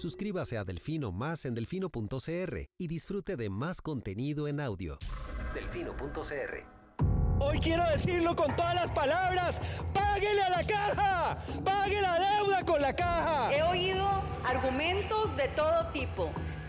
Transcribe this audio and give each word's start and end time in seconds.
Suscríbase 0.00 0.56
a 0.56 0.64
Delfino 0.64 1.12
Más 1.12 1.44
en 1.44 1.54
delfino.cr 1.54 2.70
y 2.78 2.88
disfrute 2.88 3.36
de 3.36 3.50
más 3.50 3.82
contenido 3.82 4.48
en 4.48 4.58
audio. 4.58 4.98
Delfino.cr 5.52 6.64
Hoy 7.38 7.58
quiero 7.58 7.84
decirlo 7.90 8.34
con 8.34 8.56
todas 8.56 8.74
las 8.74 8.90
palabras. 8.92 9.60
¡Páguele 9.92 10.40
a 10.42 10.48
la 10.48 10.64
caja! 10.64 11.44
¡Pague 11.62 12.00
la 12.00 12.18
deuda 12.18 12.64
con 12.64 12.80
la 12.80 12.96
caja! 12.96 13.54
He 13.54 13.62
oído 13.62 14.06
argumentos 14.42 15.36
de 15.36 15.48
todo 15.48 15.86
tipo 15.92 16.32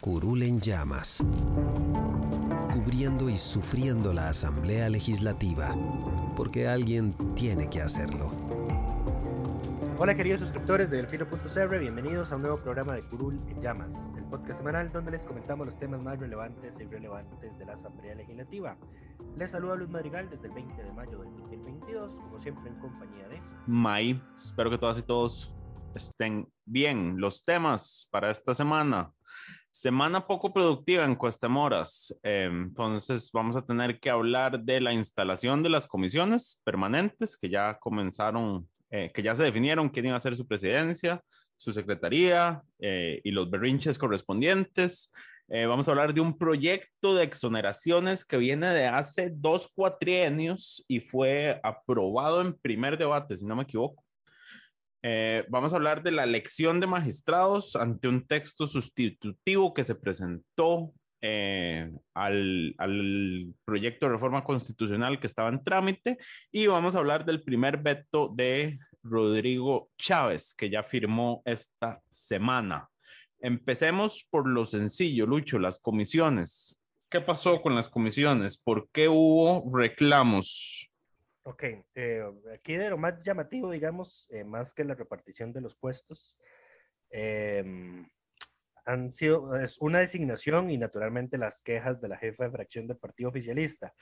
Curul 0.00 0.42
en 0.42 0.60
llamas, 0.60 1.24
cubriendo 2.72 3.28
y 3.28 3.36
sufriendo 3.36 4.12
la 4.12 4.28
Asamblea 4.28 4.88
Legislativa, 4.88 5.74
porque 6.36 6.68
alguien 6.68 7.14
tiene 7.34 7.68
que 7.68 7.80
hacerlo. 7.80 8.30
Hola 9.98 10.14
queridos 10.14 10.40
suscriptores 10.40 10.90
de 10.90 10.98
Delfino.cr, 10.98 11.78
bienvenidos 11.78 12.30
a 12.30 12.36
un 12.36 12.42
nuevo 12.42 12.58
programa 12.58 12.94
de 12.94 13.02
Curul 13.02 13.40
en 13.48 13.60
Llamas, 13.62 14.12
el 14.16 14.24
podcast 14.24 14.58
semanal 14.58 14.92
donde 14.92 15.10
les 15.12 15.24
comentamos 15.24 15.66
los 15.66 15.78
temas 15.78 16.02
más 16.02 16.18
relevantes 16.18 16.78
e 16.78 16.84
irrelevantes 16.84 17.58
de 17.58 17.64
la 17.64 17.72
Asamblea 17.74 18.14
Legislativa. 18.14 18.76
Les 19.36 19.50
saluda 19.50 19.74
Luis 19.74 19.90
Madrigal 19.90 20.28
desde 20.28 20.48
el 20.48 20.52
20 20.52 20.82
de 20.82 20.92
mayo 20.92 21.18
del 21.18 21.34
2022, 21.36 22.12
como 22.20 22.38
siempre 22.38 22.70
en 22.70 22.78
compañía 22.78 23.28
de... 23.28 23.40
May, 23.66 24.22
espero 24.34 24.70
que 24.70 24.78
todas 24.78 24.98
y 24.98 25.02
todos 25.02 25.54
estén 25.94 26.46
bien. 26.66 27.18
Los 27.18 27.42
temas 27.42 28.06
para 28.10 28.30
esta 28.30 28.52
semana. 28.52 29.12
Semana 29.78 30.26
poco 30.26 30.54
productiva 30.54 31.04
en 31.04 31.16
Cuestamoras. 31.16 32.18
Eh, 32.22 32.48
entonces 32.50 33.30
vamos 33.30 33.56
a 33.56 33.62
tener 33.66 34.00
que 34.00 34.08
hablar 34.08 34.60
de 34.60 34.80
la 34.80 34.94
instalación 34.94 35.62
de 35.62 35.68
las 35.68 35.86
comisiones 35.86 36.62
permanentes 36.64 37.36
que 37.36 37.50
ya 37.50 37.78
comenzaron, 37.78 38.66
eh, 38.88 39.12
que 39.12 39.22
ya 39.22 39.34
se 39.34 39.42
definieron 39.42 39.90
quién 39.90 40.06
iba 40.06 40.16
a 40.16 40.20
ser 40.20 40.34
su 40.34 40.46
presidencia, 40.46 41.22
su 41.56 41.72
secretaría 41.72 42.62
eh, 42.78 43.20
y 43.22 43.32
los 43.32 43.50
berrinches 43.50 43.98
correspondientes. 43.98 45.12
vamos 45.46 45.86
a 45.86 45.90
hablar 45.90 46.14
de 46.14 46.22
un 46.22 46.38
proyecto 46.38 47.14
de 47.14 47.24
exoneraciones 47.24 48.24
que 48.24 48.38
viene 48.38 48.68
de 48.68 48.86
hace 48.86 49.30
dos 49.30 49.70
cuatrienios 49.74 50.82
y 50.88 51.00
fue 51.00 51.60
aprobado 51.62 52.40
en 52.40 52.54
primer 52.54 52.96
debate, 52.96 53.36
si 53.36 53.44
no 53.44 53.54
me 53.54 53.64
equivoco. 53.64 54.02
Eh, 55.02 55.44
vamos 55.48 55.72
a 55.72 55.76
hablar 55.76 56.02
de 56.02 56.10
la 56.10 56.24
elección 56.24 56.80
de 56.80 56.86
magistrados 56.86 57.76
ante 57.76 58.08
un 58.08 58.26
texto 58.26 58.66
sustitutivo 58.66 59.72
que 59.72 59.84
se 59.84 59.94
presentó 59.94 60.92
eh, 61.20 61.90
al, 62.14 62.74
al, 62.78 63.54
proyecto 63.64 64.06
de 64.06 64.12
reforma 64.12 64.44
constitucional 64.44 65.18
que 65.18 65.26
estaba 65.26 65.48
en 65.48 65.62
trámite 65.62 66.18
y 66.52 66.66
vamos 66.66 66.94
a 66.94 66.98
hablar 66.98 67.24
del 67.24 67.42
primer 67.42 67.78
veto 67.78 68.32
de 68.34 68.78
Rodrigo 69.02 69.90
Chávez 69.98 70.54
que 70.54 70.70
ya 70.70 70.82
firmó 70.82 71.42
esta 71.44 72.00
semana. 72.08 72.88
Empecemos 73.40 74.26
por 74.30 74.48
lo 74.48 74.64
sencillo, 74.64 75.26
Lucho, 75.26 75.58
las 75.58 75.78
comisiones. 75.78 76.76
¿Qué 77.10 77.20
pasó 77.20 77.62
con 77.62 77.74
las 77.74 77.88
comisiones? 77.88 78.58
¿Por 78.58 78.88
qué 78.90 79.08
hubo 79.08 79.70
reclamos? 79.76 80.90
Ok, 81.48 81.62
eh, 81.94 82.24
aquí 82.52 82.74
de 82.74 82.90
lo 82.90 82.98
más 82.98 83.22
llamativo, 83.22 83.70
digamos, 83.70 84.26
eh, 84.32 84.42
más 84.42 84.74
que 84.74 84.82
la 84.82 84.96
repartición 84.96 85.52
de 85.52 85.60
los 85.60 85.76
puestos, 85.76 86.36
em, 87.08 88.04
han 88.84 89.12
sido, 89.12 89.54
es 89.54 89.78
una 89.78 90.00
designación 90.00 90.72
y 90.72 90.76
naturalmente 90.76 91.38
las 91.38 91.62
quejas 91.62 92.00
de 92.00 92.08
la 92.08 92.16
jefa 92.16 92.44
de 92.44 92.50
fracción 92.50 92.88
del 92.88 92.96
partido 92.96 93.30
oficialista. 93.30 93.94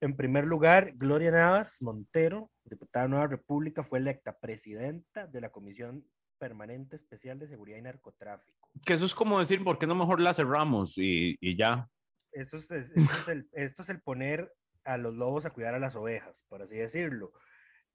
En 0.00 0.16
primer 0.16 0.44
lugar, 0.44 0.90
Gloria 0.96 1.30
Navas 1.30 1.80
Montero, 1.82 2.50
diputada 2.64 3.04
de 3.04 3.10
Nueva 3.10 3.28
República, 3.28 3.84
fue 3.84 4.00
electa 4.00 4.36
presidenta 4.36 5.28
de 5.28 5.40
la 5.40 5.50
Comisión 5.50 6.04
Permanente 6.36 6.96
Especial 6.96 7.38
de 7.38 7.46
Seguridad 7.46 7.78
y 7.78 7.82
Narcotráfico. 7.82 8.70
Que 8.84 8.94
eso 8.94 9.04
es 9.04 9.14
como 9.14 9.38
decir, 9.38 9.62
¿por 9.62 9.78
qué 9.78 9.86
no 9.86 9.94
mejor 9.94 10.18
la 10.18 10.34
cerramos 10.34 10.98
y, 10.98 11.36
y 11.40 11.56
ya? 11.56 11.88
Eso 12.32 12.56
es, 12.56 12.68
es 12.72 12.90
el, 13.28 13.48
esto 13.52 13.82
es 13.82 13.88
el 13.88 14.00
poner 14.00 14.52
a 14.88 14.96
los 14.96 15.14
lobos 15.14 15.44
a 15.44 15.50
cuidar 15.50 15.74
a 15.74 15.78
las 15.78 15.94
ovejas, 15.94 16.44
por 16.48 16.62
así 16.62 16.76
decirlo. 16.76 17.32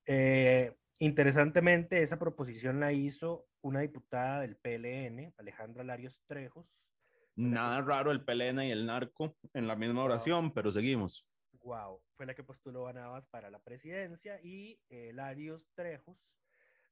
Eh, 0.06 0.76
interesantemente, 1.00 2.04
esa 2.04 2.20
proposición 2.20 2.80
la 2.80 2.94
hizo 2.94 3.48
una 3.62 3.80
diputada 3.80 4.42
del 4.42 4.56
PLN, 4.58 5.34
Alejandra 5.38 5.84
Larios 5.84 6.22
Trejos. 6.28 6.88
Nada 7.36 7.82
raro 7.82 8.12
el 8.12 8.24
PLN 8.24 8.64
y 8.64 8.72
el 8.72 8.86
narco 8.86 9.36
en 9.54 9.68
la 9.68 9.76
misma 9.76 10.04
oración, 10.04 10.54
pero 10.54 10.72
seguimos. 10.72 11.28
Wow, 11.64 12.00
fue 12.16 12.28
la 12.28 12.36
que 12.36 12.44
postuló 12.44 12.88
a 12.88 12.94
Navas 12.94 13.26
para 13.28 13.50
la 13.50 13.60
presidencia 13.60 14.40
y 14.44 14.80
eh, 14.90 15.12
Larios 15.14 15.72
Trejos 15.74 16.18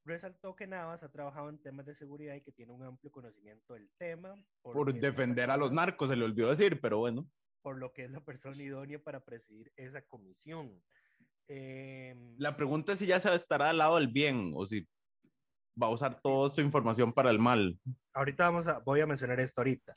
resaltó 0.03 0.55
que 0.55 0.65
Navas 0.65 1.03
ha 1.03 1.11
trabajado 1.11 1.49
en 1.49 1.61
temas 1.61 1.85
de 1.85 1.93
seguridad 1.93 2.33
y 2.33 2.41
que 2.41 2.51
tiene 2.51 2.71
un 2.71 2.81
amplio 2.81 3.11
conocimiento 3.11 3.75
del 3.75 3.91
tema. 3.99 4.35
Por 4.63 4.91
defender 4.95 5.51
a 5.51 5.57
los 5.57 5.71
narcos, 5.71 6.09
se 6.09 6.15
le 6.15 6.25
olvidó 6.25 6.49
decir, 6.49 6.81
pero 6.81 6.97
bueno 6.97 7.29
por 7.61 7.77
lo 7.77 7.93
que 7.93 8.05
es 8.05 8.11
la 8.11 8.21
persona 8.21 8.61
idónea 8.61 8.99
para 8.99 9.23
presidir 9.23 9.71
esa 9.75 10.01
comisión. 10.01 10.81
Em, 11.47 12.35
la 12.37 12.55
pregunta 12.55 12.93
es 12.93 12.99
si 12.99 13.05
ya 13.05 13.19
se 13.19 13.33
estará 13.33 13.69
al 13.69 13.77
lado 13.77 13.95
del 13.95 14.07
bien 14.07 14.53
o 14.55 14.65
si 14.65 14.87
va 15.81 15.87
a 15.87 15.91
usar 15.91 16.21
toda 16.21 16.49
su 16.49 16.61
información 16.61 17.13
para 17.13 17.31
el 17.31 17.39
mal. 17.39 17.79
Ahorita 18.13 18.45
vamos 18.45 18.67
a, 18.67 18.79
voy 18.79 19.01
a 19.01 19.07
mencionar 19.07 19.39
esto 19.39 19.61
ahorita. 19.61 19.93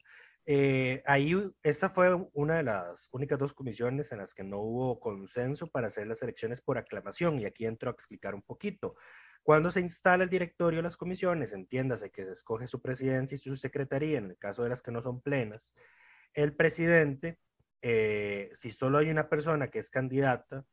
Eh, 0.46 1.02
ahí, 1.06 1.34
esta 1.62 1.88
fue 1.88 2.14
una 2.32 2.56
de 2.56 2.64
las 2.64 3.08
únicas 3.12 3.38
dos 3.38 3.54
comisiones 3.54 4.12
en 4.12 4.18
las 4.18 4.34
que 4.34 4.44
no 4.44 4.58
hubo 4.58 5.00
consenso 5.00 5.68
para 5.68 5.86
hacer 5.88 6.06
las 6.06 6.22
elecciones 6.22 6.60
por 6.60 6.76
aclamación, 6.76 7.40
y 7.40 7.46
aquí 7.46 7.64
entro 7.64 7.88
a 7.88 7.92
explicar 7.92 8.34
un 8.34 8.42
poquito. 8.42 8.94
Cuando 9.42 9.70
se 9.70 9.80
instala 9.80 10.24
el 10.24 10.30
directorio 10.30 10.78
de 10.78 10.84
las 10.84 10.96
comisiones, 10.96 11.52
entiéndase 11.52 12.10
que 12.10 12.24
se 12.24 12.32
escoge 12.32 12.66
su 12.66 12.80
presidencia 12.82 13.34
y 13.36 13.38
su 13.38 13.56
secretaría, 13.56 14.18
en 14.18 14.26
el 14.26 14.38
caso 14.38 14.62
de 14.62 14.70
las 14.70 14.82
que 14.82 14.90
no 14.90 15.02
son 15.02 15.22
plenas, 15.22 15.70
el 16.34 16.54
presidente 16.54 17.38
eh, 17.86 18.50
si 18.54 18.70
solo 18.70 18.96
hay 18.96 19.10
una 19.10 19.28
persona 19.28 19.68
que 19.68 19.78
es 19.78 19.90
candidata, 19.90 20.64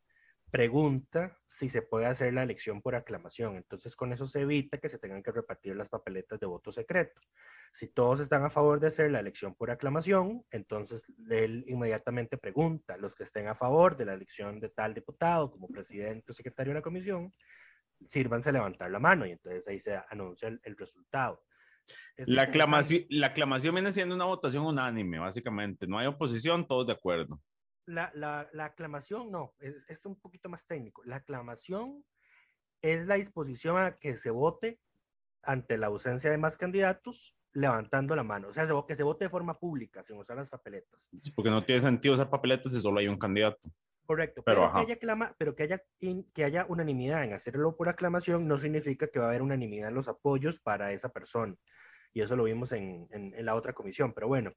pregunta 0.49 1.37
si 1.49 1.67
se 1.67 1.81
puede 1.81 2.05
hacer 2.05 2.33
la 2.33 2.43
elección 2.43 2.81
por 2.81 2.95
aclamación. 2.95 3.57
Entonces, 3.57 3.97
con 3.97 4.13
eso 4.13 4.25
se 4.27 4.39
evita 4.39 4.77
que 4.77 4.87
se 4.87 4.97
tengan 4.97 5.21
que 5.21 5.33
repartir 5.33 5.75
las 5.75 5.89
papeletas 5.89 6.39
de 6.39 6.45
voto 6.45 6.71
secreto. 6.71 7.19
Si 7.73 7.89
todos 7.89 8.21
están 8.21 8.45
a 8.45 8.49
favor 8.49 8.79
de 8.79 8.87
hacer 8.87 9.11
la 9.11 9.19
elección 9.19 9.55
por 9.55 9.71
aclamación, 9.71 10.45
entonces 10.51 11.05
él 11.29 11.65
inmediatamente 11.67 12.37
pregunta, 12.37 12.95
los 12.95 13.13
que 13.13 13.23
estén 13.23 13.49
a 13.49 13.55
favor 13.55 13.97
de 13.97 14.05
la 14.05 14.13
elección 14.13 14.61
de 14.61 14.69
tal 14.69 14.93
diputado 14.93 15.51
como 15.51 15.67
presidente 15.67 16.31
o 16.31 16.33
secretario 16.33 16.71
de 16.71 16.79
la 16.79 16.81
comisión, 16.81 17.33
sírvanse 18.07 18.51
a 18.51 18.53
levantar 18.53 18.89
la 18.89 18.99
mano 18.99 19.25
y 19.25 19.31
entonces 19.31 19.67
ahí 19.67 19.81
se 19.81 19.99
anuncia 20.09 20.47
el 20.47 20.77
resultado. 20.77 21.43
La 22.17 22.43
aclamación, 22.43 23.05
la 23.09 23.27
aclamación 23.27 23.75
viene 23.75 23.91
siendo 23.91 24.15
una 24.15 24.25
votación 24.25 24.65
unánime, 24.65 25.19
básicamente. 25.19 25.87
No 25.87 25.97
hay 25.97 26.07
oposición, 26.07 26.67
todos 26.67 26.87
de 26.87 26.93
acuerdo. 26.93 27.41
La, 27.85 28.11
la, 28.13 28.47
la 28.53 28.65
aclamación 28.65 29.31
no, 29.31 29.53
es, 29.59 29.75
es, 29.87 30.05
un 30.05 30.19
poquito 30.19 30.49
más 30.49 30.65
técnico. 30.65 31.01
La 31.03 31.17
aclamación 31.17 32.05
es 32.81 33.07
la 33.07 33.15
disposición 33.15 33.77
a 33.77 33.97
que 33.97 34.17
se 34.17 34.29
vote 34.29 34.79
ante 35.43 35.77
la 35.77 35.87
ausencia 35.87 36.29
de 36.29 36.37
más 36.37 36.57
candidatos 36.57 37.35
levantando 37.53 38.15
la 38.15 38.23
mano. 38.23 38.49
O 38.49 38.53
sea, 38.53 38.67
que 38.87 38.95
se 38.95 39.03
vote 39.03 39.25
de 39.25 39.29
forma 39.29 39.59
pública, 39.59 40.03
sin 40.03 40.17
usar 40.17 40.37
las 40.37 40.49
papeletas. 40.49 41.09
porque 41.35 41.49
no 41.49 41.63
tiene 41.63 41.81
sentido 41.81 42.13
usar 42.13 42.29
papeletas 42.29 42.73
si 42.73 42.81
solo 42.81 42.99
hay 42.99 43.07
un 43.07 43.17
candidato. 43.17 43.69
Correcto, 44.11 44.43
pero, 44.43 44.69
que, 44.73 44.79
haya 44.79 44.95
clama, 44.97 45.33
pero 45.37 45.55
que, 45.55 45.63
haya 45.63 45.81
que 46.33 46.43
haya 46.43 46.65
unanimidad 46.67 47.23
en 47.23 47.31
hacerlo 47.31 47.77
por 47.77 47.87
aclamación 47.87 48.45
no 48.45 48.57
significa 48.57 49.07
que 49.07 49.19
va 49.19 49.27
a 49.27 49.29
haber 49.29 49.41
unanimidad 49.41 49.87
en 49.87 49.95
los 49.95 50.09
apoyos 50.09 50.59
para 50.59 50.91
esa 50.91 51.13
persona. 51.13 51.55
Y 52.11 52.19
eso 52.19 52.35
lo 52.35 52.43
vimos 52.43 52.73
en, 52.73 53.07
en, 53.11 53.45
la 53.45 53.55
otra 53.55 53.71
comisión. 53.71 54.11
Pero 54.11 54.27
bueno, 54.27 54.51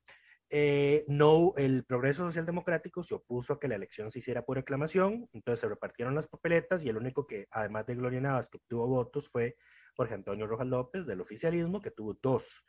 eh, 0.50 1.04
no, 1.06 1.54
el 1.56 1.84
Progreso 1.84 2.26
Social 2.26 2.44
Democrático 2.46 3.04
se 3.04 3.14
opuso 3.14 3.52
a 3.52 3.60
que 3.60 3.68
la 3.68 3.76
elección 3.76 4.10
se 4.10 4.18
hiciera 4.18 4.44
por 4.44 4.58
aclamación, 4.58 5.28
entonces 5.32 5.60
se 5.60 5.68
repartieron 5.68 6.16
las 6.16 6.26
papeletas 6.26 6.84
y 6.84 6.88
el 6.88 6.96
único 6.96 7.24
que, 7.24 7.46
además 7.52 7.86
de 7.86 7.94
Gloria 7.94 8.20
Navas, 8.20 8.50
que 8.50 8.56
obtuvo 8.56 8.88
votos 8.88 9.28
fue 9.28 9.54
Jorge 9.94 10.14
Antonio 10.14 10.48
Rojas 10.48 10.66
López 10.66 11.06
del 11.06 11.20
oficialismo, 11.20 11.80
que 11.80 11.92
tuvo 11.92 12.18
dos. 12.20 12.66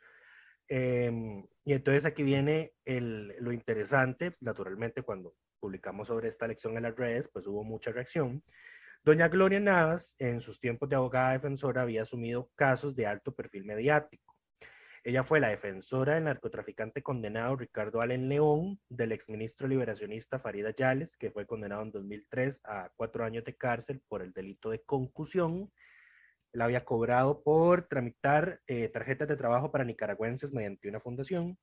Em, 0.68 1.44
y 1.64 1.72
entonces 1.72 2.06
aquí 2.06 2.22
viene 2.22 2.74
el, 2.84 3.34
lo 3.40 3.50
interesante, 3.50 4.34
naturalmente 4.40 5.02
cuando 5.02 5.34
publicamos 5.66 6.06
sobre 6.06 6.28
esta 6.28 6.44
elección 6.44 6.76
en 6.76 6.84
las 6.84 6.94
redes, 6.94 7.26
pues 7.26 7.44
hubo 7.48 7.64
mucha 7.64 7.90
reacción. 7.90 8.40
Doña 9.02 9.26
Gloria 9.26 9.58
Navas, 9.58 10.14
en 10.20 10.40
sus 10.40 10.60
tiempos 10.60 10.88
de 10.88 10.94
abogada 10.94 11.32
defensora, 11.32 11.82
había 11.82 12.02
asumido 12.02 12.52
casos 12.54 12.94
de 12.94 13.04
alto 13.04 13.34
perfil 13.34 13.64
mediático. 13.64 14.36
Ella 15.02 15.24
fue 15.24 15.40
la 15.40 15.48
defensora 15.48 16.14
del 16.14 16.24
narcotraficante 16.24 17.02
condenado 17.02 17.56
Ricardo 17.56 18.00
Allen 18.00 18.28
León, 18.28 18.78
del 18.88 19.10
exministro 19.10 19.66
liberacionista 19.66 20.38
Farida 20.38 20.70
Yales, 20.70 21.16
que 21.16 21.32
fue 21.32 21.46
condenado 21.46 21.82
en 21.82 21.90
2003 21.90 22.60
a 22.62 22.90
cuatro 22.94 23.24
años 23.24 23.42
de 23.42 23.56
cárcel 23.56 24.00
por 24.06 24.22
el 24.22 24.32
delito 24.32 24.70
de 24.70 24.84
concusión. 24.84 25.72
Él 26.52 26.62
había 26.62 26.84
cobrado 26.84 27.42
por 27.42 27.88
tramitar 27.88 28.60
eh, 28.68 28.88
tarjetas 28.88 29.26
de 29.26 29.36
trabajo 29.36 29.72
para 29.72 29.84
nicaragüenses 29.84 30.52
mediante 30.52 30.88
una 30.88 31.00
fundación. 31.00 31.58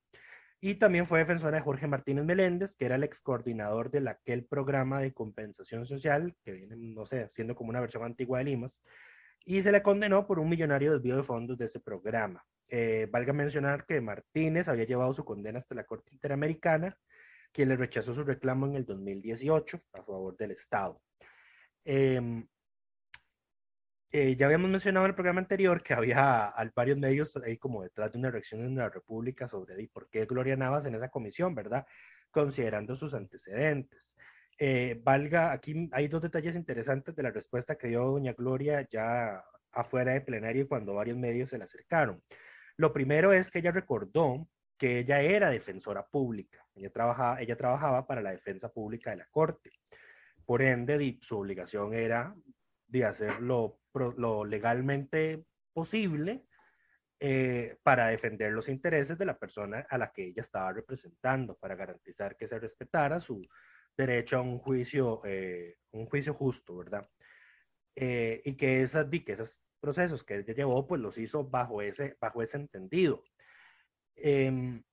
Y 0.62 0.76
también 0.76 1.06
fue 1.06 1.20
defensora 1.20 1.58
de 1.58 1.64
Jorge 1.64 1.88
Martínez 1.88 2.24
Meléndez, 2.24 2.76
que 2.76 2.86
era 2.86 2.96
el 2.96 3.04
ex 3.04 3.20
coordinador 3.22 3.92
de 3.92 4.10
aquel 4.10 4.46
programa 4.46 5.02
de 5.02 5.14
compensación 5.14 5.86
social, 5.86 6.36
que 6.44 6.54
viene, 6.54 6.76
no 6.78 7.06
sé, 7.06 7.28
siendo 7.32 7.56
como 7.56 7.70
una 7.70 7.82
versión 7.82 8.04
antigua 8.04 8.40
de 8.40 8.46
Limas, 8.46 8.82
y 9.46 9.62
se 9.62 9.72
le 9.72 9.84
condenó 9.84 10.26
por 10.26 10.40
un 10.40 10.50
millonario 10.50 10.94
desvío 10.94 11.18
de 11.18 11.24
fondos 11.24 11.58
de 11.58 11.66
ese 11.66 11.80
programa. 11.80 12.46
Eh, 12.70 13.08
valga 13.12 13.34
mencionar 13.34 13.86
que 13.86 14.00
Martínez 14.02 14.68
había 14.68 14.86
llevado 14.86 15.14
su 15.14 15.26
condena 15.26 15.60
hasta 15.60 15.76
la 15.76 15.84
Corte 15.86 16.12
Interamericana, 16.14 16.98
quien 17.52 17.70
le 17.70 17.76
rechazó 17.76 18.14
su 18.14 18.24
reclamo 18.24 18.66
en 18.68 18.76
el 18.76 18.86
2018 18.86 19.80
a 19.94 20.04
favor 20.04 20.36
del 20.38 20.52
Estado. 20.52 21.02
Em, 21.86 22.48
eh, 24.16 24.36
ya 24.36 24.46
habíamos 24.46 24.70
mencionado 24.70 25.08
en 25.08 25.10
el 25.10 25.16
programa 25.16 25.42
anterior 25.42 25.82
que 25.82 25.96
había 25.96 26.54
varios 26.76 27.00
medios 27.00 27.36
ahí 27.38 27.58
como 27.58 27.82
detrás 27.82 28.12
de 28.12 28.20
una 28.20 28.30
reacción 28.30 28.62
en 28.62 28.76
la 28.76 28.88
República 28.88 29.48
sobre 29.48 29.88
por 29.88 30.08
qué 30.08 30.26
Gloria 30.26 30.56
Navas 30.56 30.86
en 30.86 30.94
esa 30.94 31.10
comisión, 31.10 31.56
¿verdad? 31.56 31.88
Considerando 32.30 32.96
sus 32.96 33.16
antecedentes. 33.16 34.16
Eh, 34.60 35.02
valga, 35.04 35.52
aquí 35.52 35.90
hay 35.92 36.08
dos 36.10 36.22
detalles 36.22 36.56
interesantes 36.56 37.16
de 37.16 37.24
la 37.24 37.32
respuesta 37.32 37.76
que 37.76 37.88
dio 37.88 38.04
doña 38.06 38.34
Gloria 38.34 38.88
ya 38.88 39.44
afuera 39.72 40.14
de 40.14 40.22
plenario 40.22 40.68
cuando 40.68 40.94
varios 40.94 41.18
medios 41.18 41.50
se 41.50 41.58
le 41.58 41.64
acercaron. 41.64 42.22
Lo 42.78 42.94
primero 42.94 43.34
es 43.34 43.50
que 43.50 43.60
ella 43.60 43.72
recordó 43.72 44.48
que 44.78 45.00
ella 45.00 45.22
era 45.22 45.50
defensora 45.50 46.06
pública, 46.06 46.64
ella 46.76 46.92
trabajaba, 46.92 47.42
ella 47.42 47.58
trabajaba 47.58 48.06
para 48.06 48.22
la 48.22 48.30
defensa 48.30 48.72
pública 48.72 49.10
de 49.10 49.18
la 49.18 49.26
Corte. 49.32 49.72
Por 50.46 50.62
ende, 50.62 51.18
su 51.20 51.40
obligación 51.40 51.96
era 51.96 52.36
de 52.94 53.06
hacer 53.06 53.42
lo, 53.42 53.80
legalmente 54.46 55.46
posible 55.74 56.46
eh, 57.20 57.78
para 57.82 58.08
defender 58.08 58.52
los 58.52 58.70
intereses 58.70 59.18
de 59.18 59.26
la 59.26 59.40
persona 59.40 59.88
a 59.90 59.98
la 59.98 60.12
que 60.12 60.28
ella 60.28 60.42
estaba 60.44 60.72
representando, 60.72 61.58
para 61.58 61.76
garantizar 61.76 62.38
que 62.38 62.48
se 62.48 62.60
respetara 62.60 63.20
su 63.20 63.48
derecho 63.98 64.38
a 64.38 64.42
un 64.42 64.60
juicio, 64.60 65.22
eh, 65.26 65.78
un 65.92 66.06
juicio 66.06 66.36
justo, 66.36 66.78
¿verdad? 66.78 67.10
Eh, 67.96 68.42
y 68.46 68.56
que, 68.56 68.84
esas, 68.84 69.08
que 69.08 69.32
esos 69.32 69.64
procesos 69.80 70.24
que 70.24 70.36
ella 70.36 70.54
llevó, 70.54 70.86
pues 70.86 71.02
los 71.02 71.18
hizo 71.18 71.44
bajo 71.44 71.82
ese, 71.82 72.16
bajo 72.22 72.44
ese 72.44 72.58
entendido. 72.58 73.24
Em, 74.16 74.84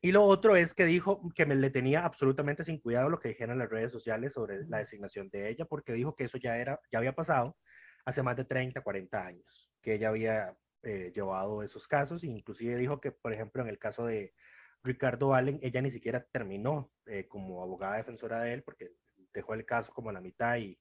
y 0.00 0.12
lo 0.12 0.24
otro 0.24 0.56
es 0.56 0.74
que 0.74 0.84
dijo 0.84 1.20
que 1.34 1.46
me 1.46 1.54
le 1.54 1.70
tenía 1.70 2.04
absolutamente 2.04 2.64
sin 2.64 2.78
cuidado 2.78 3.10
lo 3.10 3.18
que 3.18 3.28
dijeron 3.28 3.58
las 3.58 3.70
redes 3.70 3.92
sociales 3.92 4.34
sobre 4.34 4.66
la 4.66 4.78
designación 4.78 5.28
de 5.30 5.48
ella, 5.48 5.64
porque 5.64 5.92
dijo 5.92 6.14
que 6.14 6.24
eso 6.24 6.38
ya, 6.38 6.58
era, 6.58 6.80
ya 6.90 6.98
había 6.98 7.14
pasado 7.14 7.56
hace 8.04 8.22
más 8.22 8.36
de 8.36 8.44
30, 8.44 8.80
40 8.80 9.26
años, 9.26 9.70
que 9.80 9.94
ella 9.94 10.08
había 10.08 10.56
eh, 10.82 11.10
llevado 11.14 11.62
esos 11.62 11.88
casos, 11.88 12.22
e 12.22 12.26
inclusive 12.26 12.76
dijo 12.76 13.00
que, 13.00 13.12
por 13.12 13.32
ejemplo, 13.32 13.62
en 13.62 13.68
el 13.68 13.78
caso 13.78 14.06
de 14.06 14.34
Ricardo 14.82 15.34
Allen, 15.34 15.58
ella 15.62 15.80
ni 15.80 15.90
siquiera 15.90 16.26
terminó 16.30 16.92
eh, 17.06 17.26
como 17.26 17.62
abogada 17.62 17.96
defensora 17.96 18.40
de 18.40 18.52
él, 18.52 18.62
porque 18.62 18.92
dejó 19.32 19.54
el 19.54 19.64
caso 19.64 19.92
como 19.92 20.10
a 20.10 20.12
la 20.12 20.20
mitad 20.20 20.56
y, 20.58 20.78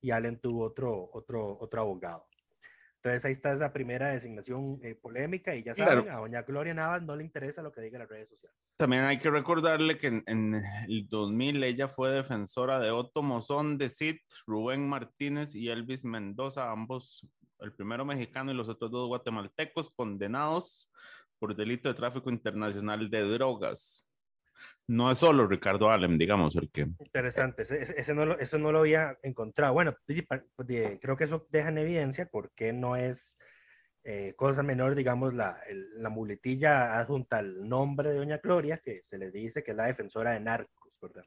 y 0.00 0.10
Allen 0.10 0.40
tuvo 0.40 0.64
otro, 0.64 1.08
otro, 1.12 1.56
otro 1.60 1.80
abogado. 1.80 2.26
Entonces 3.06 3.24
ahí 3.24 3.32
está 3.32 3.52
esa 3.52 3.72
primera 3.72 4.08
designación 4.08 4.80
eh, 4.82 4.96
polémica 4.96 5.54
y 5.54 5.62
ya 5.62 5.76
saben, 5.76 6.10
a 6.10 6.16
doña 6.16 6.42
Gloria 6.42 6.74
Navas 6.74 7.04
no 7.04 7.14
le 7.14 7.22
interesa 7.22 7.62
lo 7.62 7.70
que 7.70 7.80
digan 7.80 8.00
las 8.00 8.08
redes 8.08 8.28
sociales. 8.30 8.74
También 8.76 9.04
hay 9.04 9.20
que 9.20 9.30
recordarle 9.30 9.96
que 9.96 10.24
en, 10.26 10.60
el 10.88 11.08
2000 11.08 11.62
ella 11.62 11.86
fue 11.86 12.10
defensora 12.10 12.80
de 12.80 12.90
Otto 12.90 13.22
Mozón, 13.22 13.78
de 13.78 13.88
Cid, 13.88 14.16
Rubén 14.44 14.88
Martínez 14.88 15.54
y 15.54 15.68
Elvis 15.68 16.04
Mendoza, 16.04 16.68
ambos, 16.68 17.24
el 17.60 17.72
primero 17.72 18.04
mexicano 18.04 18.50
y 18.50 18.56
los 18.56 18.68
otros 18.68 18.90
dos 18.90 19.06
guatemaltecos, 19.06 19.88
condenados 19.90 20.90
por 21.38 21.54
delito 21.54 21.88
de 21.88 21.94
tráfico 21.94 22.28
internacional 22.28 23.08
de 23.08 23.20
drogas 23.20 24.05
no 24.88 25.10
es 25.10 25.18
solo 25.18 25.46
Ricardo 25.46 25.90
Allen, 25.90 26.16
digamos, 26.18 26.56
el 26.56 26.70
que... 26.70 26.82
Interesante, 26.98 27.62
ese, 27.62 28.14
no, 28.14 28.24
lo, 28.24 28.38
eso 28.38 28.58
no 28.58 28.72
lo 28.72 28.80
había 28.80 29.18
encontrado. 29.22 29.72
Bueno, 29.74 29.96
creo 30.06 31.16
que 31.16 31.24
eso 31.24 31.46
deja 31.50 31.68
en 31.68 31.78
evidencia 31.78 32.26
por 32.26 32.52
qué 32.52 32.72
no 32.72 32.96
es 32.96 33.36
eh, 34.04 34.34
cosa 34.36 34.62
menor, 34.62 34.94
digamos, 34.94 35.34
la, 35.34 35.60
la 35.96 36.08
muletilla 36.08 36.98
adjunta 36.98 37.38
al 37.38 37.68
nombre 37.68 38.10
de 38.10 38.16
Doña 38.18 38.38
Gloria, 38.38 38.78
que 38.78 39.02
se 39.02 39.18
le 39.18 39.32
dice 39.32 39.64
que 39.64 39.72
es 39.72 39.76
la 39.76 39.86
defensora 39.86 40.30
de 40.30 40.40
narcos, 40.40 40.96
¿verdad? 41.02 41.24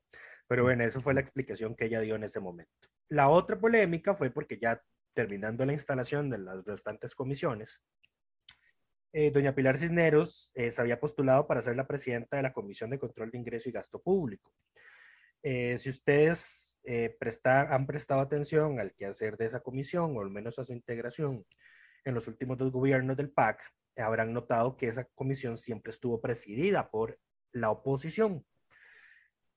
Pero 0.47 0.63
bueno, 0.63 0.83
eso 0.85 1.01
fue 1.01 1.13
la 1.13 1.19
explicación 1.19 1.75
que 1.75 1.85
ella 1.85 1.99
dio 1.99 2.15
en 2.15 2.23
ese 2.23 2.39
momento. 2.39 2.71
La 3.09 3.27
otra 3.27 3.59
polémica 3.59 4.15
fue 4.15 4.31
porque 4.31 4.57
ya 4.57 4.81
terminando 5.13 5.65
la 5.65 5.73
instalación 5.73 6.29
de 6.29 6.37
las 6.37 6.63
restantes 6.63 7.13
comisiones, 7.13 7.81
eh, 9.11 9.31
doña 9.31 9.55
Pilar 9.55 9.77
Cisneros 9.77 10.51
eh, 10.53 10.71
se 10.71 10.81
había 10.81 10.99
postulado 10.99 11.47
para 11.47 11.61
ser 11.61 11.75
la 11.75 11.87
presidenta 11.87 12.37
de 12.37 12.43
la 12.43 12.53
Comisión 12.53 12.89
de 12.89 12.99
Control 12.99 13.31
de 13.31 13.37
Ingreso 13.37 13.69
y 13.69 13.71
Gasto 13.71 14.01
Público. 14.01 14.53
Eh, 15.41 15.77
si 15.77 15.89
ustedes 15.89 16.77
han 17.45 17.85
prestado 17.85 18.21
atención 18.21 18.79
al 18.79 18.93
quehacer 18.93 19.37
de 19.37 19.45
esa 19.45 19.59
comisión, 19.59 20.17
o 20.17 20.21
al 20.21 20.29
menos 20.29 20.57
a 20.59 20.63
su 20.63 20.73
integración 20.73 21.45
en 22.03 22.13
los 22.13 22.27
últimos 22.27 22.57
dos 22.57 22.71
gobiernos 22.71 23.15
del 23.15 23.31
PAC, 23.31 23.61
habrán 23.97 24.33
notado 24.33 24.75
que 24.77 24.87
esa 24.87 25.05
comisión 25.15 25.57
siempre 25.57 25.91
estuvo 25.91 26.21
presidida 26.21 26.89
por 26.89 27.19
la 27.51 27.69
oposición. 27.69 28.45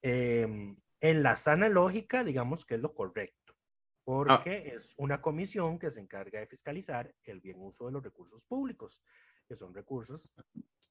Em, 0.03 0.77
en 1.01 1.23
la 1.23 1.37
sana 1.37 1.69
lógica, 1.69 2.25
digamos 2.25 2.65
que 2.65 2.75
es 2.75 2.81
lo 2.81 2.95
correcto, 2.95 3.55
porque 4.05 4.51
ah. 4.51 4.77
es 4.77 4.95
una 4.97 5.21
comisión 5.21 5.79
que 5.79 5.91
se 5.91 6.01
encarga 6.01 6.41
de 6.41 6.47
fiscalizar 6.47 7.15
el 7.25 7.41
bien 7.41 7.57
uso 7.61 7.87
de 7.87 7.93
los 7.93 8.03
recursos 8.03 8.47
públicos 8.47 9.01
que 9.49 9.57
son 9.57 9.75
recursos 9.75 10.31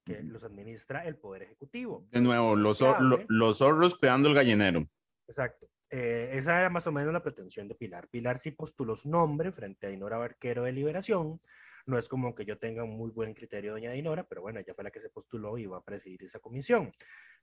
que 0.04 0.24
los 0.24 0.44
administra 0.44 1.06
el 1.06 1.16
Poder 1.16 1.44
Ejecutivo. 1.44 2.08
De 2.12 2.22
nuevo, 2.22 2.56
los, 2.56 2.84
los 3.28 3.58
zorros 3.58 3.96
cuidando 3.96 4.30
el 4.30 4.36
gallinero. 4.36 4.88
Exacto. 5.28 5.68
Eh, 5.90 6.32
esa 6.34 6.60
era 6.60 6.70
más 6.70 6.88
o 6.88 6.92
menos 6.92 7.14
la 7.14 7.22
pretensión 7.22 7.68
de 7.68 7.76
Pilar. 7.76 8.08
Pilar 8.08 8.38
sí 8.38 8.52
postuló 8.52 8.96
su 8.96 9.10
nombre 9.10 9.52
frente 9.52 9.88
a 9.88 9.90
Dinora 9.90 10.18
Barquero 10.18 10.64
de 10.64 10.72
Liberación. 10.72 11.42
No 11.86 11.98
es 11.98 12.08
como 12.08 12.34
que 12.34 12.46
yo 12.46 12.58
tenga 12.58 12.84
un 12.84 12.96
muy 12.98 13.12
buen 13.12 13.34
criterio, 13.34 13.74
doña 13.74 13.92
Dinora, 13.92 14.24
pero 14.24 14.42
bueno, 14.42 14.60
ella 14.60 14.74
fue 14.74 14.84
la 14.84 14.92
que 14.92 15.02
se 15.02 15.10
postuló 15.10 15.58
y 15.58 15.66
va 15.66 15.78
a 15.78 15.84
presidir 15.84 16.24
esa 16.24 16.40
comisión. 16.40 16.92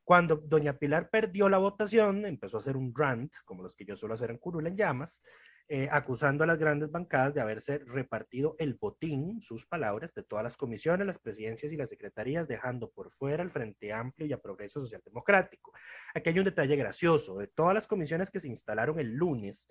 Cuando 0.03 0.37
doña 0.37 0.79
Pilar 0.79 1.11
perdió 1.11 1.49
la 1.49 1.59
votación, 1.59 2.25
empezó 2.25 2.57
a 2.57 2.61
hacer 2.61 2.77
un 2.77 2.95
rant, 2.95 3.35
como 3.45 3.63
los 3.63 3.75
que 3.75 3.85
yo 3.85 3.97
suelo 3.97 4.15
hacer 4.15 4.31
en 4.31 4.39
Curul 4.39 4.67
en 4.67 4.77
llamas, 4.77 5.23
eh, 5.71 5.89
acusando 5.93 6.45
a 6.45 6.47
las 6.47 6.59
grandes 6.59 6.91
bancadas 6.91 7.35
de 7.35 7.43
haberse 7.43 7.79
repartido 7.79 8.57
el 8.59 8.75
botín, 8.75 9.43
sus 9.43 9.67
palabras, 9.67 10.15
de 10.15 10.23
todas 10.23 10.43
las 10.43 10.57
comisiones, 10.57 11.07
las 11.07 11.19
presidencias 11.19 11.71
y 11.71 11.77
las 11.77 11.91
secretarías, 11.91 12.49
dejando 12.49 12.91
por 12.91 13.11
fuera 13.11 13.43
el 13.43 13.51
Frente 13.51 13.93
Amplio 13.93 14.27
y 14.27 14.33
a 14.33 14.41
Progreso 14.41 14.81
Social 14.81 15.03
Democrático. 15.05 15.73
Aquí 16.15 16.31
hay 16.31 16.39
un 16.39 16.47
detalle 16.47 16.75
gracioso. 16.77 17.39
De 17.39 17.49
todas 17.49 17.75
las 17.75 17.87
comisiones 17.87 18.31
que 18.31 18.41
se 18.41 18.49
instalaron 18.49 18.99
el 18.99 19.13
lunes, 19.15 19.69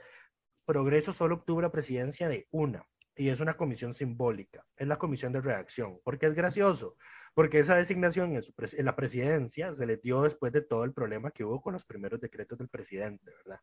Progreso 0.66 1.14
solo 1.14 1.36
obtuvo 1.36 1.62
la 1.62 1.72
presidencia 1.72 2.28
de 2.28 2.46
una, 2.52 2.86
y 3.16 3.30
es 3.30 3.40
una 3.40 3.56
comisión 3.56 3.94
simbólica, 3.94 4.66
es 4.76 4.88
la 4.88 4.98
comisión 4.98 5.32
de 5.34 5.42
redacción. 5.42 6.00
porque 6.04 6.28
es 6.28 6.36
gracioso? 6.36 6.98
Porque 7.38 7.60
esa 7.60 7.76
designación 7.76 8.34
en, 8.34 8.86
la 8.86 8.96
presidencia 8.96 9.72
se 9.72 9.86
le 9.86 9.98
dio 9.98 10.24
después 10.24 10.52
de 10.52 10.62
todo 10.62 10.84
el 10.86 10.92
problema 10.92 11.30
que 11.30 11.44
hubo 11.44 11.62
con 11.62 11.74
los 11.74 11.86
primeros 11.86 12.20
decretos 12.20 12.58
del 12.58 12.68
presidente, 12.68 13.32
¿verdad? 13.46 13.60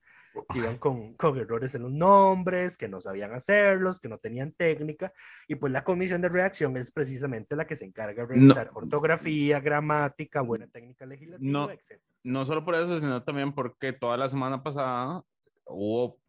Que 0.52 0.60
iban 0.60 0.78
con, 0.78 1.14
con, 1.14 1.36
errores 1.38 1.74
en 1.74 1.82
los 1.82 1.90
nombres, 1.90 2.78
que 2.78 2.86
no 2.86 3.00
sabían 3.00 3.32
hacerlos, 3.32 3.98
que 3.98 4.08
no 4.08 4.18
tenían 4.18 4.52
técnica, 4.52 5.12
y 5.48 5.56
pues 5.56 5.72
la 5.72 5.82
comisión 5.82 6.20
de 6.20 6.28
reacción 6.28 6.76
es 6.76 6.92
precisamente 6.92 7.56
la 7.56 7.66
que 7.66 7.74
se 7.74 7.84
encarga 7.84 8.22
de 8.24 8.28
revisar 8.28 8.70
ortografía, 8.74 9.58
gramática, 9.58 10.40
buena 10.40 10.68
técnica 10.68 11.04
legislativa, 11.04 11.50
no, 11.50 11.68
etc. 11.68 12.00
No 12.22 12.44
solo 12.44 12.64
por 12.64 12.76
eso, 12.76 13.00
sino 13.00 13.24
también 13.24 13.52
porque 13.52 13.92
toda 13.92 14.16
la 14.16 14.28
semana 14.28 14.62
pasada 14.62 15.24
hubo 15.66 16.20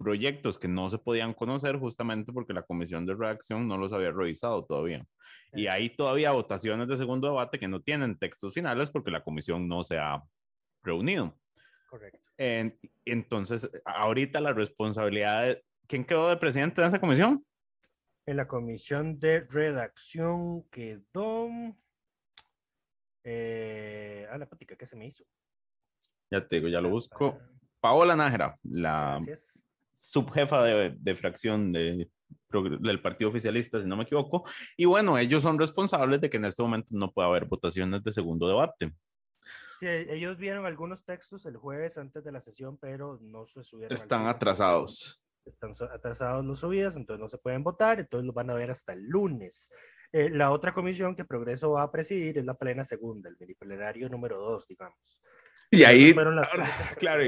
proyectos 0.00 0.58
que 0.58 0.66
no 0.66 0.88
se 0.88 0.96
podían 0.96 1.34
conocer 1.34 1.78
justamente 1.78 2.32
porque 2.32 2.54
la 2.54 2.62
comisión 2.62 3.04
de 3.04 3.14
reacción 3.14 3.68
no 3.68 3.76
los 3.76 3.92
había 3.92 4.10
revisado 4.10 4.64
todavía. 4.64 5.06
Y 5.52 5.66
hay 5.66 5.90
todavía 5.90 6.30
votaciones 6.30 6.88
de 6.88 6.96
segundo 6.96 7.28
debate 7.28 7.58
que 7.58 7.68
no 7.68 7.82
tienen 7.82 8.18
textos 8.18 8.54
finales 8.54 8.88
porque 8.88 9.10
la 9.10 9.22
comisión 9.22 9.68
no 9.68 9.84
se 9.84 9.98
ha 9.98 10.22
reunido. 10.82 11.36
Correcto. 11.90 12.18
entonces, 13.04 13.70
ahorita 13.84 14.40
la 14.40 14.54
responsabilidad 14.54 15.42
de... 15.42 15.64
¿Quién 15.86 16.04
quedó 16.04 16.30
de 16.30 16.36
presidente 16.38 16.80
de 16.80 16.88
esa 16.88 17.00
comisión? 17.00 17.44
En 18.24 18.36
la 18.36 18.48
comisión 18.48 19.18
de 19.18 19.40
redacción 19.40 20.62
quedó... 20.70 21.48
Eh, 23.24 24.26
a 24.30 24.38
la 24.38 24.48
patica 24.48 24.76
que 24.76 24.86
se 24.86 24.96
me 24.96 25.08
hizo. 25.08 25.24
Ya 26.30 26.46
te 26.46 26.56
digo, 26.56 26.68
ya 26.68 26.80
lo 26.80 26.88
busco. 26.88 27.38
Paola 27.80 28.16
Nájera, 28.16 28.58
la 28.62 29.18
subjefa 30.00 30.64
de, 30.64 30.96
de 30.98 31.14
fracción 31.14 31.72
de, 31.72 32.08
del 32.80 33.02
partido 33.02 33.30
oficialista, 33.30 33.80
si 33.80 33.86
no 33.86 33.96
me 33.96 34.04
equivoco. 34.04 34.44
Y 34.76 34.86
bueno, 34.86 35.18
ellos 35.18 35.42
son 35.42 35.58
responsables 35.58 36.20
de 36.20 36.30
que 36.30 36.38
en 36.38 36.46
este 36.46 36.62
momento 36.62 36.88
no 36.92 37.12
pueda 37.12 37.28
haber 37.28 37.44
votaciones 37.44 38.02
de 38.02 38.12
segundo 38.12 38.48
debate. 38.48 38.92
Sí, 39.78 39.86
ellos 39.86 40.36
vieron 40.38 40.66
algunos 40.66 41.04
textos 41.04 41.46
el 41.46 41.56
jueves 41.56 41.96
antes 41.98 42.22
de 42.24 42.32
la 42.32 42.40
sesión, 42.40 42.78
pero 42.78 43.18
no 43.20 43.46
se 43.46 43.62
subieron. 43.64 43.94
Están 43.94 44.26
atrasados. 44.26 45.22
Están 45.44 45.72
atrasados 45.92 46.44
los 46.44 46.60
subidas, 46.60 46.96
entonces 46.96 47.20
no 47.20 47.28
se 47.28 47.38
pueden 47.38 47.62
votar, 47.62 47.98
entonces 47.98 48.26
los 48.26 48.34
van 48.34 48.50
a 48.50 48.54
ver 48.54 48.70
hasta 48.70 48.92
el 48.92 49.06
lunes. 49.06 49.70
Eh, 50.12 50.28
la 50.28 50.50
otra 50.50 50.74
comisión 50.74 51.16
que 51.16 51.24
Progreso 51.24 51.70
va 51.70 51.82
a 51.82 51.90
presidir 51.90 52.38
es 52.38 52.44
la 52.44 52.54
plena 52.54 52.84
segunda, 52.84 53.28
el 53.28 53.36
mini 53.38 53.54
plenario 53.54 54.08
número 54.08 54.38
dos, 54.38 54.66
digamos. 54.66 55.22
Y 55.70 55.84
ahí, 55.84 56.14
claro, 56.98 57.22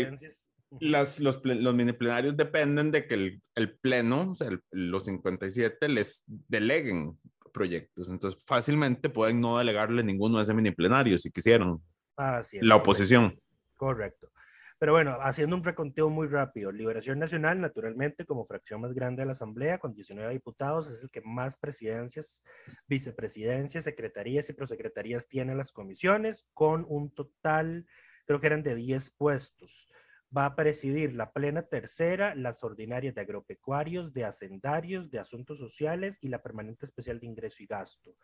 las, 0.81 1.21
los, 1.21 1.41
los 1.45 1.75
mini 1.75 1.93
plenarios 1.93 2.37
dependen 2.37 2.91
de 2.91 3.07
que 3.07 3.15
el, 3.15 3.43
el 3.55 3.77
pleno, 3.79 4.31
o 4.31 4.35
sea, 4.35 4.49
los 4.71 5.05
57, 5.05 5.89
les 5.89 6.25
deleguen 6.27 7.19
proyectos. 7.53 8.09
Entonces, 8.09 8.43
fácilmente 8.47 9.11
pueden 9.11 9.41
no 9.41 9.59
delegarle 9.59 10.03
ninguno 10.03 10.39
de 10.39 10.45
ese 10.45 10.55
mini 10.55 10.71
plenario 10.71 11.19
si 11.19 11.31
quisieran. 11.31 11.79
Así 12.17 12.59
la 12.61 12.77
oposición. 12.77 13.35
Correcto. 13.77 14.31
Pero 14.79 14.95
bueno, 14.95 15.17
haciendo 15.21 15.55
un 15.55 15.63
reconteo 15.63 16.11
muy 16.11 16.27
rápido, 16.27 16.73
Liberación 16.73 17.21
Nacional, 17.21 17.61
naturalmente, 17.61 18.27
como 18.27 18.47
fracción 18.47 18.81
más 18.81 18.93
grande 18.93 19.23
de 19.23 19.27
la 19.27 19.33
Asamblea, 19.33 19.79
con 19.79 19.95
19 19.95 20.33
diputados, 20.33 20.89
es 20.89 21.05
el 21.05 21.11
que 21.11 21.21
más 21.21 21.57
presidencias, 21.57 22.43
vicepresidencias, 22.89 23.85
secretarías 23.85 24.51
y 24.51 24.55
prosecretarías 24.55 25.29
tiene 25.29 25.55
las 25.55 25.71
comisiones, 25.71 26.49
con 26.53 26.85
un 26.89 27.15
total, 27.15 27.87
creo 28.27 28.41
que 28.41 28.49
eran 28.49 28.65
de 28.65 28.75
10 28.75 29.13
puestos 29.13 29.89
va 30.37 30.47
a 30.47 30.57
presidir 30.57 31.15
la 31.15 31.31
plena 31.31 31.63
tercera, 31.63 32.35
las 32.35 32.65
ordinarias 32.65 33.15
de 33.15 33.21
agropecuarios, 33.21 34.15
de 34.15 34.25
hacendarios, 34.25 35.11
de 35.11 35.19
asuntos 35.19 35.59
sociales 35.59 36.19
y 36.23 36.29
la 36.29 36.43
permanente 36.43 36.87
especial 36.87 37.21
de 37.21 37.27
ingreso 37.27 37.63
y 37.63 37.67
gasto. 37.67 38.17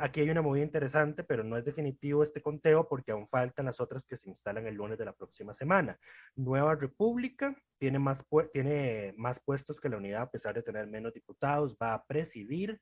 aquí 0.00 0.20
hay 0.20 0.30
una 0.30 0.42
movida 0.42 0.64
interesante, 0.64 1.22
pero 1.22 1.44
no 1.44 1.56
es 1.56 1.64
definitivo 1.64 2.22
este 2.22 2.42
conteo 2.42 2.88
porque 2.88 3.12
aún 3.12 3.28
faltan 3.28 3.66
las 3.66 3.80
otras 3.80 4.04
que 4.06 4.16
se 4.16 4.28
instalan 4.28 4.66
el 4.66 4.74
lunes 4.74 4.98
de 4.98 5.04
la 5.04 5.12
próxima 5.12 5.54
semana. 5.54 5.98
Nueva 6.34 6.74
República 6.74 7.54
tiene 7.78 7.98
más, 8.00 8.26
tiene 8.52 9.14
más 9.16 9.38
puestos 9.38 9.80
que 9.80 9.88
la 9.88 9.98
unidad 9.98 10.22
a 10.22 10.30
pesar 10.30 10.54
de 10.54 10.62
tener 10.62 10.88
menos 10.88 11.14
diputados, 11.14 11.76
va 11.80 11.94
a 11.94 12.04
presidir 12.06 12.80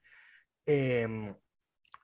em, 0.67 1.35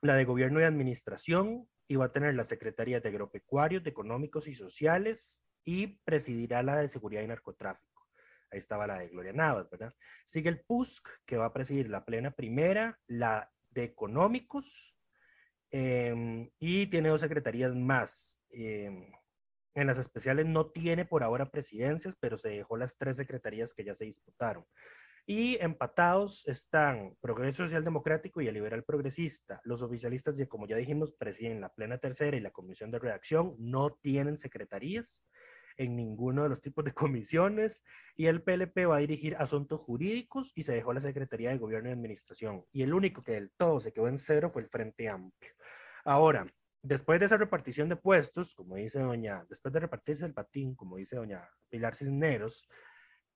la 0.01 0.15
de 0.15 0.25
gobierno 0.25 0.59
y 0.59 0.63
administración 0.63 1.67
y 1.87 1.95
va 1.95 2.05
a 2.05 2.11
tener 2.11 2.35
la 2.35 2.43
Secretaría 2.43 2.99
de 2.99 3.09
Agropecuarios, 3.09 3.83
de 3.83 3.89
Económicos 3.89 4.47
y 4.47 4.53
Sociales, 4.53 5.43
y 5.63 5.87
presidirá 6.03 6.63
la 6.63 6.77
de 6.77 6.87
seguridad 6.87 7.21
y 7.21 7.27
narcotráfico. 7.27 8.07
Ahí 8.51 8.59
estaba 8.59 8.85
la 8.85 8.99
de 8.99 9.07
Gloria 9.07 9.31
Navas, 9.31 9.69
¿verdad? 9.69 9.93
Sigue 10.25 10.49
el 10.49 10.61
PUSC, 10.61 11.07
que 11.25 11.37
va 11.37 11.45
a 11.45 11.53
presidir 11.53 11.89
la 11.89 12.03
plena 12.03 12.31
primera, 12.31 12.99
la 13.07 13.49
de 13.69 13.83
económicos, 13.83 14.95
em, 15.71 16.49
y 16.59 16.87
tiene 16.87 17.09
dos 17.09 17.21
secretarías 17.21 17.73
más. 17.73 18.41
Em, 18.49 19.09
en 19.73 19.87
las 19.87 19.97
especiales 19.97 20.45
no 20.45 20.69
tiene 20.69 21.05
por 21.05 21.23
ahora 21.23 21.49
presidencias, 21.49 22.15
pero 22.19 22.37
se 22.37 22.49
dejó 22.49 22.75
las 22.75 22.97
tres 22.97 23.15
secretarías 23.17 23.73
que 23.73 23.85
ya 23.85 23.95
se 23.95 24.05
disputaron. 24.05 24.65
Y 25.25 25.57
empatados 25.61 26.45
están 26.47 27.15
Progreso 27.21 27.63
Social 27.63 27.85
Democrático 27.85 28.41
y 28.41 28.47
el 28.47 28.55
Liberal 28.55 28.83
Progresista. 28.83 29.61
Los 29.63 29.81
oficialistas, 29.81 30.35
como 30.49 30.67
ya 30.67 30.75
dijimos, 30.75 31.13
presiden 31.13 31.61
la 31.61 31.73
plena 31.73 31.99
tercera 31.99 32.35
y 32.35 32.41
la 32.41 32.51
comisión 32.51 32.91
de 32.91 32.99
redacción, 32.99 33.55
no 33.59 33.91
tienen 34.01 34.35
secretarías 34.35 35.23
en 35.81 35.95
ninguno 35.95 36.43
de 36.43 36.49
los 36.49 36.61
tipos 36.61 36.85
de 36.85 36.93
comisiones 36.93 37.83
y 38.15 38.27
el 38.27 38.43
PLP 38.43 38.87
va 38.87 38.97
a 38.97 38.99
dirigir 38.99 39.35
asuntos 39.37 39.81
jurídicos 39.81 40.51
y 40.55 40.63
se 40.63 40.73
dejó 40.73 40.93
la 40.93 41.01
Secretaría 41.01 41.49
de 41.49 41.57
Gobierno 41.57 41.89
y 41.89 41.93
Administración. 41.93 42.63
Y 42.71 42.83
el 42.83 42.93
único 42.93 43.23
que 43.23 43.33
del 43.33 43.51
todo 43.51 43.79
se 43.79 43.91
quedó 43.91 44.07
en 44.07 44.17
cero 44.17 44.51
fue 44.53 44.61
el 44.61 44.67
Frente 44.67 45.09
Amplio. 45.09 45.51
Ahora, 46.05 46.45
después 46.83 47.19
de 47.19 47.25
esa 47.25 47.37
repartición 47.37 47.89
de 47.89 47.95
puestos, 47.95 48.53
como 48.53 48.75
dice 48.75 48.99
doña, 48.99 49.45
después 49.49 49.73
de 49.73 49.79
repartirse 49.79 50.25
el 50.25 50.33
patín, 50.33 50.75
como 50.75 50.97
dice 50.97 51.15
doña 51.15 51.49
Pilar 51.69 51.95
Cisneros, 51.95 52.67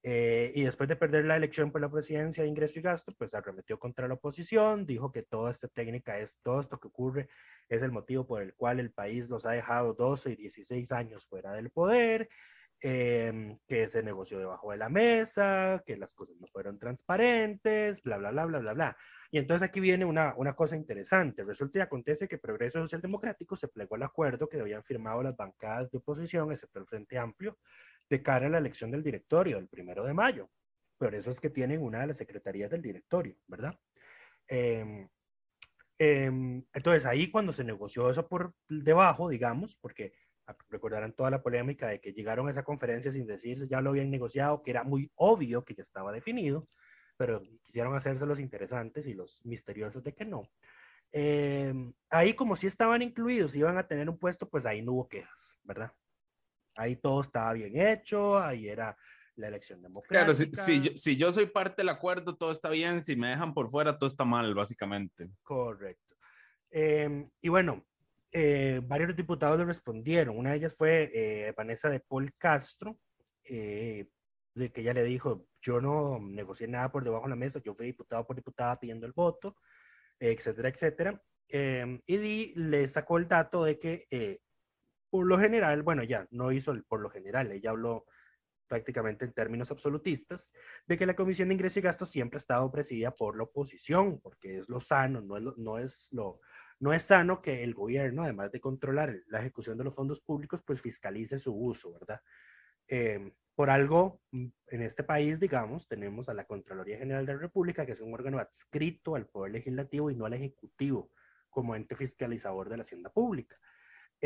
eh, 0.08 0.52
y 0.54 0.62
después 0.62 0.88
de 0.88 0.96
perder 0.96 1.26
la 1.26 1.36
elección 1.36 1.72
por 1.72 1.82
la 1.82 1.90
presidencia 1.90 2.44
de 2.44 2.50
ingreso 2.50 2.78
y 2.78 2.84
gasto, 2.84 3.12
pues 3.18 3.34
arremetió 3.34 3.80
contra 3.80 4.08
la 4.08 4.14
oposición, 4.14 4.86
dijo 4.86 5.12
que 5.12 5.24
toda 5.24 5.50
esta 5.50 5.68
técnica 5.68 6.20
es, 6.20 6.40
todo 6.44 6.62
esto 6.62 6.80
que 6.80 6.90
ocurre 6.90 7.28
es 7.70 7.82
el 7.82 7.92
motivo 7.92 8.28
por 8.28 8.44
el 8.44 8.54
cual 8.54 8.80
el 8.80 8.92
país 8.92 9.32
los 9.32 9.48
ha 9.48 9.54
dejado 9.54 9.96
12 9.96 10.34
y 10.34 10.36
16 10.36 10.92
años 10.92 11.26
fuera 11.26 11.54
del 11.54 11.72
poder, 11.72 12.30
em, 12.82 13.58
que 13.68 13.88
se 13.88 14.04
negoció 14.04 14.38
debajo 14.38 14.70
de 14.70 14.78
la 14.78 14.90
mesa, 14.90 15.82
que 15.88 15.98
las 15.98 16.14
cosas 16.14 16.36
no 16.40 16.46
fueron 16.54 16.78
transparentes, 16.78 18.04
bla, 18.04 18.18
bla, 18.18 18.30
bla, 18.30 18.46
bla, 18.46 18.60
bla, 18.60 18.74
bla. 18.74 18.98
Y 19.32 19.40
entonces 19.40 19.68
aquí 19.68 19.80
viene 19.80 20.06
una, 20.06 20.36
una 20.38 20.56
cosa 20.56 20.76
interesante. 20.76 21.44
Resulta 21.44 21.80
y 21.80 21.82
acontece 21.82 22.28
que 22.28 22.38
Progreso 22.38 22.80
Social 22.80 23.02
Democrático 23.02 23.56
se 23.56 23.70
plegó 23.70 23.96
al 23.96 24.04
acuerdo 24.04 24.48
que 24.48 24.60
habían 24.60 24.84
firmado 24.84 25.24
las 25.24 25.36
bancadas 25.36 25.90
de 25.90 25.98
oposición, 25.98 26.52
excepto 26.52 26.78
el 26.78 26.86
Frente 26.86 27.18
Amplio, 27.18 27.58
de 28.10 28.22
cara 28.24 28.48
a 28.48 28.50
la 28.50 28.58
elección 28.58 28.92
del 28.92 29.04
directorio 29.04 29.58
el 29.58 29.68
primero 29.68 30.04
de 30.04 30.14
mayo. 30.14 30.50
Por 30.98 31.14
eso 31.16 31.32
es 31.32 31.40
que 31.40 31.50
tienen 31.50 31.82
una 31.82 32.02
de 32.02 32.08
las 32.08 32.18
secretarías 32.18 32.70
del 32.70 32.82
directorio, 32.82 33.36
¿verdad? 33.48 33.78
Em, 34.48 35.08
em, 35.98 36.64
entonces 36.74 37.06
ahí 37.06 37.32
cuando 37.32 37.54
se 37.54 37.64
negoció 37.64 38.10
eso 38.10 38.28
por 38.28 38.54
debajo, 38.70 39.30
digamos, 39.30 39.78
porque 39.78 40.14
recordarán 40.70 41.14
toda 41.14 41.32
la 41.32 41.42
polémica 41.42 41.88
de 41.88 42.00
que 42.00 42.14
llegaron 42.14 42.48
a 42.48 42.52
esa 42.52 42.64
conferencia 42.64 43.12
sin 43.12 43.26
decir 43.26 43.68
ya 43.68 43.82
lo 43.82 43.90
habían 43.92 44.12
negociado, 44.12 44.62
que 44.62 44.72
era 44.72 44.84
muy 44.84 45.12
obvio 45.16 45.66
que 45.66 45.74
ya 45.74 45.82
estaba 45.82 46.12
definido, 46.12 46.68
pero 47.18 47.42
quisieron 47.64 47.96
hacerse 47.96 48.26
los 48.26 48.40
interesantes 48.40 49.08
y 49.08 49.14
los 49.14 49.44
misteriosos 49.44 50.04
de 50.04 50.14
que 50.14 50.26
no. 50.26 50.50
Em, 51.12 51.94
ahí 52.10 52.34
como 52.36 52.56
si 52.56 52.68
estaban 52.68 53.02
incluidos, 53.02 53.56
iban 53.56 53.78
a 53.78 53.88
tener 53.88 54.10
un 54.10 54.18
puesto, 54.18 54.50
pues 54.50 54.66
ahí 54.66 54.82
no 54.82 54.94
hubo 54.94 55.08
quejas, 55.08 55.56
¿verdad? 55.64 55.94
Ahí 56.75 56.98
todo 56.98 57.22
estaba 57.22 57.53
bien 57.53 57.79
hecho, 57.79 58.38
ahí 58.38 58.67
era 58.67 58.96
la 59.36 59.48
elección 59.48 59.82
democrática. 59.82 60.34
Claro, 60.34 60.34
si, 60.96 61.17
yo, 61.17 61.32
soy 61.32 61.46
parte 61.46 61.82
del 61.82 61.89
acuerdo, 61.89 62.36
todo 62.36 62.51
está 62.51 62.70
bien, 62.70 63.01
si 63.01 63.15
me 63.15 63.29
dejan 63.29 63.53
por 63.53 63.70
fuera, 63.70 63.98
todo 63.98 64.08
está 64.08 64.25
mal, 64.25 64.53
básicamente. 64.53 65.29
Correcto. 65.41 66.15
Em, 66.72 67.29
y 67.41 67.50
bueno, 67.50 67.86
eh, 68.32 68.82
varios 68.84 69.15
diputados 69.15 69.58
le 69.58 69.65
respondieron. 69.65 70.38
Una 70.38 70.51
de 70.51 70.58
ellas 70.58 70.75
fue 70.75 71.12
eh, 71.13 71.53
Vanessa 71.55 71.89
de 71.89 72.00
Paul 72.00 72.34
Castro, 72.38 72.98
eh, 73.44 74.08
de 74.53 74.72
que 74.72 74.82
ella 74.82 74.94
le 74.94 75.03
dijo, 75.03 75.48
yo 75.62 75.82
no 75.82 76.20
negocié 76.20 76.67
nada 76.67 76.91
por 76.91 77.03
debajo 77.03 77.24
de 77.24 77.29
la 77.29 77.36
mesa, 77.36 77.62
yo 77.63 77.75
fui 77.75 77.88
diputado 77.88 78.25
por 78.25 78.36
diputada 78.36 78.79
pidiendo 78.79 79.05
el 79.05 79.13
voto, 79.13 79.55
etcétera, 80.20 80.70
etcétera. 80.70 81.22
Em, 81.48 82.00
y 82.08 82.53
le 82.55 82.88
sacó 82.88 83.17
el 83.17 83.27
dato 83.27 83.63
de 83.63 83.79
que 83.79 84.41
por 85.16 85.28
lo 85.28 85.40
general, 85.40 85.82
bueno, 85.82 86.04
ya 86.04 86.28
no 86.32 86.52
hizo 86.52 86.76
por 86.90 87.00
lo 87.00 87.10
general, 87.10 87.50
ella 87.50 87.70
habló 87.70 88.06
prácticamente 88.68 89.24
en 89.24 89.32
términos 89.32 89.72
absolutistas, 89.72 90.52
de 90.86 90.98
que 90.98 91.06
la 91.06 91.16
Comisión 91.16 91.48
de 91.48 91.54
Ingreso 91.54 91.80
y 91.80 91.84
Gasto 91.84 92.06
siempre 92.06 92.36
ha 92.36 92.40
estado 92.40 92.70
presidida 92.70 93.16
por 93.16 93.38
la 93.38 93.44
oposición, 93.44 94.20
porque 94.20 94.58
es 94.58 94.68
lo 94.68 94.82
sano, 94.82 95.22
no 95.22 95.38
es, 95.38 95.44
lo, 95.44 95.54
no 95.56 95.80
es, 95.80 96.10
lo, 96.12 96.42
no 96.82 96.92
es 96.92 97.04
sano 97.04 97.42
que 97.42 97.64
el 97.64 97.74
gobierno, 97.74 98.24
además 98.24 98.52
de 98.52 98.60
controlar 98.60 99.16
la 99.28 99.40
ejecución 99.40 99.78
de 99.78 99.86
los 99.86 99.96
fondos 99.96 100.20
públicos, 100.20 100.62
pues 100.66 100.82
fiscalice 100.82 101.40
su 101.40 101.56
uso, 101.56 101.94
¿verdad? 101.94 102.20
Em, 102.86 103.32
por 103.56 103.70
algo, 103.70 104.20
mm, 104.32 104.48
en 104.68 104.82
este 104.82 105.06
país, 105.06 105.40
digamos, 105.40 105.88
tenemos 105.88 106.28
a 106.28 106.34
la 106.34 106.44
Contraloría 106.44 106.98
General 106.98 107.26
de 107.26 107.36
la 107.36 107.40
República, 107.40 107.86
que 107.86 107.94
es 107.94 108.02
un 108.02 108.14
órgano 108.14 108.38
adscrito 108.38 109.16
al 109.16 109.28
Poder 109.28 109.54
Legislativo 109.54 110.12
y 110.12 110.16
no 110.18 110.26
al 110.26 110.34
Ejecutivo 110.34 111.10
como 111.50 111.74
ente 111.74 111.96
fiscalizador 111.96 112.68
de 112.68 112.76
la 112.76 112.84
hacienda 112.84 113.10
pública. 113.10 113.58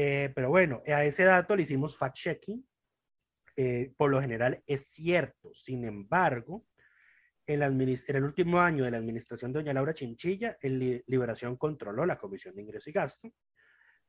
Eh, 0.01 0.31
pero 0.33 0.47
bueno, 0.47 0.81
a 0.87 1.03
ese 1.03 1.25
dato 1.25 1.57
le 1.57 1.63
hicimos 1.63 1.99
fact-checking. 1.99 2.65
Eh, 3.57 3.93
por 3.97 4.09
lo 4.09 4.21
general 4.21 4.63
es 4.65 4.87
cierto. 4.87 5.53
Sin 5.53 5.83
embargo, 5.83 6.65
en, 7.45 7.61
el 7.61 8.23
último 8.23 8.61
año 8.61 8.85
de 8.85 8.91
la 8.91 8.97
administración 8.97 9.51
de 9.51 9.59
doña 9.59 9.73
Laura 9.73 9.93
Chinchilla, 9.93 10.57
el 10.61 11.03
Liberación 11.05 11.57
controló 11.57 12.05
la 12.05 12.17
Comisión 12.17 12.55
de 12.55 12.61
Ingreso 12.61 12.89
y 12.89 12.93
Gasto, 12.93 13.29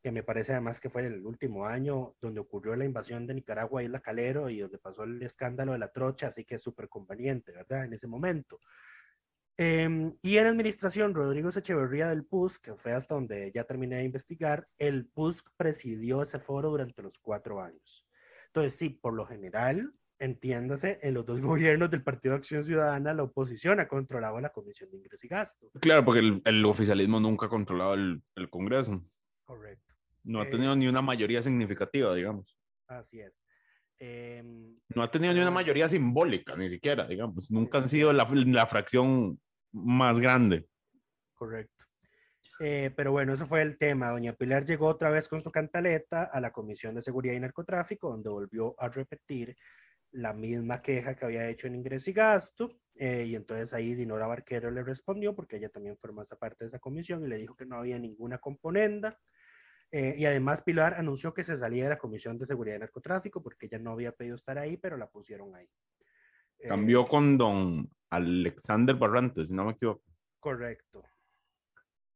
que 0.00 0.12
me 0.12 0.23
parece 0.23 0.52
además 0.52 0.78
que 0.78 0.90
fue 0.90 1.04
el 1.04 1.26
último 1.26 1.66
año 1.66 2.14
donde 2.20 2.38
ocurrió 2.38 2.76
la 2.76 2.85
invasión 2.85 3.26
de 3.26 3.35
Nicaragua 3.35 3.80
a 3.80 3.85
Isla 3.85 3.99
Calero 3.99 4.49
y 4.49 4.61
donde 4.61 4.78
pasó 4.78 5.02
el 5.02 5.20
escándalo 5.25 5.73
de 5.73 5.78
la 5.78 5.90
trocha, 5.90 6.28
así 6.28 6.44
que 6.44 6.54
es 6.54 6.62
súper 6.62 6.88
conveniente, 6.88 7.50
¿verdad? 7.50 7.87
En 7.87 7.94
ese 7.94 8.06
momento. 8.06 8.61
Em, 9.62 10.17
y 10.23 10.38
en 10.38 10.47
administración, 10.47 11.12
Rodrigo 11.12 11.50
Echeverría 11.50 12.09
del 12.09 12.25
PUSC, 12.25 12.64
que 12.64 12.75
fue 12.76 12.95
hasta 12.95 13.14
donde 13.14 13.52
ya 13.55 13.64
terminé 13.64 13.97
de 13.97 14.05
investigar, 14.05 14.67
el 14.79 15.05
PUSC 15.05 15.50
presidió 15.59 16.23
ese 16.23 16.38
foro 16.38 16.71
durante 16.71 17.02
los 17.02 17.19
cuatro 17.19 17.61
años. 17.61 18.07
Entonces, 18.47 18.76
sí, 18.76 18.88
por 18.88 19.12
lo 19.12 19.26
general, 19.26 19.93
entiéndase, 20.19 20.99
en 21.02 21.12
los 21.12 21.26
dos 21.26 21.43
gobiernos 21.76 21.90
del 21.90 22.02
Partido 22.02 22.33
de 22.33 22.38
Acción 22.38 22.64
Ciudadana, 22.64 23.12
la 23.12 23.25
oposición 23.25 23.81
ha 23.81 23.87
controlado 23.87 24.40
la 24.40 24.49
Comisión 24.49 24.90
de 24.90 24.97
Ingreso 24.97 25.26
y 25.26 25.29
Gasto. 25.29 25.71
Claro, 25.79 26.07
porque 26.07 26.21
el, 26.21 26.40
el 26.47 26.64
oficialismo 26.64 27.21
nunca 27.21 27.45
ha 27.45 27.50
controlado 27.50 27.93
el, 27.93 28.23
el, 28.37 28.49
Congreso. 28.49 29.05
Correcto. 29.45 29.93
No 30.25 30.40
ha 30.40 30.49
tenido 30.49 30.75
ni 30.75 30.88
una 30.88 31.02
mayoría 31.02 31.43
significativa, 31.43 32.14
digamos. 32.14 32.59
Así 32.87 33.21
es. 33.21 33.35
Em, 33.99 34.75
no 34.95 35.02
ha 35.02 35.11
tenido 35.11 35.35
ni 35.35 35.40
una 35.40 35.50
mayoría 35.50 35.87
simbólica, 35.87 36.57
ni 36.57 36.71
siquiera, 36.71 37.07
digamos. 37.07 37.50
Nunca 37.50 37.76
han 37.76 37.90
sido 37.90 38.11
la, 38.14 38.26
la 38.33 38.64
fracción 38.64 39.38
más 39.73 40.19
grande. 40.19 40.67
Correcto. 41.35 41.85
Eh, 42.61 42.91
pero 42.95 43.12
bueno, 43.12 43.35
eso 43.35 43.47
fue 43.47 43.62
el 43.62 43.79
tema. 43.79 44.11
Doña 44.11 44.35
Pilar 44.35 44.65
llegó 44.65 44.87
otra 44.87 45.11
vez 45.11 45.29
con 45.29 45.41
su 45.41 45.50
cantaleta 45.50 46.25
a 46.25 46.41
la 46.41 46.53
Comisión 46.53 46.95
de 46.95 47.03
Seguridad 47.03 47.35
y 47.35 47.41
Narcotráfico, 47.41 48.11
donde 48.11 48.29
volvió 48.29 48.75
a 48.79 48.89
repetir 48.89 49.57
la 50.12 50.33
misma 50.33 50.83
queja 50.83 51.15
que 51.15 51.25
había 51.25 51.49
hecho 51.49 51.67
en 51.67 51.77
ingreso 51.77 52.11
y 52.11 52.12
gasto. 52.12 52.81
Eh, 52.95 53.25
y 53.29 53.35
entonces 53.35 53.73
ahí 53.73 53.95
Dinora 53.95 54.27
Barquero 54.27 54.71
le 54.71 54.83
respondió, 54.83 55.35
porque 55.35 55.57
ella 55.57 55.71
también 55.71 55.97
formó 55.97 56.23
esa 56.23 56.37
parte 56.37 56.65
de 56.65 56.69
esa 56.69 56.79
comisión, 56.79 57.25
y 57.25 57.29
le 57.29 57.39
dijo 57.39 57.57
que 57.57 57.65
no 57.65 57.77
había 57.77 57.99
ninguna 57.99 58.39
componenda 58.39 59.19
eh, 59.93 60.15
y 60.17 60.25
además 60.25 60.62
Pilar 60.62 60.95
anunció 60.95 61.35
que 61.35 61.45
se 61.45 61.57
salía 61.57 61.85
de 61.85 61.91
la 61.91 61.99
Comisión 61.99 62.39
de 62.39 62.47
Seguridad 62.47 62.77
y 62.77 62.81
Narcotráfico 62.81 63.43
porque 63.43 63.67
ella 63.67 63.79
no 63.79 63.91
había 63.91 64.12
pedido 64.12 64.37
estar 64.37 64.57
ahí, 64.57 64.77
pero 64.77 64.97
la 64.97 65.09
pusieron 65.09 65.55
ahí. 65.55 65.69
Cambió 66.69 67.09
con 67.09 67.37
don 67.37 67.91
Alexander 68.11 68.97
Barrantes, 68.97 69.49
si 69.49 69.55
no 69.55 69.64
me 69.64 69.73
equivoco. 69.73 70.02
Correcto. 70.38 71.02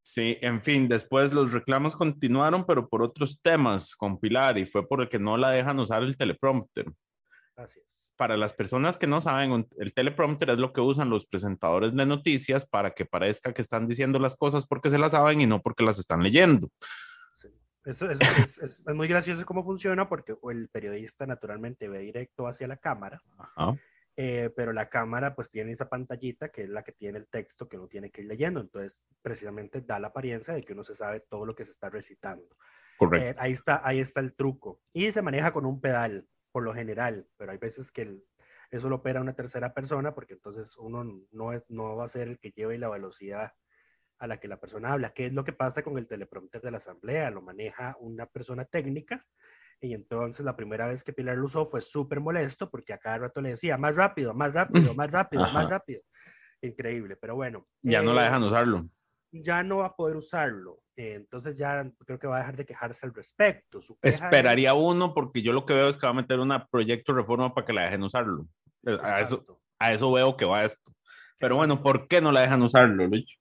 Sí, 0.03 0.37
en 0.43 0.63
fin, 0.63 0.87
después 0.87 1.33
los 1.33 1.53
reclamos 1.53 1.97
continuaron, 1.97 2.67
pero 2.67 2.89
por 2.89 3.03
otros 3.03 3.41
temas 3.41 3.97
con 3.97 4.21
Pilar 4.21 4.59
y 4.59 4.67
fue 4.67 4.87
por 4.87 5.01
el 5.01 5.09
que 5.09 5.19
no 5.19 5.39
la 5.39 5.51
dejan 5.51 5.79
usar 5.79 6.03
el 6.03 6.17
teleprompter. 6.17 6.93
Así 7.57 7.81
es. 7.81 8.11
Para 8.17 8.37
las 8.37 8.53
personas 8.53 8.99
que 8.99 9.07
no 9.07 9.23
saben, 9.23 9.67
el 9.79 9.95
teleprompter 9.95 10.51
es 10.51 10.59
lo 10.59 10.73
que 10.73 10.83
usan 10.83 11.09
los 11.09 11.27
presentadores 11.27 11.95
de 11.95 12.05
noticias 12.05 12.67
para 12.67 12.93
que 12.93 13.07
parezca 13.07 13.55
que 13.55 13.63
están 13.63 13.89
diciendo 13.89 14.19
las 14.19 14.37
cosas 14.37 14.67
porque 14.67 14.91
se 14.91 14.99
las 14.99 15.13
saben 15.13 15.41
y 15.41 15.47
no 15.47 15.63
porque 15.63 15.85
las 15.85 15.99
están 15.99 16.23
leyendo. 16.23 16.71
Eso 17.85 18.11
es, 18.11 18.19
es, 18.39 18.59
es, 18.59 18.95
muy 18.95 19.09
gracioso 19.09 19.45
cómo 19.45 19.63
funciona 19.63 20.09
porque 20.09 20.35
el 20.51 20.69
periodista 20.69 21.27
naturalmente 21.27 21.89
ve 21.89 21.99
directo 21.99 22.47
hacia 22.47 22.67
la 22.67 22.79
cámara, 22.79 23.21
eh, 24.17 24.51
pero 24.55 24.73
la 24.73 24.89
cámara 24.89 25.35
pues 25.35 25.51
tiene 25.51 25.73
esa 25.73 25.89
pantallita 25.89 26.51
que 26.51 26.63
es 26.63 26.69
la 26.69 26.85
que 26.85 26.93
tiene 26.93 27.19
el 27.19 27.27
texto 27.27 27.69
que 27.69 27.77
uno 27.77 27.89
tiene 27.89 28.11
que 28.11 28.23
ir 28.23 28.29
leyendo, 28.29 28.61
entonces 28.61 29.03
precisamente 29.23 29.81
da 29.81 29.99
la 29.99 30.09
apariencia 30.09 30.55
de 30.55 30.63
que 30.63 30.73
uno 30.73 30.85
se 30.85 30.95
sabe 30.95 31.21
todo 31.21 31.45
lo 31.45 31.55
que 31.55 31.65
se 31.65 31.73
está 31.73 31.91
recitando. 31.91 32.57
Correcto. 32.97 33.27
Eh, 33.27 33.35
ahí, 33.39 33.53
está, 33.53 33.81
ahí 33.85 33.99
está 33.99 34.21
el 34.21 34.35
truco. 34.35 34.81
Y 34.93 35.11
se 35.11 35.23
maneja 35.23 35.53
con 35.53 35.67
un 35.67 35.81
pedal, 35.81 36.29
por 36.53 36.63
lo 36.63 36.73
general, 36.73 37.27
pero 37.37 37.51
hay 37.51 37.59
veces 37.59 37.91
que 37.91 38.03
el, 38.03 38.25
eso 38.71 38.89
lo 38.89 38.97
opera 38.97 39.21
una 39.21 39.35
tercera 39.35 39.75
persona 39.75 40.15
porque 40.15 40.35
entonces 40.35 40.77
uno 40.77 41.05
no, 41.33 41.51
no 41.69 41.97
va 41.97 42.05
a 42.05 42.09
ser 42.09 42.29
el 42.29 42.39
que 42.39 42.53
lleve 42.53 42.79
la 42.79 42.89
velocidad 42.89 43.53
a 44.19 44.27
la 44.27 44.39
que 44.39 44.49
la 44.49 44.61
persona 44.61 44.93
habla. 44.93 45.13
¿Qué 45.13 45.27
es 45.27 45.33
lo 45.33 45.45
que 45.45 45.53
pasa 45.53 45.83
con 45.83 45.99
el 45.99 46.07
teleprompter 46.07 46.61
de 46.61 46.71
la 46.71 46.77
asamblea? 46.79 47.31
Lo 47.31 47.43
maneja 47.43 47.97
una 47.99 48.27
persona 48.27 48.65
técnica 48.65 49.27
y 49.85 49.93
entonces 49.93 50.45
la 50.47 50.57
primera 50.57 50.89
vez 50.89 51.05
que 51.05 51.13
Pilar 51.13 51.37
lo 51.37 51.45
usó 51.45 51.67
fue 51.67 51.83
súper 51.83 52.19
molesto 52.19 52.71
porque 52.71 52.95
a 52.95 52.99
cada 52.99 53.19
rato 53.19 53.43
le 53.43 53.51
decía 53.51 53.77
más 53.77 53.95
rápido, 53.95 54.33
más 54.33 54.53
rápido, 54.53 54.95
más 54.95 55.11
rápido, 55.11 55.43
más 55.53 55.69
rápido. 55.69 56.01
Increíble, 56.63 57.17
pero 57.17 57.35
bueno. 57.35 57.67
Ya 57.83 58.01
no 58.01 58.15
la 58.15 58.23
eh, 58.23 58.25
dejan 58.25 58.45
usarlo. 58.45 58.89
Ya 59.31 59.63
no 59.63 59.79
va 59.79 59.87
a 59.87 59.95
poder 59.95 60.17
usarlo. 60.17 60.81
Eh, 60.97 61.15
entonces 61.17 61.57
ya 61.57 61.87
creo 62.07 62.19
que 62.19 62.27
va 62.27 62.37
a 62.37 62.39
dejar 62.39 62.57
de 62.57 62.65
quejarse 62.65 63.05
al 63.05 63.15
respecto. 63.15 63.81
Esperaría 64.01 64.73
uno 64.73 65.13
porque 65.13 65.43
yo 65.43 65.53
lo 65.53 65.67
que 65.67 65.75
veo 65.75 65.89
es 65.89 65.99
que 65.99 66.07
va 66.07 66.13
a 66.13 66.17
meter 66.17 66.41
una 66.41 66.67
proyecto 66.67 67.13
de 67.13 67.21
reforma 67.21 67.53
para 67.53 67.67
que 67.67 67.73
la 67.75 67.83
dejen 67.83 68.05
usarlo. 68.05 68.49
A 69.03 69.21
eso, 69.21 69.45
a 69.79 69.93
eso 69.93 70.11
veo 70.13 70.35
que 70.35 70.47
va 70.47 70.65
esto. 70.65 70.95
Pero 71.39 71.57
bueno, 71.57 71.83
¿por 71.83 72.09
qué 72.09 72.23
no 72.23 72.33
la 72.33 72.41
dejan 72.41 72.63
usarlo, 72.63 73.07
Lucho? 73.07 73.37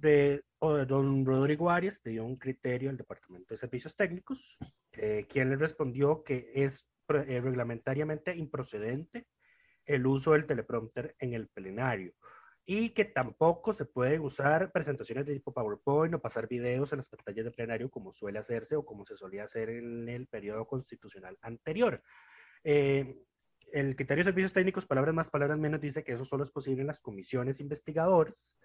de, 0.00 0.42
don 0.60 1.24
Rodrigo 1.24 1.70
Arias 1.70 2.00
dio 2.02 2.24
un 2.24 2.36
criterio 2.36 2.90
al 2.90 2.96
Departamento 2.96 3.54
de 3.54 3.58
Servicios 3.58 3.96
Técnicos, 3.96 4.56
eh, 5.00 5.26
quien 5.28 5.50
le 5.50 5.56
respondió 5.56 6.22
que 6.24 6.50
es 6.54 6.88
eh, 7.08 7.40
reglamentariamente 7.40 8.36
improcedente 8.36 9.26
el 9.84 10.06
uso 10.06 10.32
del 10.32 10.46
teleprompter 10.46 11.16
en 11.18 11.34
el 11.34 11.48
plenario 11.48 12.12
y 12.70 12.90
que 12.90 13.06
tampoco 13.06 13.72
se 13.72 13.86
pueden 13.86 14.20
usar 14.20 14.70
presentaciones 14.72 15.24
de 15.24 15.32
tipo 15.32 15.54
PowerPoint 15.54 16.14
o 16.14 16.20
pasar 16.20 16.46
videos 16.46 16.92
en 16.92 16.98
las 16.98 17.08
pantallas 17.08 17.46
de 17.46 17.50
plenario 17.50 17.90
como 17.90 18.12
suele 18.12 18.38
hacerse 18.38 18.76
o 18.76 18.84
como 18.84 19.06
se 19.06 19.16
solía 19.16 19.44
hacer 19.44 19.70
en 19.70 20.06
el 20.10 20.26
periodo 20.26 20.66
constitucional 20.66 21.38
anterior. 21.40 22.02
Eh, 22.62 23.24
el 23.72 23.96
criterio 23.96 24.22
de 24.22 24.28
servicios 24.28 24.52
técnicos, 24.52 24.84
palabras 24.84 25.14
más, 25.14 25.30
palabras 25.30 25.58
menos, 25.58 25.80
dice 25.80 26.04
que 26.04 26.12
eso 26.12 26.26
solo 26.26 26.44
es 26.44 26.50
posible 26.50 26.82
en 26.82 26.88
las 26.88 27.00
comisiones 27.00 27.58
investigadoras 27.60 28.58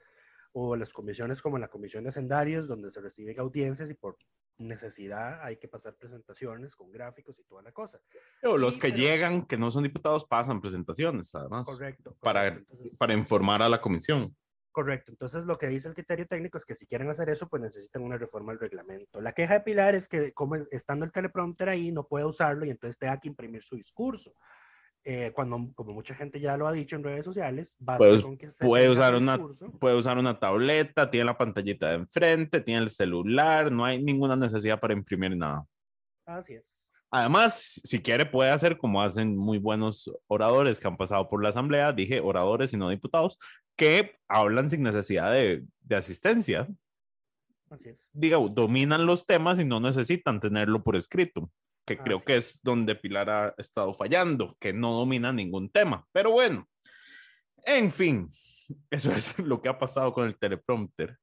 o 0.51 0.75
las 0.75 0.91
comisiones 0.91 1.41
como 1.41 1.57
la 1.57 1.69
comisión 1.69 2.03
de 2.03 2.09
hacendarios, 2.09 2.67
donde 2.67 2.91
se 2.91 2.99
reciben 2.99 3.39
audiencias 3.39 3.89
y 3.89 3.93
por 3.93 4.17
necesidad 4.57 5.43
hay 5.43 5.57
que 5.57 5.67
pasar 5.67 5.95
presentaciones 5.95 6.75
con 6.75 6.91
gráficos 6.91 7.37
y 7.39 7.43
toda 7.43 7.61
la 7.61 7.71
cosa. 7.71 7.99
O 8.43 8.57
los 8.57 8.77
que 8.77 8.91
llegan, 8.91 9.45
que 9.45 9.57
no 9.57 9.71
son 9.71 9.83
diputados, 9.83 10.25
pasan 10.25 10.61
presentaciones, 10.61 11.33
además. 11.33 11.65
Correcto. 11.65 12.15
Para, 12.19 12.61
para 12.97 13.13
informar 13.13 13.61
a 13.61 13.69
la 13.69 13.81
comisión. 13.81 14.35
Correcto. 14.73 15.11
Entonces, 15.11 15.45
lo 15.45 15.59
que 15.59 15.67
dice 15.67 15.87
el 15.87 15.93
criterio 15.93 16.25
técnico 16.25 16.57
es 16.57 16.65
que 16.65 16.73
si 16.73 16.87
quieren 16.87 17.07
hacer 17.07 17.29
eso, 17.29 17.47
pues 17.47 17.61
necesitan 17.61 18.01
una 18.01 18.17
reforma 18.17 18.51
al 18.51 18.59
reglamento. 18.59 19.21
La 19.21 19.33
queja 19.33 19.53
de 19.53 19.61
Pilar 19.61 19.93
es 19.93 20.09
que, 20.09 20.33
como 20.33 20.55
estando 20.71 21.05
el 21.05 21.11
teleprompter 21.11 21.69
ahí, 21.69 21.91
no 21.91 22.07
puede 22.07 22.25
usarlo 22.25 22.65
y 22.65 22.71
entonces 22.71 22.97
tenga 22.97 23.19
que 23.19 23.27
imprimir 23.27 23.61
su 23.61 23.75
discurso. 23.75 24.33
Eh, 25.05 25.33
cuando, 25.35 25.69
como 25.75 25.91
mucha 25.91 26.15
gente 26.15 26.39
ya 26.39 26.55
lo 26.55 26.65
ha 26.65 26.71
dicho 26.71 26.95
en 26.95 27.03
redes 27.03 27.25
sociales, 27.25 27.75
puede, 27.97 28.23
puede 28.59 28.89
usar, 28.89 29.15
una, 29.15 29.37
puede 29.77 29.97
usar 29.97 30.17
una 30.17 30.39
tableta, 30.39 31.11
tiene 31.11 31.25
la 31.25 31.37
pantallita 31.37 31.89
de 31.89 31.95
enfrente, 31.95 32.61
tiene 32.61 32.83
el 32.83 32.89
celular, 32.89 33.69
no 33.69 33.83
hay 33.83 34.01
ninguna 34.01 34.37
necesidad 34.37 34.79
para 34.79 34.93
imprimir 34.93 35.35
nada. 35.35 35.65
Así 36.25 36.53
es. 36.53 36.89
Además, 37.11 37.81
si 37.83 37.99
quiere, 38.01 38.25
puede 38.25 38.51
hacer 38.51 38.77
como 38.77 39.01
hacen 39.01 39.35
muy 39.35 39.57
buenos 39.57 40.09
oradores 40.27 40.79
que 40.79 40.87
han 40.87 40.95
pasado 40.95 41.29
por 41.29 41.43
la 41.43 41.49
asamblea, 41.49 41.91
dije 41.91 42.21
oradores 42.21 42.71
y 42.71 42.77
no 42.77 42.89
diputados, 42.89 43.37
que 43.75 44.15
hablan 44.29 44.69
sin 44.69 44.83
necesidad 44.83 45.33
de, 45.33 45.65
de 45.81 45.95
asistencia. 45.97 46.65
Así 47.69 47.89
es. 47.89 48.07
Diga, 48.13 48.37
dominan 48.37 49.05
los 49.05 49.25
temas 49.25 49.59
y 49.59 49.65
no 49.65 49.81
necesitan 49.81 50.39
tenerlo 50.39 50.81
por 50.81 50.95
escrito 50.95 51.51
que 51.85 51.97
creo 51.97 52.23
que 52.23 52.35
es 52.35 52.61
donde 52.63 52.95
Pilar 52.95 53.29
ha 53.29 53.55
estado 53.57 53.93
fallando, 53.93 54.55
que 54.59 54.73
no 54.73 54.93
domina 54.93 55.33
ningún 55.33 55.69
tema. 55.69 56.05
Pero 56.11 56.31
bueno, 56.31 56.67
en 57.65 57.91
fin, 57.91 58.29
eso 58.89 59.11
es 59.11 59.37
lo 59.39 59.61
que 59.61 59.69
ha 59.69 59.77
pasado 59.77 60.13
con 60.13 60.27
el 60.27 60.37
teleprompter. 60.37 61.17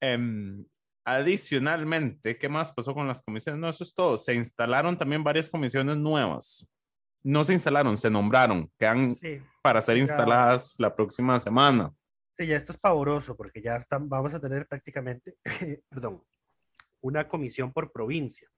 Em, 0.00 0.64
adicionalmente, 1.04 2.38
¿qué 2.38 2.48
más 2.48 2.72
pasó 2.72 2.94
con 2.94 3.06
las 3.06 3.22
comisiones? 3.22 3.60
No, 3.60 3.68
eso 3.68 3.84
es 3.84 3.94
todo. 3.94 4.16
Se 4.16 4.34
instalaron 4.34 4.98
también 4.98 5.24
varias 5.24 5.48
comisiones 5.48 5.96
nuevas. 5.96 6.68
No 7.22 7.42
se 7.42 7.54
instalaron, 7.54 7.96
se 7.96 8.08
nombraron, 8.08 8.70
quedan 8.78 9.16
para 9.62 9.80
ser 9.80 9.96
instaladas 9.96 10.76
la 10.78 10.94
próxima 10.94 11.40
semana. 11.40 11.92
Sí, 12.38 12.46
ya 12.46 12.56
esto 12.56 12.72
es 12.72 12.78
pavoroso 12.78 13.36
porque 13.36 13.60
ya 13.60 13.76
están, 13.76 14.08
vamos 14.08 14.32
a 14.34 14.40
tener 14.40 14.68
prácticamente, 14.68 15.34
perdón, 15.88 16.22
una 17.00 17.26
comisión 17.26 17.72
por 17.72 17.90
provincia. 17.90 18.48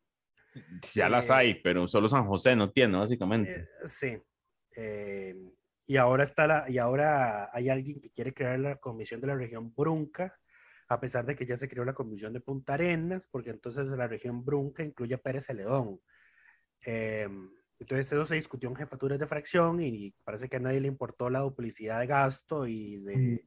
Ya 0.95 1.09
las 1.09 1.31
hay, 1.31 1.55
pero 1.55 1.87
solo 1.87 2.09
San 2.09 2.27
José 2.27 2.57
no 2.57 2.71
tiene, 2.71 2.99
básicamente. 2.99 3.61
Eh, 3.61 3.69
sí. 3.87 4.19
Eh, 4.77 5.35
y 5.87 5.97
ahora 5.97 6.25
está 6.25 6.47
la, 6.47 6.65
y 6.69 6.79
ahora 6.79 7.51
hay 7.53 7.69
alguien 7.69 8.01
que 8.01 8.11
quiere 8.11 8.35
crear 8.35 8.59
la 8.59 8.77
comisión 8.77 9.21
de 9.21 9.27
la 9.27 9.35
región 9.35 9.75
Brunca, 9.75 10.39
a 10.89 11.01
pesar 11.01 11.25
de 11.25 11.35
que 11.35 11.47
ya 11.47 11.57
se 11.57 11.69
creó 11.69 11.85
la 11.85 11.95
comisión 11.95 12.33
de 12.33 12.41
Punta 12.41 12.75
Arenas, 12.75 13.27
porque 13.31 13.51
entonces 13.51 13.89
la 13.89 14.07
región 14.07 14.45
Brunca 14.45 14.83
incluye 14.83 15.15
a 15.15 15.19
Pérez 15.19 15.47
Celedón. 15.47 16.01
Eh, 16.85 17.29
entonces 17.79 18.13
eso 18.13 18.25
se 18.25 18.35
discutió 18.35 18.69
en 18.69 18.77
jefaturas 18.77 19.19
de 19.19 19.27
fracción 19.27 19.81
y 19.83 20.11
parece 20.25 20.49
que 20.49 20.57
a 20.57 20.61
nadie 20.61 20.81
le 20.81 20.89
importó 20.89 21.31
la 21.31 21.41
duplicidad 21.41 22.01
de 22.01 22.07
gasto 22.07 22.67
y 22.67 22.99
de, 22.99 23.45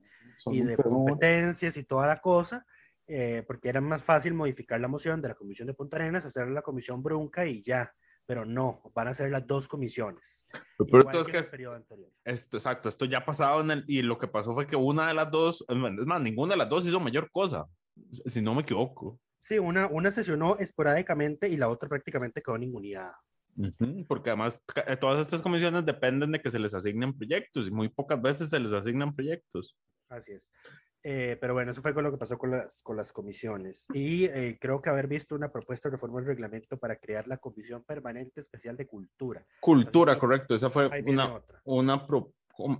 y 0.47 0.61
de 0.61 0.77
competencias 0.77 1.75
y 1.77 1.83
toda 1.83 2.07
la 2.07 2.21
cosa. 2.21 2.65
Eh, 3.07 3.43
porque 3.45 3.69
era 3.69 3.81
más 3.81 4.03
fácil 4.03 4.33
modificar 4.33 4.79
la 4.79 4.87
moción 4.87 5.21
de 5.21 5.29
la 5.29 5.35
Comisión 5.35 5.67
de 5.67 5.73
Punta 5.73 5.97
Arenas, 5.97 6.25
hacer 6.25 6.47
la 6.47 6.61
Comisión 6.61 7.03
Brunca 7.03 7.45
y 7.45 7.61
ya, 7.61 7.93
pero 8.25 8.45
no, 8.45 8.81
van 8.95 9.09
a 9.09 9.13
ser 9.13 9.31
las 9.31 9.45
dos 9.45 9.67
comisiones. 9.67 10.45
Pero 10.77 11.03
que, 11.25 11.37
esto, 12.23 12.57
exacto, 12.57 12.87
esto 12.87 13.05
ya 13.05 13.19
ha 13.19 13.25
pasado 13.25 13.61
en 13.61 13.71
el, 13.71 13.83
y 13.87 14.01
lo 14.01 14.17
que 14.17 14.27
pasó 14.27 14.53
fue 14.53 14.67
que 14.67 14.75
una 14.75 15.07
de 15.07 15.13
las 15.13 15.29
dos, 15.29 15.65
es 15.67 15.75
más, 15.75 16.21
ninguna 16.21 16.53
de 16.53 16.57
las 16.59 16.69
dos 16.69 16.87
hizo 16.87 16.99
mayor 16.99 17.29
cosa, 17.31 17.65
si 18.25 18.41
no 18.41 18.55
me 18.55 18.61
equivoco. 18.61 19.19
Sí, 19.41 19.59
una, 19.59 19.87
una 19.87 20.11
sesionó 20.11 20.57
esporádicamente 20.59 21.49
y 21.49 21.57
la 21.57 21.67
otra 21.67 21.89
prácticamente 21.89 22.41
quedó 22.41 22.57
ninguna. 22.57 23.13
porque 24.07 24.29
además 24.29 24.61
eh, 24.87 24.95
todas 24.95 25.19
estas 25.19 25.41
comisiones 25.41 25.85
dependen 25.85 26.31
de 26.31 26.41
que 26.41 26.51
se 26.51 26.59
les 26.59 26.73
asignen 26.73 27.17
proyectos 27.17 27.67
y 27.67 27.71
muy 27.71 27.89
pocas 27.89 28.21
veces 28.21 28.49
se 28.49 28.59
les 28.59 28.71
asignan 28.71 29.13
proyectos. 29.13 29.75
Así 30.07 30.31
es. 30.31 30.49
Eh, 31.03 31.37
pero 31.41 31.53
bueno, 31.53 31.71
eso 31.71 31.81
fue 31.81 31.93
con 31.93 32.03
lo 32.03 32.11
que 32.11 32.17
pasó 32.17 32.37
con 32.37 32.51
las, 32.51 32.81
con 32.83 32.95
las 32.95 33.11
comisiones. 33.11 33.87
Y 33.93 34.25
eh, 34.25 34.57
creo 34.59 34.81
que 34.81 34.89
haber 34.89 35.07
visto 35.07 35.35
una 35.35 35.51
propuesta 35.51 35.89
de 35.89 35.95
reforma 35.95 36.19
del 36.19 36.27
reglamento 36.27 36.77
para 36.77 36.95
crear 36.97 37.27
la 37.27 37.37
Comisión 37.37 37.83
Permanente 37.83 38.39
Especial 38.39 38.77
de 38.77 38.87
Cultura. 38.87 39.43
Cultura, 39.59 40.17
correcto. 40.19 40.53
Esa 40.53 40.69
fue 40.69 40.89
una, 41.05 41.41
una, 41.63 42.07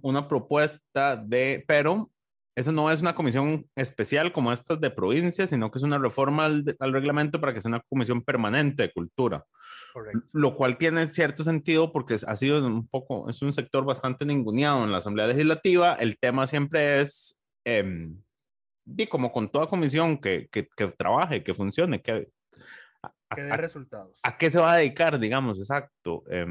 una 0.02 0.28
propuesta 0.28 1.16
de, 1.16 1.64
pero 1.68 2.12
eso 2.56 2.72
no 2.72 2.92
es 2.92 3.02
una 3.02 3.16
comisión 3.16 3.66
especial 3.76 4.34
como 4.34 4.52
estas 4.52 4.80
de 4.80 4.92
provincia, 4.92 5.48
sino 5.48 5.72
que 5.72 5.80
es 5.80 5.84
una 5.84 5.98
reforma 5.98 6.46
al, 6.46 6.76
al 6.80 6.94
reglamento 6.94 7.40
para 7.40 7.54
que 7.54 7.62
sea 7.62 7.70
una 7.70 7.84
comisión 7.90 8.22
permanente 8.24 8.84
de 8.84 8.92
cultura. 8.92 9.46
Correcto. 9.94 10.28
Lo 10.34 10.56
cual 10.56 10.78
tiene 10.78 11.08
cierto 11.08 11.44
sentido 11.44 11.92
porque 11.92 12.16
ha 12.26 12.36
sido 12.36 12.66
un 12.66 12.88
poco, 12.88 13.30
es 13.30 13.42
un 13.42 13.54
sector 13.54 13.86
bastante 13.86 14.26
ninguneado 14.26 14.84
en 14.84 14.92
la 14.92 15.00
Asamblea 15.00 15.28
Legislativa. 15.28 15.96
El 15.96 16.18
tema 16.18 16.46
siempre 16.46 17.02
es, 17.02 17.41
eh, 17.66 18.10
y 18.86 19.08
como 19.08 19.32
con 19.32 19.50
toda 19.50 19.68
comisión 19.68 20.18
que, 20.18 20.48
que, 20.52 20.68
que 20.68 20.88
trabaje, 20.90 21.44
que 21.44 21.54
funcione, 21.54 22.02
que, 22.02 22.28
a, 23.04 23.36
que 23.36 23.42
dé 23.44 23.58
resultados. 23.58 24.20
¿A 24.24 24.38
qué 24.38 24.50
se 24.50 24.60
va 24.60 24.74
a 24.74 24.78
dedicar, 24.78 25.20
digamos? 25.20 25.60
Exacto. 25.60 26.24
Eh, 26.30 26.46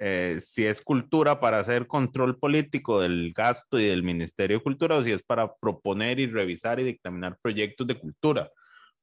eh, 0.00 0.36
si 0.40 0.64
es 0.64 0.80
cultura 0.80 1.40
para 1.40 1.58
hacer 1.58 1.88
control 1.88 2.38
político 2.38 3.00
del 3.00 3.32
gasto 3.32 3.80
y 3.80 3.86
del 3.86 4.04
Ministerio 4.04 4.58
de 4.58 4.62
Cultura 4.62 4.96
o 4.96 5.02
si 5.02 5.10
es 5.10 5.22
para 5.24 5.52
proponer 5.56 6.20
y 6.20 6.26
revisar 6.26 6.78
y 6.78 6.84
dictaminar 6.84 7.36
proyectos 7.42 7.86
de 7.86 7.98
cultura. 7.98 8.48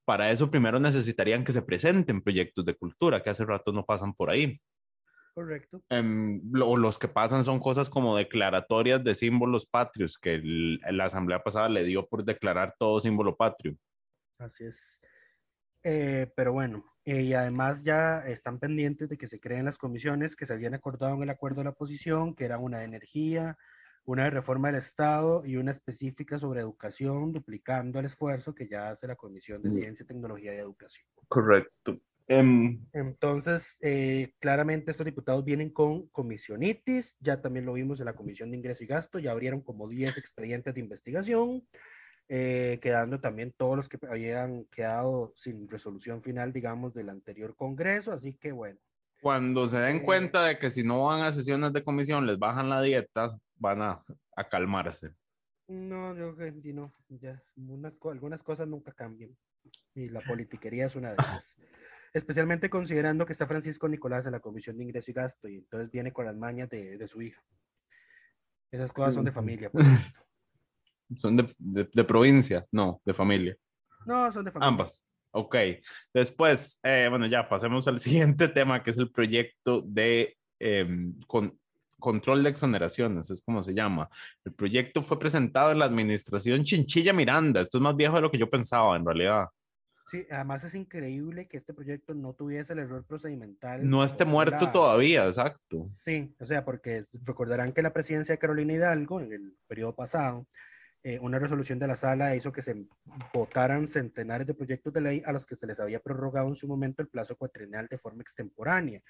Para 0.06 0.32
eso 0.32 0.50
primero 0.50 0.80
necesitarían 0.80 1.44
que 1.44 1.52
se 1.52 1.64
presenten 1.64 2.22
proyectos 2.22 2.64
de 2.64 2.76
cultura, 2.76 3.22
que 3.22 3.30
hace 3.30 3.44
rato 3.44 3.74
no 3.74 3.84
pasan 3.84 4.14
por 4.14 4.30
ahí. 4.30 4.62
Correcto. 5.36 5.84
Um, 5.90 6.40
lo, 6.54 6.78
los 6.78 6.98
que 6.98 7.10
pasan 7.10 7.44
son 7.44 7.60
cosas 7.60 7.90
como 7.90 8.16
declaratorias 8.16 9.04
de 9.04 9.14
símbolos 9.14 9.66
patrios, 9.66 10.18
que 10.18 10.36
el, 10.36 10.80
la 10.92 11.06
asamblea 11.06 11.44
pasada 11.44 11.68
le 11.68 11.84
dio 11.84 12.08
por 12.08 12.24
declarar 12.24 12.74
todo 12.80 13.02
símbolo 13.02 13.36
patrio. 13.36 13.76
Así 14.40 14.64
es. 14.64 15.02
Eh, 15.84 16.32
pero 16.38 16.54
bueno, 16.54 16.86
eh, 17.04 17.22
y 17.24 17.34
además 17.34 17.84
ya 17.84 18.26
están 18.26 18.60
pendientes 18.60 19.10
de 19.10 19.18
que 19.18 19.28
se 19.28 19.42
creen 19.42 19.66
las 19.66 19.78
comisiones 19.78 20.38
que 20.38 20.46
se 20.46 20.54
habían 20.54 20.74
acordado 20.74 21.16
en 21.16 21.24
el 21.24 21.30
acuerdo 21.30 21.58
de 21.58 21.66
la 21.66 21.72
oposición, 21.72 22.34
que 22.34 22.46
era 22.46 22.58
una 22.58 22.80
de 22.80 22.86
energía, 22.86 23.58
una 24.06 24.24
de 24.24 24.30
reforma 24.30 24.70
del 24.70 24.78
Estado 24.78 25.46
y 25.46 25.58
una 25.58 25.72
específica 25.72 26.40
sobre 26.40 26.62
educación, 26.62 27.34
duplicando 27.34 28.00
el 28.00 28.06
esfuerzo 28.06 28.56
que 28.56 28.70
ya 28.70 28.90
hace 28.90 29.06
la 29.06 29.18
Comisión 29.18 29.62
de 29.62 29.72
Ciencia, 29.72 30.06
Tecnología 30.06 30.56
y 30.56 30.60
Educación. 30.60 31.06
Correcto. 31.28 32.00
Um, 32.28 32.84
Entonces, 32.92 33.78
eh, 33.82 34.34
claramente 34.40 34.90
estos 34.90 35.06
diputados 35.06 35.46
vienen 35.46 35.70
con 35.70 36.08
comisionitis, 36.08 37.18
ya 37.20 37.40
también 37.42 37.66
lo 37.66 37.74
vimos 37.74 38.00
en 38.00 38.06
la 38.06 38.16
Comisión 38.16 38.50
de 38.52 38.58
Ingreso 38.58 38.84
y 38.84 38.88
Gasto, 38.88 39.20
ya 39.20 39.32
abrieron 39.32 39.62
como 39.62 39.88
10 39.88 40.18
expedientes 40.18 40.74
de 40.74 40.80
investigación, 40.80 41.68
eh, 42.28 42.80
quedando 42.82 43.20
también 43.20 43.54
todos 43.56 43.78
los 43.78 43.88
que 43.90 44.00
habían 44.10 44.66
quedado 44.66 45.34
sin 45.36 45.70
resolución 45.70 46.24
final, 46.24 46.52
digamos, 46.52 46.94
del 46.96 47.10
anterior 47.10 47.56
Congreso, 47.56 48.12
así 48.12 48.34
que 48.34 48.52
bueno. 48.52 48.80
Cuando 49.22 49.68
se 49.68 49.78
den 49.78 49.98
Eh, 49.98 50.04
cuenta 50.04 50.44
de 50.44 50.58
que 50.58 50.70
si 50.72 50.84
no 50.84 51.06
van 51.06 51.22
a 51.22 51.32
sesiones 51.32 51.74
de 51.74 51.84
comisión 51.84 52.26
les 52.26 52.40
bajan 52.40 52.70
la 52.70 52.82
dieta, 52.82 53.28
van 53.56 53.82
a, 53.82 54.04
a 54.36 54.50
calmarse. 54.50 55.12
No, 55.68 56.16
yo 56.16 56.36
creo 56.36 56.62
que 56.62 56.74
no, 56.74 56.94
ya, 57.10 57.42
unas, 57.56 58.00
algunas 58.04 58.44
cosas 58.44 58.68
nunca 58.68 58.92
cambian 58.94 59.36
y 59.96 60.10
la 60.10 60.22
politiquería 60.28 60.86
es 60.88 60.96
una 60.96 61.14
de 61.14 61.18
esas. 61.22 61.58
Especialmente 62.16 62.70
considerando 62.70 63.26
que 63.26 63.34
está 63.34 63.46
Francisco 63.46 63.90
Nicolás 63.90 64.26
en 64.26 64.32
la 64.32 64.40
Comisión 64.40 64.78
de 64.78 64.86
Ingreso 64.86 65.12
y 65.12 65.14
Gasto 65.14 65.50
y 65.50 65.56
entonces 65.58 65.92
viene 65.92 66.14
con 66.14 66.26
las 66.26 66.36
mañas 66.38 66.70
de, 66.70 66.98
de 66.98 67.08
su 67.10 67.22
hija. 67.22 67.44
Esas 68.72 68.94
cosas 68.94 69.16
son 69.16 69.26
de 69.26 69.34
familia. 69.34 69.70
por 69.72 69.82
esto. 69.82 70.22
Son 71.18 71.36
de, 71.36 71.54
de, 71.60 71.90
de 71.94 72.04
provincia, 72.06 72.66
no, 72.72 73.02
de 73.04 73.14
familia. 73.14 73.58
No, 74.06 74.32
son 74.32 74.46
de 74.46 74.52
familia. 74.52 74.70
Ambas. 74.70 75.04
Ok. 75.32 75.58
Después, 76.14 76.80
eh, 76.84 77.08
bueno, 77.10 77.26
ya 77.26 77.50
pasemos 77.50 77.86
al 77.90 78.00
siguiente 78.06 78.48
tema, 78.48 78.82
que 78.82 78.92
es 78.92 78.98
el 78.98 79.12
proyecto 79.12 79.82
de 79.82 80.38
em, 80.58 81.20
con- 81.28 81.60
control 82.00 82.44
de 82.44 82.50
exoneraciones, 82.52 83.30
es 83.30 83.42
como 83.42 83.62
se 83.62 83.74
llama. 83.74 84.10
El 84.46 84.54
proyecto 84.54 85.02
fue 85.02 85.20
presentado 85.20 85.74
en 85.74 85.80
la 85.80 85.86
administración 85.86 86.64
Chinchilla 86.64 87.12
Miranda. 87.12 87.60
Esto 87.60 87.78
es 87.78 87.82
más 87.82 87.96
viejo 87.98 88.16
de 88.16 88.22
lo 88.22 88.32
que 88.32 88.38
yo 88.38 88.50
pensaba, 88.50 88.96
en 88.96 89.06
realidad. 89.06 89.48
Sí, 90.08 90.26
además 90.30 90.64
es 90.64 90.76
increíble 90.76 91.48
que 91.48 91.58
este 91.58 91.74
proyecto 91.74 92.14
no 92.14 92.34
tuviese 92.34 92.74
el 92.74 92.80
error 92.80 93.04
procedimental. 93.06 93.90
No 93.90 94.04
esté 94.04 94.24
muerto 94.24 94.66
la- 94.66 94.72
todavía, 94.72 95.26
exacto. 95.26 95.86
Sí, 95.90 96.36
o 96.40 96.46
sea, 96.46 96.64
porque 96.64 97.02
recordarán 97.24 97.72
que 97.72 97.82
la 97.82 97.92
presidencia 97.94 98.34
de 98.34 98.40
Carolina 98.40 98.74
Hidalgo 98.74 99.20
en 99.20 99.34
el 99.34 99.58
periodo 99.68 99.96
pasado, 99.96 100.48
eh, 101.02 101.20
una 101.20 101.40
resolución 101.40 101.80
de 101.80 101.88
la 101.88 101.96
sala 101.96 102.36
hizo 102.36 102.52
que 102.52 102.62
se 102.62 102.86
votaran 103.34 103.88
centenares 103.88 104.46
de 104.48 104.54
proyectos 104.54 104.94
de 104.94 105.02
ley 105.02 105.24
a 105.26 105.32
los 105.32 105.46
que 105.46 105.56
se 105.56 105.68
les 105.68 105.80
había 105.80 106.00
prorrogado 106.00 106.48
en 106.50 106.56
su 106.56 106.68
momento 106.68 107.02
el 107.02 107.08
plazo 107.10 107.36
cuatrienal 107.36 107.88
de 107.88 107.98
forma 107.98 108.22
extemporánea, 108.22 109.02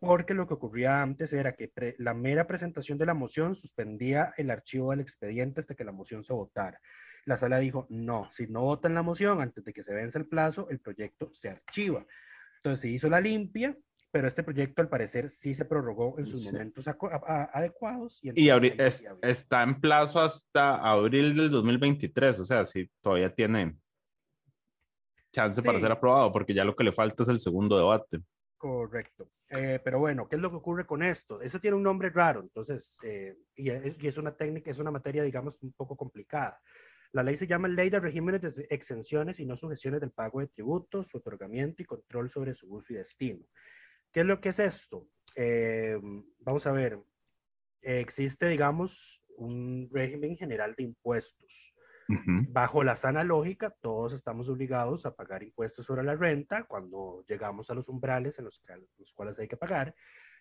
porque 0.00 0.34
lo 0.34 0.46
que 0.46 0.54
ocurría 0.54 1.00
antes 1.02 1.32
era 1.32 1.52
que 1.54 1.70
la 1.98 2.12
mera 2.14 2.46
presentación 2.46 2.98
de 2.98 3.06
la 3.06 3.14
moción 3.14 3.54
suspendía 3.54 4.32
el 4.36 4.50
archivo 4.50 4.90
del 4.90 5.00
expediente 5.00 5.60
hasta 5.60 5.74
que 5.74 5.84
la 5.84 5.92
moción 5.92 6.22
se 6.22 6.32
votara. 6.32 6.78
La 7.24 7.36
sala 7.36 7.58
dijo, 7.58 7.86
no, 7.88 8.28
si 8.32 8.46
no 8.48 8.62
votan 8.62 8.94
la 8.94 9.02
moción 9.02 9.40
antes 9.40 9.64
de 9.64 9.72
que 9.72 9.82
se 9.82 9.94
vence 9.94 10.18
el 10.18 10.26
plazo, 10.26 10.68
el 10.70 10.80
proyecto 10.80 11.30
se 11.32 11.50
archiva. 11.50 12.04
Entonces 12.56 12.80
se 12.80 12.88
hizo 12.88 13.08
la 13.08 13.20
limpia, 13.20 13.76
pero 14.10 14.26
este 14.26 14.42
proyecto 14.42 14.82
al 14.82 14.88
parecer 14.88 15.30
sí 15.30 15.54
se 15.54 15.64
prorrogó 15.64 16.18
en 16.18 16.26
sus 16.26 16.40
Sí. 16.44 16.52
momentos 16.52 16.88
a- 16.88 16.96
a- 17.00 17.50
adecuados. 17.52 18.18
Y, 18.22 18.30
Y 18.42 18.48
abri- 18.48 18.74
es- 18.78 19.08
está 19.22 19.62
en 19.62 19.80
plazo 19.80 20.20
hasta 20.20 20.74
abril 20.76 21.36
del 21.36 21.50
2023, 21.50 22.40
o 22.40 22.44
sea, 22.44 22.64
sí, 22.64 22.90
todavía 23.00 23.32
tiene 23.32 23.76
chance 25.30 25.62
para 25.62 25.78
Sí. 25.78 25.82
ser 25.82 25.92
aprobado, 25.92 26.32
porque 26.32 26.52
ya 26.54 26.64
lo 26.64 26.74
que 26.76 26.84
le 26.84 26.92
falta 26.92 27.22
es 27.22 27.28
el 27.28 27.40
segundo 27.40 27.78
debate. 27.78 28.20
Correcto. 28.58 29.28
Eh, 29.48 29.80
pero 29.82 29.98
bueno, 29.98 30.28
¿qué 30.28 30.36
es 30.36 30.42
lo 30.42 30.50
que 30.50 30.56
ocurre 30.56 30.86
con 30.86 31.02
esto? 31.02 31.40
Eso 31.40 31.58
tiene 31.60 31.76
un 31.76 31.82
nombre 31.82 32.10
raro, 32.10 32.40
entonces, 32.40 32.96
eh, 33.02 33.36
y, 33.54 33.70
es, 33.70 34.02
y 34.02 34.06
es 34.08 34.18
una 34.18 34.34
técnica, 34.36 34.70
es 34.70 34.78
una 34.78 34.90
materia, 34.90 35.22
digamos, 35.22 35.62
un 35.62 35.72
poco 35.72 35.96
complicada. 35.96 36.60
La 37.12 37.22
ley 37.22 37.36
se 37.36 37.46
llama 37.46 37.68
Ley 37.68 37.90
de 37.90 38.00
Regímenes 38.00 38.56
de 38.56 38.66
Exenciones 38.70 39.38
y 39.38 39.44
no 39.44 39.56
sujeciones 39.56 40.00
del 40.00 40.10
pago 40.10 40.40
de 40.40 40.46
tributos, 40.46 41.08
su 41.08 41.18
otorgamiento 41.18 41.82
y 41.82 41.86
control 41.86 42.30
sobre 42.30 42.54
su 42.54 42.72
uso 42.72 42.92
y 42.92 42.96
destino. 42.96 43.44
¿Qué 44.10 44.20
es 44.20 44.26
lo 44.26 44.40
que 44.40 44.48
es 44.48 44.58
esto? 44.58 45.08
Eh, 45.36 45.98
vamos 46.40 46.66
a 46.66 46.72
ver, 46.72 46.98
existe, 47.82 48.48
digamos, 48.48 49.22
un 49.36 49.90
régimen 49.92 50.36
general 50.36 50.74
de 50.74 50.84
impuestos. 50.84 51.74
Bajo 52.48 52.84
la 52.84 52.94
sana 52.94 53.24
lógica, 53.24 53.70
todos 53.80 54.12
estamos 54.12 54.48
obligados 54.50 55.06
a 55.06 55.14
pagar 55.14 55.42
impuestos 55.42 55.86
sobre 55.86 56.02
la 56.02 56.14
renta 56.14 56.64
cuando 56.64 57.24
llegamos 57.26 57.70
a 57.70 57.74
los 57.74 57.88
umbrales 57.88 58.38
en 58.38 58.44
los, 58.44 58.60
los 58.98 59.14
cuales 59.14 59.38
hay 59.38 59.48
que 59.48 59.56
pagar. 59.56 59.94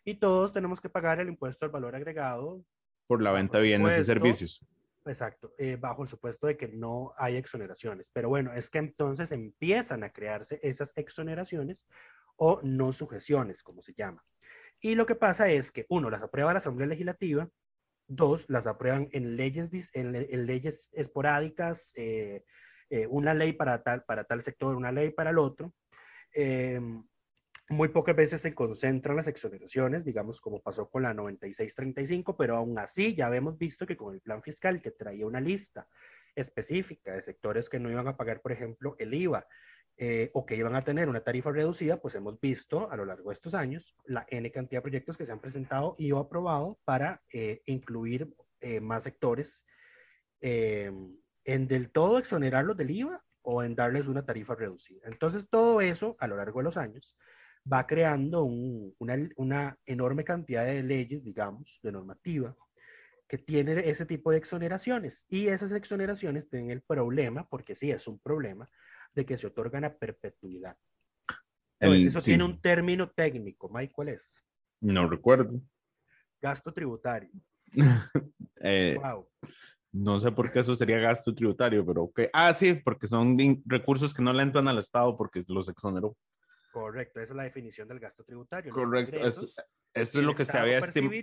Y 0.03 0.15
todos 0.15 0.51
tenemos 0.51 0.81
que 0.81 0.89
pagar 0.89 1.21
el 1.21 1.29
impuesto 1.29 1.63
al 1.63 1.71
valor 1.71 1.95
agregado, 1.95 2.65
Por 3.07 3.21
la 3.21 3.29
Ah, 3.29 3.33
venta 3.33 3.53
por 3.53 3.61
de 3.61 3.67
bienes 3.67 3.97
y 3.97 4.03
servicios. 4.03 4.65
Exacto, 5.05 5.53
eh, 5.57 5.77
bajo 5.77 6.03
el 6.03 6.07
supuesto 6.09 6.47
de 6.47 6.57
que 6.57 6.67
no 6.67 7.13
hay 7.17 7.35
exoneraciones. 7.37 8.09
Pero 8.13 8.29
bueno, 8.29 8.53
es 8.53 8.69
que 8.69 8.79
entonces 8.79 9.31
empiezan 9.31 10.03
a 10.03 10.11
crearse 10.11 10.59
esas 10.63 10.93
exoneraciones 10.97 11.85
o 12.35 12.59
no 12.63 12.91
sujeciones, 12.93 13.63
como 13.63 13.81
se 13.81 13.93
llama. 13.93 14.23
Y 14.79 14.95
lo 14.95 15.05
que 15.05 15.15
pasa 15.15 15.49
es 15.49 15.71
que, 15.71 15.85
uno, 15.89 16.09
las 16.09 16.21
aprueba 16.23 16.53
la 16.53 16.57
Asamblea 16.59 16.87
Legislativa, 16.87 17.49
dos, 18.07 18.49
las 18.49 18.67
aprueban 18.67 19.09
en 19.11 19.35
leyes, 19.37 19.69
en, 19.93 20.11
le- 20.11 20.33
en 20.33 20.45
leyes 20.45 20.89
esporádicas, 20.93 21.93
eh, 21.97 22.43
eh, 22.89 23.07
una 23.07 23.33
ley 23.33 23.53
para 23.53 23.83
tal, 23.83 24.03
para 24.03 24.23
tal 24.25 24.41
sector, 24.41 24.75
una 24.75 24.91
ley 24.91 25.11
para 25.11 25.29
el 25.31 25.37
otro. 25.39 25.73
Muy 27.71 27.87
pocas 27.87 28.17
veces 28.17 28.41
se 28.41 28.53
concentran 28.53 29.15
las 29.15 29.27
exoneraciones, 29.27 30.03
digamos 30.03 30.41
como 30.41 30.61
pasó 30.61 30.89
con 30.89 31.03
la 31.03 31.13
9635, 31.13 32.35
pero 32.35 32.57
aún 32.57 32.77
así 32.77 33.15
ya 33.15 33.33
hemos 33.33 33.57
visto 33.57 33.87
que 33.87 33.95
con 33.95 34.13
el 34.13 34.19
plan 34.19 34.43
fiscal 34.43 34.81
que 34.81 34.91
traía 34.91 35.25
una 35.25 35.39
lista 35.39 35.87
específica 36.35 37.13
de 37.13 37.21
sectores 37.21 37.69
que 37.69 37.79
no 37.79 37.89
iban 37.89 38.09
a 38.09 38.17
pagar, 38.17 38.41
por 38.41 38.51
ejemplo, 38.51 38.97
el 38.99 39.13
IVA 39.13 39.47
eh, 39.95 40.31
o 40.33 40.45
que 40.45 40.57
iban 40.57 40.75
a 40.75 40.83
tener 40.83 41.07
una 41.07 41.23
tarifa 41.23 41.53
reducida, 41.53 42.01
pues 42.01 42.13
hemos 42.15 42.41
visto 42.41 42.91
a 42.91 42.97
lo 42.97 43.05
largo 43.05 43.29
de 43.29 43.35
estos 43.35 43.53
años 43.53 43.95
la 44.03 44.25
N 44.29 44.51
cantidad 44.51 44.79
de 44.79 44.89
proyectos 44.89 45.15
que 45.15 45.25
se 45.25 45.31
han 45.31 45.39
presentado 45.39 45.95
y 45.97 46.11
o 46.11 46.19
aprobado 46.19 46.77
para 46.83 47.23
eh, 47.31 47.61
incluir 47.67 48.35
eh, 48.59 48.81
más 48.81 49.05
sectores 49.05 49.65
eh, 50.41 50.91
en 51.45 51.67
del 51.69 51.89
todo 51.89 52.17
exonerarlos 52.17 52.75
del 52.75 52.91
IVA 52.91 53.23
o 53.43 53.63
en 53.63 53.75
darles 53.75 54.07
una 54.07 54.25
tarifa 54.25 54.55
reducida. 54.55 55.07
Entonces, 55.07 55.47
todo 55.49 55.79
eso 55.79 56.17
a 56.19 56.27
lo 56.27 56.35
largo 56.35 56.59
de 56.59 56.65
los 56.65 56.75
años 56.75 57.15
va 57.71 57.85
creando 57.85 58.43
un- 58.43 58.93
una, 58.99 59.29
una 59.35 59.77
enorme 59.85 60.23
cantidad 60.23 60.65
de 60.65 60.83
leyes, 60.83 61.23
digamos, 61.23 61.79
de 61.83 61.91
normativa, 61.91 62.55
que 63.27 63.37
tiene 63.37 63.89
ese 63.89 64.05
tipo 64.05 64.31
de 64.31 64.37
exoneraciones. 64.37 65.25
Y 65.29 65.47
esas 65.47 65.71
exoneraciones 65.71 66.49
tienen 66.49 66.71
el 66.71 66.81
problema, 66.81 67.47
porque 67.47 67.75
sí 67.75 67.91
es 67.91 68.07
un 68.07 68.19
problema, 68.19 68.69
de 69.13 69.25
que 69.25 69.37
se 69.37 69.47
otorgan 69.47 69.85
a 69.85 69.93
perpetuidad. 69.93 70.77
Entonces, 71.79 72.03
El- 72.03 72.07
eso 72.09 72.19
sí, 72.19 72.31
tiene 72.31 72.43
un 72.43 72.59
término 72.61 73.09
técnico, 73.09 73.69
Mike, 73.69 73.93
¿cuál 73.93 74.09
es? 74.09 74.43
No 74.81 75.07
recuerdo. 75.07 75.61
Gasto 76.41 76.73
tributario. 76.73 77.31
Eh, 78.63 78.95
Wow. 78.95 79.27
no 79.91 80.19
sé 80.19 80.31
por 80.31 80.51
qué 80.51 80.59
eso 80.59 80.75
sería 80.75 80.99
gasto 80.99 81.33
tributario, 81.33 81.83
pero 81.83 82.03
ok. 82.03 82.21
Ah, 82.31 82.53
sí, 82.53 82.73
porque 82.75 83.07
son 83.07 83.35
recursos 83.65 84.13
que 84.13 84.21
no 84.21 84.31
le 84.33 84.43
entran 84.43 84.67
al 84.67 84.77
Estado 84.77 85.17
porque 85.17 85.43
los 85.47 85.67
exoneró. 85.67 86.15
Correcto, 86.71 87.19
esa 87.19 87.33
es 87.33 87.37
la 87.37 87.43
definición 87.43 87.87
del 87.87 87.99
gasto 87.99 88.23
tributario. 88.23 88.73
Correcto. 88.73 89.17
esto 89.25 89.61
es 89.93 90.15
lo 90.15 90.33
que 90.33 90.45
se 90.45 90.57
había 90.57 90.79
estimado. 90.79 91.13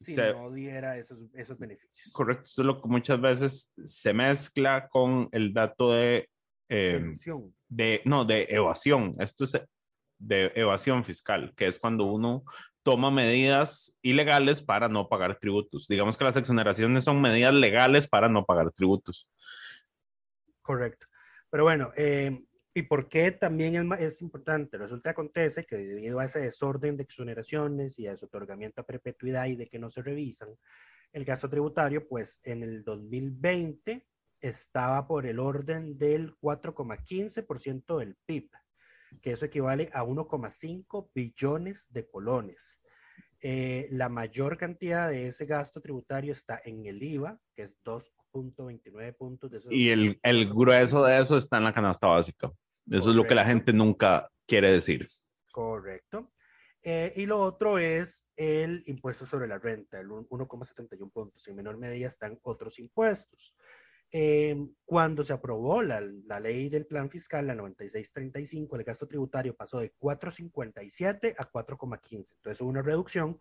si 0.00 0.14
se- 0.14 0.32
no 0.32 0.50
diera 0.50 0.96
esos, 0.96 1.26
esos 1.34 1.58
beneficios. 1.58 2.12
correcto, 2.12 2.44
esto 2.44 2.62
es 2.62 2.66
lo 2.66 2.80
que 2.80 2.88
muchas 2.88 3.20
veces 3.20 3.72
se 3.84 4.12
mezcla 4.14 4.88
con 4.88 5.28
el 5.32 5.52
dato 5.52 5.92
de, 5.92 6.28
eh, 6.68 7.12
de, 7.68 8.00
no, 8.04 8.24
de 8.24 8.46
evasión. 8.48 9.16
Esto 9.18 9.44
es 9.44 9.60
de 10.18 10.52
evasión 10.54 11.04
fiscal, 11.04 11.52
que 11.56 11.66
es 11.66 11.78
cuando 11.78 12.04
uno 12.04 12.44
toma 12.82 13.10
medidas 13.10 13.98
ilegales 14.02 14.62
para 14.62 14.88
no 14.88 15.08
pagar 15.08 15.38
tributos. 15.38 15.86
Digamos 15.88 16.16
que 16.16 16.24
las 16.24 16.36
exoneraciones 16.36 17.04
son 17.04 17.20
medidas 17.20 17.52
legales 17.52 18.08
para 18.08 18.28
no 18.28 18.44
pagar 18.46 18.70
tributos. 18.72 19.28
Correcto. 20.62 21.06
Pero 21.50 21.64
bueno, 21.64 21.92
eh, 21.96 22.44
¿y 22.74 22.82
por 22.82 23.08
qué 23.08 23.32
también 23.32 23.92
es, 23.92 24.00
es 24.00 24.22
importante? 24.22 24.78
Resulta 24.78 25.04
que 25.04 25.10
acontece 25.10 25.64
que 25.64 25.76
debido 25.76 26.20
a 26.20 26.24
ese 26.24 26.40
desorden 26.40 26.96
de 26.96 27.02
exoneraciones 27.02 27.98
y 27.98 28.06
a 28.06 28.16
su 28.16 28.26
otorgamiento 28.26 28.80
a 28.80 28.86
perpetuidad 28.86 29.46
y 29.46 29.56
de 29.56 29.68
que 29.68 29.78
no 29.78 29.90
se 29.90 30.02
revisan, 30.02 30.48
el 31.12 31.24
gasto 31.24 31.48
tributario, 31.48 32.06
pues 32.06 32.40
en 32.44 32.62
el 32.62 32.84
2020 32.84 34.06
estaba 34.40 35.06
por 35.06 35.26
el 35.26 35.38
orden 35.38 35.98
del 35.98 36.36
4,15% 36.38 37.98
del 37.98 38.16
PIB, 38.26 38.50
que 39.22 39.32
eso 39.32 39.46
equivale 39.46 39.90
a 39.92 40.04
1,5 40.04 41.10
billones 41.14 41.90
de 41.90 42.08
colones. 42.08 42.80
Eh, 43.40 43.88
la 43.90 44.08
mayor 44.08 44.56
cantidad 44.58 45.08
de 45.08 45.28
ese 45.28 45.46
gasto 45.46 45.80
tributario 45.80 46.32
está 46.32 46.60
en 46.64 46.86
el 46.86 47.02
IVA, 47.02 47.38
que 47.54 47.62
es 47.62 47.78
2.29 48.42 49.16
puntos 49.16 49.50
de 49.50 49.58
esos 49.58 49.72
Y 49.72 49.90
el, 49.90 50.18
el 50.22 50.48
grueso 50.52 51.04
de 51.04 51.18
eso 51.20 51.36
está 51.36 51.58
en 51.58 51.64
la 51.64 51.72
canasta 51.74 52.06
básica. 52.06 52.50
Eso 52.86 53.10
es 53.10 53.16
lo 53.16 53.24
que 53.24 53.34
la 53.34 53.42
Correcto. 53.42 53.48
gente 53.66 53.72
nunca 53.72 54.30
quiere 54.46 54.72
decir. 54.72 55.06
Correcto. 55.52 56.32
Eh, 56.82 57.12
y 57.16 57.26
lo 57.26 57.40
otro 57.40 57.78
es 57.78 58.26
el 58.36 58.82
impuesto 58.86 59.26
sobre 59.26 59.48
la 59.48 59.58
renta, 59.58 60.00
el 60.00 60.10
un- 60.10 60.26
1,71 60.28 61.10
puntos. 61.10 61.46
En 61.48 61.56
menor 61.56 61.76
medida 61.76 62.06
están 62.08 62.38
otros 62.42 62.78
impuestos. 62.78 63.54
Eh, 64.10 64.56
cuando 64.86 65.22
se 65.22 65.34
aprobó 65.34 65.82
la, 65.82 66.00
la 66.00 66.40
ley 66.40 66.70
del 66.70 66.86
plan 66.86 67.10
fiscal, 67.10 67.46
la 67.46 67.54
9635, 67.54 68.76
el 68.76 68.84
gasto 68.84 69.06
tributario 69.06 69.54
pasó 69.54 69.80
de 69.80 69.92
4,57 69.98 71.34
a 71.36 71.50
4,15. 71.50 72.32
Entonces 72.36 72.60
hubo 72.62 72.70
una 72.70 72.80
reducción 72.80 73.38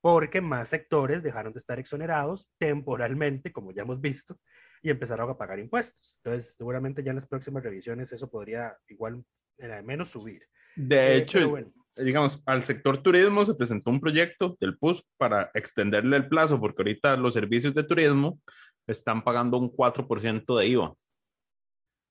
porque 0.00 0.40
más 0.40 0.68
sectores 0.68 1.22
dejaron 1.22 1.52
de 1.52 1.58
estar 1.58 1.78
exonerados 1.78 2.48
temporalmente, 2.58 3.52
como 3.52 3.72
ya 3.72 3.82
hemos 3.82 4.00
visto, 4.00 4.38
y 4.82 4.90
empezaron 4.90 5.28
a 5.30 5.36
pagar 5.36 5.58
impuestos. 5.58 6.18
Entonces, 6.24 6.54
seguramente 6.56 7.02
ya 7.02 7.10
en 7.10 7.16
las 7.16 7.26
próximas 7.26 7.62
revisiones 7.62 8.12
eso 8.12 8.30
podría 8.30 8.76
igual, 8.88 9.22
eh, 9.58 9.82
menos 9.82 10.08
subir. 10.08 10.46
De 10.74 10.96
Eh, 10.96 11.16
hecho, 11.18 11.48
bueno. 11.50 11.72
digamos, 11.96 12.42
al 12.46 12.62
sector 12.62 13.02
turismo 13.02 13.44
se 13.44 13.54
presentó 13.54 13.90
un 13.90 14.00
proyecto 14.00 14.56
del 14.60 14.78
PUSC 14.78 15.04
para 15.18 15.50
extenderle 15.54 16.16
el 16.16 16.28
plazo, 16.28 16.58
porque 16.58 16.80
ahorita 16.82 17.16
los 17.16 17.34
servicios 17.34 17.74
de 17.74 17.84
turismo 17.84 18.40
están 18.86 19.22
pagando 19.22 19.58
un 19.58 19.68
4% 19.70 20.56
de 20.56 20.66
IVA. 20.68 20.94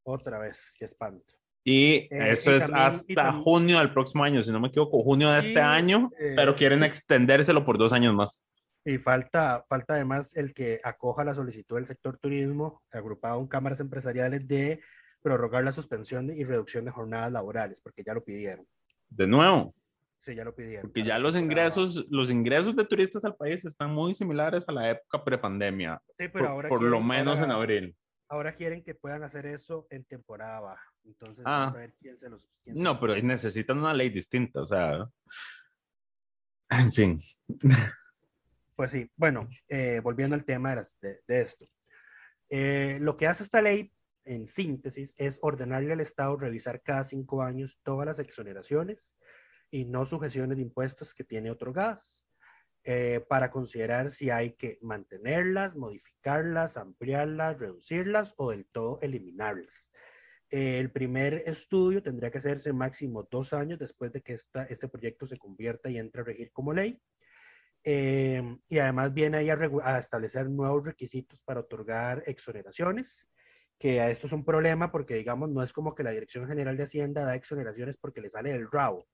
Otra 0.03 0.37
vez, 0.39 0.73
qué 0.77 0.85
espanto. 0.85 1.38
Y 1.71 2.07
Eh, 2.09 2.31
eso 2.31 2.51
y 2.51 2.55
es 2.55 2.63
también- 2.67 2.83
y 2.83 2.87
hasta 2.87 3.13
también- 3.13 3.43
junio 3.43 3.77
del 3.79 3.93
próximo 3.93 4.23
año, 4.23 4.41
si 4.41 4.51
no 4.51 4.59
me 4.59 4.69
equivoco, 4.69 5.03
junio 5.03 5.29
de 5.31 5.39
este 5.39 5.61
año, 5.61 6.09
eh, 6.19 6.33
pero 6.35 6.55
quieren 6.55 6.81
extendérselo 6.83 7.63
por 7.63 7.77
dos 7.77 7.93
años 7.93 8.15
más. 8.15 8.43
Y 8.85 8.97
falta, 8.97 9.63
falta 9.67 9.93
además 9.93 10.35
el 10.35 10.53
que 10.55 10.79
acoja 10.83 11.23
la 11.23 11.35
solicitud 11.35 11.75
del 11.75 11.85
sector 11.85 12.17
turismo, 12.17 12.81
agrupado 12.91 13.39
en 13.39 13.47
cámaras 13.47 13.79
empresariales, 13.81 14.47
de 14.47 14.81
prorrogar 15.21 15.63
la 15.63 15.71
suspensión 15.71 16.31
y 16.31 16.43
reducción 16.43 16.85
de 16.85 16.91
jornadas 16.91 17.31
laborales, 17.31 17.81
porque 17.81 18.03
ya 18.03 18.13
lo 18.15 18.23
pidieron. 18.23 18.65
De 19.09 19.27
nuevo, 19.27 19.75
Sí, 20.19 20.33
ya 20.33 20.43
lo 20.43 20.55
pidieron. 20.55 20.83
porque 20.89 21.03
ya 21.03 21.19
los 21.19 21.35
ingresos, 21.35 22.05
los 22.09 22.31
ingresos 22.31 22.75
de 22.75 22.85
turistas 22.85 23.23
al 23.25 23.35
país 23.35 23.63
están 23.63 23.91
muy 23.93 24.15
similares 24.15 24.63
a 24.67 24.71
la 24.71 24.89
época 24.89 25.23
prepandemia. 25.23 26.01
Sí, 26.17 26.29
por, 26.29 26.41
pero 26.41 26.47
ahora 26.49 26.69
por 26.69 26.81
lo 26.81 26.99
menos 26.99 27.39
en 27.39 27.51
abril. 27.51 27.95
Ahora 28.27 28.55
quieren 28.55 28.83
que 28.83 28.95
puedan 28.95 29.23
hacer 29.23 29.45
eso 29.45 29.85
en 29.91 30.03
temporada 30.05 30.59
baja. 30.61 30.88
Entonces, 31.09 31.43
Ah. 31.47 31.59
vamos 31.59 31.75
a 31.75 31.79
ver 31.79 31.93
quién 31.99 32.17
se 32.17 32.29
los. 32.29 32.47
quién 32.63 32.75
se 32.75 32.81
No, 32.81 32.91
los- 32.91 32.99
pero 32.99 33.15
necesitan 33.23 33.79
una 33.79 33.93
ley 33.93 34.09
distinta, 34.09 34.61
o 34.61 34.67
sea, 34.67 35.09
en 36.69 36.91
fin. 36.93 37.19
Pues 38.75 38.91
sí, 38.91 39.11
bueno, 39.17 39.49
eh, 39.67 39.99
volviendo 40.01 40.35
al 40.35 40.45
tema 40.45 40.69
de, 40.69 40.75
las- 40.77 40.97
de- 41.01 41.19
de 41.27 41.41
esto. 41.41 41.65
Eh, 42.49 42.97
lo 43.01 43.17
que 43.17 43.27
hace 43.27 43.43
esta 43.43 43.61
ley, 43.61 43.91
en 44.23 44.47
síntesis, 44.47 45.13
es 45.17 45.37
ordenarle 45.41 45.91
al 45.91 45.99
Estado 45.99 46.37
revisar 46.37 46.81
cada 46.81 47.03
cinco 47.03 47.41
años 47.43 47.81
todas 47.83 48.05
las 48.05 48.19
exoneraciones 48.19 49.13
y 49.69 49.83
no 49.83 50.05
sujeciones 50.05 50.55
de 50.57 50.63
impuestos 50.63 51.13
que 51.13 51.25
tiene 51.25 51.51
otorgadas, 51.51 52.25
eh, 52.85 53.19
para 53.27 53.51
considerar 53.51 54.11
si 54.11 54.29
hay 54.29 54.53
que 54.53 54.77
mantenerlas, 54.81 55.75
modificarlas, 55.75 56.77
ampliarlas, 56.77 57.59
reducirlas 57.59 58.33
o 58.37 58.51
del 58.51 58.65
todo 58.67 58.99
eliminarlas. 59.01 59.91
Eh, 60.51 60.79
el 60.79 60.91
primer 60.91 61.43
estudio 61.45 62.01
tendría 62.01 62.31
que 62.31 62.39
hacerse 62.39 62.73
máximo 62.73 63.27
dos 63.29 63.53
años 63.53 63.77
después 63.77 64.11
de 64.11 64.21
que 64.21 64.33
esta- 64.33 64.63
este 64.65 64.87
proyecto 64.87 65.25
se 65.27 65.37
convierta 65.37 65.89
y 65.89 65.97
entre 65.99 66.21
a 66.21 66.23
regir 66.23 66.51
como 66.51 66.73
ley. 66.73 66.99
Eh, 67.83 68.57
y 68.67 68.79
además 68.79 69.13
viene 69.13 69.37
ahí 69.37 69.49
a, 69.49 69.99
establecer 69.99 70.49
nuevos 70.49 70.85
requisitos 70.85 71.43
para 71.43 71.61
otorgar 71.61 72.23
exoneraciones, 72.25 73.27
que 73.79 74.01
a 74.01 74.09
esto 74.09 74.27
es 74.27 74.33
un 74.33 74.43
problema 74.43 74.91
porque, 74.91 75.15
digamos, 75.15 75.49
no 75.49 75.63
es 75.63 75.71
como 75.71 75.95
que 75.95 76.03
la 76.03 76.11
Dirección 76.11 76.47
General 76.47 76.75
de 76.75 76.83
Hacienda 76.83 77.23
da 77.23 77.35
exoneraciones 77.35 77.97
porque 77.97 78.21
le 78.21 78.29
sale 78.29 78.51
del 78.51 78.69
rabo. 78.69 79.07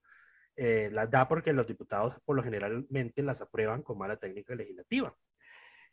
Eh, 0.58 0.89
las 0.91 1.12
da 1.12 1.28
porque 1.28 1.54
los 1.54 1.67
diputados 1.67 2.15
por 2.24 2.36
lo 2.36 2.43
generalmente 2.43 3.21
las 3.21 3.41
aprueban 3.41 3.84
con 3.84 3.98
mala 3.98 4.17
técnica 4.17 4.56
legislativa. 4.56 5.15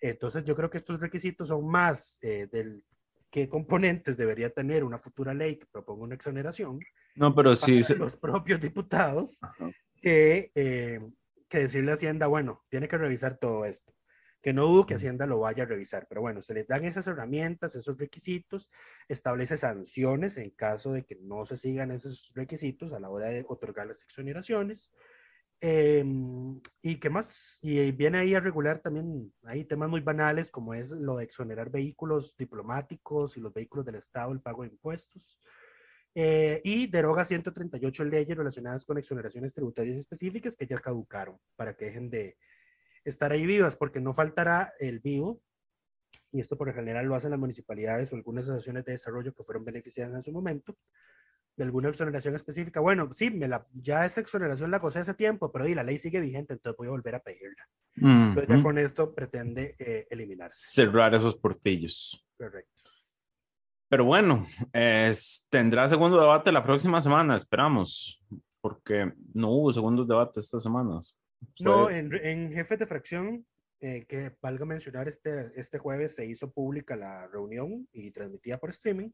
Entonces 0.01 0.45
yo 0.45 0.57
creo 0.57 0.71
que 0.71 0.79
estos 0.79 1.01
requisitos 1.01 1.49
son 1.49 1.67
más 1.69 2.19
eh, 2.23 2.49
del 2.51 2.85
qué 3.33 3.49
componentes 3.49 4.17
debería 4.17 4.51
tener 4.51 4.85
una 4.85 4.99
futura 4.99 5.33
ley 5.35 5.57
que 5.57 5.67
proponga 5.67 6.05
una 6.05 6.15
exoneración 6.15 6.79
No, 7.17 7.35
pero 7.35 7.57
sí, 7.57 7.83
se- 7.83 7.97
los 7.97 8.17
propios 8.17 8.61
diputados 8.61 9.41
que, 10.01 10.53
eh, 10.55 11.01
que 11.49 11.59
decirle 11.59 11.91
a 11.91 11.95
Hacienda, 11.95 12.27
bueno, 12.29 12.63
tiene 12.69 12.87
que 12.89 12.99
revisar 12.99 13.39
todo 13.39 13.65
esto. 13.65 13.93
Que 14.43 14.53
no 14.53 14.67
dudo 14.67 14.87
que 14.87 14.95
Hacienda 14.97 15.25
lo 15.27 15.39
vaya 15.39 15.63
a 15.63 15.67
revisar, 15.67 16.07
pero 16.09 16.21
bueno, 16.21 16.43
se 16.43 16.53
les 16.53 16.67
dan 16.67 16.85
esas 16.85 17.07
herramientas, 17.07 17.75
esos 17.77 17.97
requisitos, 17.99 18.71
establece 19.09 19.57
sanciones 19.57 20.37
en 20.37 20.51
caso 20.51 20.93
de 20.93 21.05
que 21.05 21.15
no 21.17 21.45
se 21.45 21.57
sigan 21.57 21.91
esos 21.93 22.33
requisitos 22.35 22.93
a 22.93 22.99
la 23.01 23.09
hora 23.09 23.27
de 23.29 23.45
otorgar 23.49 23.87
las 23.87 24.03
exoneraciones. 24.03 24.93
Eh, 25.65 26.05
¿Y 26.83 26.97
qué 26.99 27.09
más? 27.09 27.61
Y 27.63 27.93
viene 27.93 28.19
ahí 28.19 28.35
a 28.35 28.41
regular 28.41 28.81
también, 28.81 29.33
hay 29.45 29.65
temas 29.65 29.89
muy 29.89 30.01
banales 30.01 30.51
como 30.51 30.75
es 30.75 30.91
lo 30.91 31.17
de 31.17 31.25
exonerar 31.25 31.71
vehículos 31.71 32.37
diplomáticos 32.37 33.37
y 33.37 33.41
los 33.41 33.55
vehículos 33.55 33.87
del 33.87 33.95
Estado, 33.95 34.33
el 34.33 34.41
pago 34.41 34.63
de 34.63 34.71
impuestos. 34.71 35.39
Eh, 36.17 36.61
y 36.65 36.89
deroga 36.89 37.25
138 37.25 38.05
leyes 38.05 38.37
relacionadas 38.37 38.85
con 38.85 38.99
exoneraciones 38.99 39.55
tributarias 39.55 39.97
específicas 39.97 40.57
que 40.57 40.67
ya 40.67 40.79
caducaron 40.79 41.39
para 41.55 41.75
que 41.77 41.87
dejen 41.87 42.11
de 42.11 42.37
estar 43.05 43.31
ahí 43.31 43.47
vivas, 43.47 43.77
porque 43.77 44.01
no 44.01 44.13
faltará 44.13 44.75
el 44.81 44.99
vivo, 44.99 45.41
y 46.33 46.41
esto 46.41 46.59
por 46.59 46.75
general 46.75 47.07
lo 47.07 47.15
hacen 47.15 47.31
las 47.31 47.39
municipalidades 47.39 48.13
o 48.13 48.17
algunas 48.17 48.45
asociaciones 48.45 48.85
de 48.85 48.93
desarrollo 48.93 49.33
que 49.33 49.45
fueron 49.45 49.65
beneficiadas 49.65 50.13
en 50.13 50.25
su 50.25 50.33
momento, 50.33 50.77
de 51.57 51.65
alguna 51.65 51.91
exoneración 51.91 52.35
específica. 52.35 52.81
Bueno, 52.81 53.13
sí, 53.13 53.31
me 53.31 53.49
la, 53.49 53.67
ya 53.73 54.05
esa 54.05 54.21
exoneración 54.21 54.71
la 54.71 54.79
gocé 54.79 55.01
hace 55.01 55.15
tiempo, 55.15 55.53
pero 55.53 55.67
y 55.67 55.75
la 55.75 55.85
ley 55.85 55.99
sigue 55.99 56.21
vigente, 56.21 56.55
entonces 56.55 56.77
voy 56.77 56.89
a 56.89 56.93
volver 56.93 57.15
a 57.15 57.23
pedirla. 57.23 57.69
Entonces 57.95 58.49
ya 58.49 58.63
con 58.63 58.79
esto 58.79 59.15
pretende 59.15 59.77
eh, 59.79 60.07
eliminar. 60.11 60.49
cerrar 60.49 61.15
esos 61.15 61.37
portillos. 61.37 62.27
Correcto. 62.39 62.71
Pero 63.89 64.07
bueno, 64.07 64.47
tendrá 65.51 65.87
segundo 65.87 66.19
debate 66.19 66.51
la 66.51 66.65
próxima 66.65 67.03
semana, 67.03 67.37
esperamos, 67.37 68.25
porque 68.63 69.13
no 69.35 69.51
hubo 69.51 69.73
segundo 69.73 70.07
debate 70.07 70.41
estas 70.41 70.63
semanas. 70.63 71.15
No, 71.61 71.91
en, 71.91 72.15
en 72.15 72.53
jefes 72.53 72.79
de 72.79 72.87
fracción, 72.87 73.45
eh, 73.85 74.07
que 74.09 74.33
valga 74.41 74.65
mencionar, 74.65 75.09
este, 75.09 75.51
este 75.57 75.77
jueves 75.77 76.15
se 76.15 76.25
hizo 76.25 76.53
pública 76.53 76.95
la 76.95 77.27
reunión 77.27 77.89
y 77.93 78.13
transmitida 78.13 78.57
por 78.57 78.71
streaming, 78.71 79.11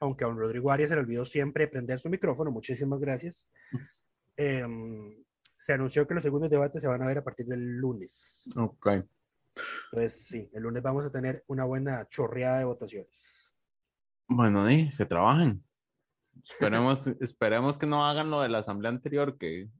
aunque 0.00 0.24
a 0.24 0.28
don 0.28 0.38
Rodrigo 0.38 0.70
Arias 0.70 0.88
se 0.88 0.94
le 0.94 1.02
olvidó 1.02 1.24
siempre 1.24 1.68
prender 1.68 1.98
su 2.00 2.10
micrófono, 2.10 2.50
muchísimas 2.50 3.00
gracias. 3.00 3.48
Em, 4.38 5.24
se 5.56 5.72
anunció 5.72 6.06
que 6.06 6.12
los 6.12 6.22
segundos 6.22 6.50
debates 6.50 6.82
se 6.82 6.88
van 6.88 7.00
a 7.00 7.06
ver 7.06 7.16
a 7.16 7.24
partir 7.24 7.46
del 7.46 7.78
lunes. 7.78 8.46
Ok. 8.54 8.86
Entonces, 9.90 10.26
sí, 10.26 10.50
el 10.52 10.62
lunes 10.62 10.82
vamos 10.82 11.06
a 11.06 11.10
tener 11.10 11.42
una 11.46 11.64
buena 11.64 12.06
chorreada 12.10 12.58
de 12.58 12.66
votaciones. 12.66 13.54
Bueno, 14.28 14.66
di, 14.66 14.90
que 14.96 15.06
trabajen. 15.06 15.62
Esperemos, 16.44 17.06
esperemos 17.06 17.78
que 17.78 17.86
no 17.86 18.06
hagan 18.06 18.30
lo 18.30 18.42
de 18.42 18.50
la 18.50 18.58
asamblea 18.58 18.90
anterior, 18.90 19.38
que 19.38 19.70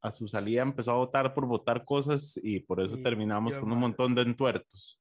a 0.00 0.10
su 0.10 0.26
salida 0.26 0.62
empezó 0.62 0.92
a 0.92 0.96
votar 0.96 1.34
por 1.34 1.46
votar 1.46 1.84
cosas 1.84 2.40
y 2.42 2.60
por 2.60 2.80
eso 2.80 2.96
Y 2.96 3.02
terminamos 3.02 3.56
con 3.58 3.70
un 3.70 3.78
montón 3.78 4.14
de 4.14 4.22
entuertos. 4.22 4.98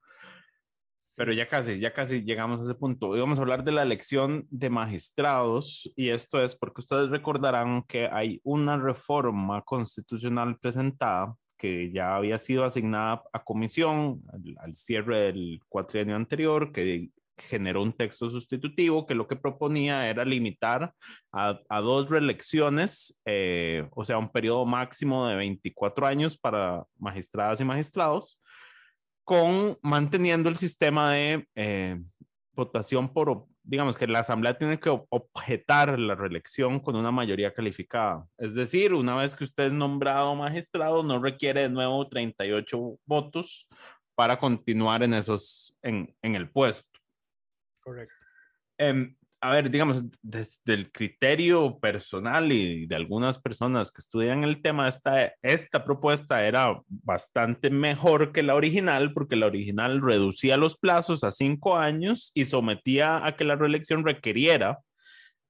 Pero 1.17 1.34
ya 1.34 1.47
casi, 1.47 1.80
ya 1.80 1.93
casi 1.93 2.24
llegamos 2.24 2.60
a 2.60 2.63
ese 2.63 2.76
punto. 2.76 3.10
Hoy 3.10 3.19
vamos 3.19 3.38
a 3.38 3.41
hablar 3.41 3.63
de 3.63 3.71
la 3.71 3.84
elección 3.84 4.47
de 4.50 4.69
magistrados 4.69 5.91
y 5.95 6.10
esto 6.10 6.43
es 6.43 6.56
porque 6.56 6.82
ustedes 6.82 7.10
recordarán 7.10 7.84
que 7.84 8.08
hay 8.08 8.39
una 8.43 8.78
reforma 8.78 9.62
constitucional 9.63 10.58
presentada 10.58 11.36
que 11.62 11.91
ya 11.91 12.15
había 12.15 12.39
sido 12.39 12.63
asignada 12.65 13.21
a 13.32 13.43
comisión 13.43 14.24
al, 14.58 14.74
cierre 14.74 15.32
del 15.32 15.60
cuatrienio 15.69 16.15
anterior, 16.15 16.71
que 16.71 17.12
generó 17.38 17.84
un 17.84 17.93
texto 17.93 18.32
sustitutivo 18.32 19.06
que 19.06 19.13
lo 19.13 19.28
que 19.28 19.36
proponía 19.36 20.10
era 20.10 20.26
limitar 20.26 20.91
a, 21.32 21.82
dos 21.82 22.10
reelecciones, 22.10 23.19
eh, 23.26 23.88
o 23.91 24.04
sea, 24.04 24.17
un 24.17 24.32
periodo 24.32 24.65
máximo 24.65 25.28
de 25.28 25.36
24 25.36 26.08
años 26.08 26.36
para 26.36 26.84
magistradas 26.97 27.62
y 27.62 27.65
magistrados, 27.65 28.40
con 29.23 29.77
manteniendo 29.81 30.49
el 30.49 30.55
sistema 30.55 31.13
de 31.13 31.47
eh, 31.55 32.01
votación 32.53 33.13
por, 33.13 33.45
digamos 33.63 33.95
que 33.95 34.07
la 34.07 34.19
Asamblea 34.19 34.57
tiene 34.57 34.79
que 34.79 34.89
objetar 34.89 35.97
la 35.99 36.15
reelección 36.15 36.79
con 36.79 36.95
una 36.95 37.12
mayoría 37.12 37.53
calificada. 37.53 38.27
Es 38.38 38.53
decir, 38.53 38.93
una 38.93 39.15
vez 39.15 39.36
que 39.36 39.43
usted 39.43 39.65
es 39.65 39.73
nombrado 39.73 40.36
magistrado, 40.36 41.03
no 41.03 41.21
requiere 41.21 41.62
de 41.62 41.69
nuevo 41.69 42.07
38 42.07 42.99
votos 43.05 43.67
para 44.15 44.38
continuar 44.38 45.03
en, 45.03 45.13
esos, 45.13 45.75
en, 45.81 46.15
en 46.21 46.36
el 46.36 46.49
puesto. 46.49 46.99
Correcto. 47.81 48.13
Em, 48.77 49.15
a 49.41 49.49
ver, 49.49 49.71
digamos, 49.71 50.04
desde 50.21 50.73
el 50.73 50.91
criterio 50.91 51.80
personal 51.80 52.51
y 52.51 52.86
de 52.86 52.95
algunas 52.95 53.39
personas 53.39 53.91
que 53.91 53.99
estudian 53.99 54.43
el 54.43 54.62
tema, 54.62 54.88
esta, 54.88 55.34
esta 55.41 55.84
propuesta 55.84 56.45
era 56.45 56.80
bastante 56.88 57.71
mejor 57.71 58.32
que 58.34 58.43
la 58.43 58.54
original, 58.54 59.13
porque 59.13 59.36
la 59.36 59.47
original 59.47 59.99
reducía 59.99 60.58
los 60.58 60.77
plazos 60.77 61.23
a 61.23 61.32
cinco 61.32 61.75
años 61.75 62.32
y 62.36 62.45
sometía 62.45 63.25
a 63.25 63.36
que 63.36 63.43
la 63.43 63.56
reelección 63.56 64.06
requiriera 64.06 64.80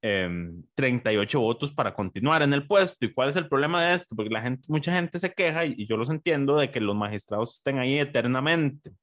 38 0.01 1.38
em, 1.38 1.43
votos 1.43 1.73
para 1.73 1.93
continuar 1.93 2.41
en 2.43 2.54
el 2.54 2.65
puesto. 2.65 3.06
¿Y 3.06 3.13
cuál 3.13 3.27
es 3.27 3.36
el 3.36 3.49
problema 3.49 3.84
de 3.84 3.93
esto? 3.93 4.15
Porque 4.15 4.32
la 4.32 4.41
gente, 4.41 4.63
mucha 4.69 4.93
gente 4.93 5.19
se 5.19 5.34
queja, 5.34 5.65
y 5.65 5.86
yo 5.86 5.97
los 5.97 6.10
entiendo, 6.10 6.58
de 6.58 6.71
que 6.71 6.80
los 6.80 6.95
magistrados 6.95 7.56
estén 7.56 7.77
ahí 7.77 7.99
eternamente 7.99 8.93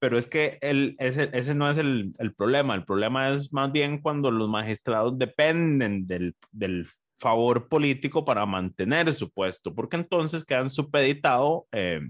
pero 0.00 0.18
es 0.18 0.26
que 0.26 0.58
el, 0.62 0.96
ese, 0.98 1.30
ese 1.32 1.54
no 1.54 1.70
es 1.70 1.76
el, 1.76 2.14
el, 2.18 2.34
problema, 2.34 2.74
el 2.74 2.84
problema 2.84 3.28
es 3.28 3.52
más 3.52 3.70
bien 3.70 4.00
cuando 4.00 4.30
los 4.30 4.48
magistrados 4.48 5.16
dependen 5.18 6.06
del, 6.06 6.34
del 6.50 6.88
favor 7.18 7.68
político 7.68 8.24
para 8.24 8.46
mantener 8.46 9.12
su 9.12 9.30
puesto, 9.30 9.74
porque 9.74 9.96
entonces 9.96 10.44
quedan 10.44 10.70
supeditados 10.70 11.64
eh, 11.72 12.00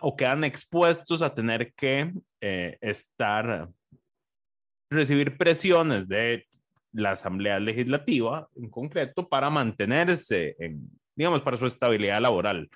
o 0.00 0.14
quedan 0.14 0.44
expuestos 0.44 1.22
a 1.22 1.34
tener 1.34 1.72
que 1.72 2.12
eh, 2.42 2.76
estar, 2.82 3.68
recibir 4.90 5.38
presiones 5.38 6.06
de 6.06 6.46
la 6.92 7.12
Asamblea 7.12 7.58
Legislativa 7.60 8.48
en 8.56 8.68
concreto 8.68 9.26
para 9.26 9.48
mantenerse, 9.48 10.54
en, 10.58 10.90
digamos, 11.16 11.40
para 11.40 11.56
su 11.56 11.64
estabilidad 11.64 12.20
laboral, 12.20 12.68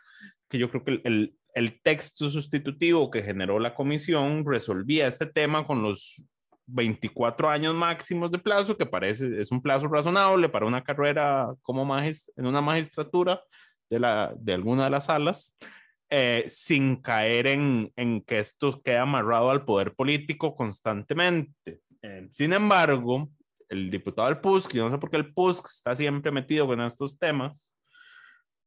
que 0.49 0.59
yo 0.59 0.71
creo 0.71 0.85
que 0.85 0.91
el, 0.93 1.01
el 1.05 1.37
texto 1.83 2.29
sustitutivo 2.29 3.11
que 3.11 3.23
generó 3.23 3.59
la 3.59 3.75
comisión 3.75 4.45
resolvía 4.47 5.07
este 5.07 5.27
tema 5.27 5.67
con 5.67 5.83
los 5.83 6.25
24 6.67 7.51
años 7.51 7.75
máximos 7.75 8.31
de 8.31 8.39
plazo, 8.39 8.77
que 8.77 8.87
parece 8.87 9.41
es 9.41 9.53
un 9.53 9.61
plazo 9.61 9.89
razonable 9.89 10.49
para 10.49 10.67
una 10.67 10.83
carrera 10.83 11.53
como 11.63 11.83
en 11.99 12.47
una 12.47 12.61
magistratura 12.61 13.43
de, 13.91 13.99
la, 13.99 14.33
de 14.39 14.55
alguna 14.55 14.85
de 14.85 14.91
las 14.91 15.07
salas, 15.07 15.57
eh, 16.09 16.45
sin 16.49 16.97
caer 16.97 17.47
en, 17.47 17.93
en, 17.97 18.23
que 18.23 18.39
esto 18.39 18.81
quede 18.83 18.99
amarrado 18.99 19.51
al 19.51 19.65
poder 19.65 19.95
político 19.95 20.55
constantemente. 20.55 21.81
Eh, 22.03 22.29
sin 22.33 22.53
embargo, 22.53 23.31
el 23.69 23.91
diputado 23.91 24.29
del 24.29 24.41
PUSC, 24.41 24.75
yo 24.75 24.85
no 24.85 24.91
sé 24.91 24.99
por 24.99 25.11
qué 25.11 25.17
el 25.17 25.33
PUSC 25.33 25.67
está 25.67 25.97
siempre 25.97 26.31
metido 26.31 26.67
con 26.67 26.81
estos 26.81 27.19
temas, 27.19 27.72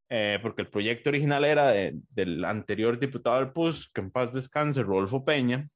eh, 0.10 0.40
porque 0.42 0.62
el 0.62 0.70
proyecto 0.70 1.10
original 1.10 1.46
era 1.46 1.72
del 1.72 2.46
anterior 2.46 3.00
diputado 3.00 3.38
del 3.38 3.52
PUS, 3.52 3.90
que 3.94 4.02
en 4.02 4.12
paz 4.12 4.34
descanse, 4.34 4.84
Rodolfo 4.84 5.26
Peña. 5.26 5.68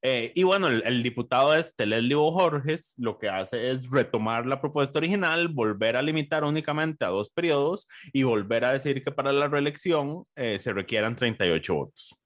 Eh, 0.00 0.32
y 0.34 0.44
bueno, 0.44 0.68
el, 0.68 1.02
diputado 1.02 1.54
este, 1.56 1.84
Leslie 1.84 2.14
Borges, 2.14 2.94
lo 2.98 3.18
que 3.18 3.28
hace 3.28 3.70
es 3.70 3.90
retomar 3.90 4.46
la 4.46 4.60
propuesta 4.60 4.98
original, 4.98 5.48
volver 5.48 5.96
a 5.96 6.02
limitar 6.02 6.44
únicamente 6.44 7.04
a 7.04 7.08
dos 7.08 7.30
periodos 7.30 7.88
y 8.12 8.22
volver 8.22 8.64
a 8.64 8.72
decir 8.72 9.02
que 9.02 9.10
para 9.10 9.32
la 9.32 9.48
reelección 9.48 10.24
eh, 10.36 10.58
se 10.60 10.72
requieran 10.72 11.16
38 11.16 11.74
votos. 11.74 12.16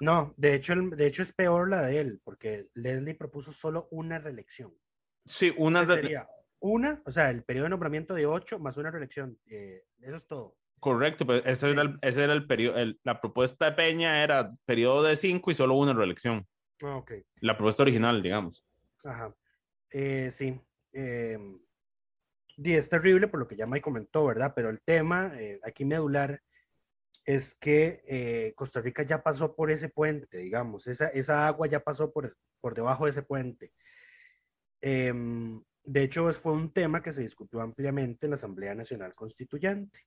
No, 0.00 0.34
de 0.36 0.54
hecho, 0.54 0.74
de 0.76 1.06
hecho 1.06 1.22
es 1.22 1.32
peor 1.32 1.70
la 1.70 1.82
de 1.82 1.98
él, 1.98 2.20
porque 2.22 2.68
Leslie 2.74 3.14
propuso 3.14 3.52
solo 3.52 3.88
una 3.90 4.18
reelección. 4.18 4.72
Sí, 5.24 5.52
una 5.56 5.82
reelección 5.82 6.26
una, 6.60 7.02
o 7.04 7.10
sea, 7.10 7.30
el 7.30 7.44
periodo 7.44 7.64
de 7.64 7.70
nombramiento 7.70 8.14
de 8.14 8.26
ocho 8.26 8.58
más 8.58 8.76
una 8.76 8.90
reelección. 8.90 9.38
Eh, 9.46 9.84
eso 10.00 10.16
es 10.16 10.26
todo. 10.26 10.56
Correcto, 10.80 11.26
pues 11.26 11.44
ese 11.44 11.70
era 11.70 11.82
el, 11.82 11.94
ese 12.02 12.24
era 12.24 12.32
el 12.32 12.46
periodo, 12.46 12.76
la 13.02 13.20
propuesta 13.20 13.66
de 13.66 13.72
Peña 13.72 14.22
era 14.22 14.54
periodo 14.64 15.02
de 15.02 15.16
cinco 15.16 15.50
y 15.50 15.54
solo 15.54 15.74
una 15.74 15.92
reelección. 15.92 16.46
Ah, 16.82 16.96
ok. 16.96 17.12
La 17.40 17.56
propuesta 17.56 17.82
original, 17.82 18.22
digamos. 18.22 18.64
Ajá. 19.04 19.34
Eh, 19.90 20.30
sí. 20.30 20.60
Eh, 20.92 21.38
es 22.62 22.88
terrible 22.88 23.28
por 23.28 23.40
lo 23.40 23.48
que 23.48 23.56
ya 23.56 23.66
Mike 23.66 23.82
comentó, 23.82 24.26
¿verdad? 24.26 24.52
Pero 24.54 24.70
el 24.70 24.80
tema 24.80 25.32
eh, 25.34 25.60
aquí 25.64 25.84
medular 25.84 26.40
es 27.26 27.54
que 27.54 28.52
Costa 28.56 28.80
Rica 28.80 29.02
ya 29.02 29.22
pasó 29.22 29.54
por 29.54 29.70
ese 29.70 29.88
puente, 29.88 30.38
digamos. 30.38 30.86
Esa, 30.86 31.08
esa 31.08 31.46
agua 31.46 31.66
ya 31.66 31.80
pasó 31.80 32.10
por, 32.12 32.36
por 32.60 32.74
debajo 32.74 33.04
de 33.04 33.10
ese 33.10 33.22
puente. 33.22 33.72
Eh, 34.80 35.12
de 35.88 36.02
hecho, 36.02 36.30
fue 36.34 36.52
un 36.52 36.70
tema 36.70 37.02
que 37.02 37.14
se 37.14 37.22
discutió 37.22 37.62
ampliamente 37.62 38.26
en 38.26 38.30
la 38.30 38.36
Asamblea 38.36 38.74
Nacional 38.74 39.14
Constituyente. 39.14 40.00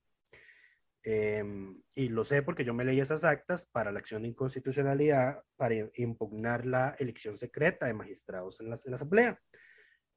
Em, 1.02 1.82
y 1.96 2.08
lo 2.08 2.22
sé 2.22 2.42
porque 2.42 2.64
yo 2.64 2.72
me 2.72 2.84
leí 2.84 3.00
esas 3.00 3.24
actas 3.24 3.66
para 3.66 3.90
la 3.90 3.98
acción 3.98 4.22
de 4.22 4.28
inconstitucionalidad 4.28 5.42
para 5.56 5.74
impugnar 5.96 6.64
la 6.66 6.94
elección 7.00 7.36
secreta 7.36 7.86
de 7.86 7.94
magistrados 7.94 8.60
en 8.60 8.70
la, 8.70 8.76
Asamblea. 8.76 9.40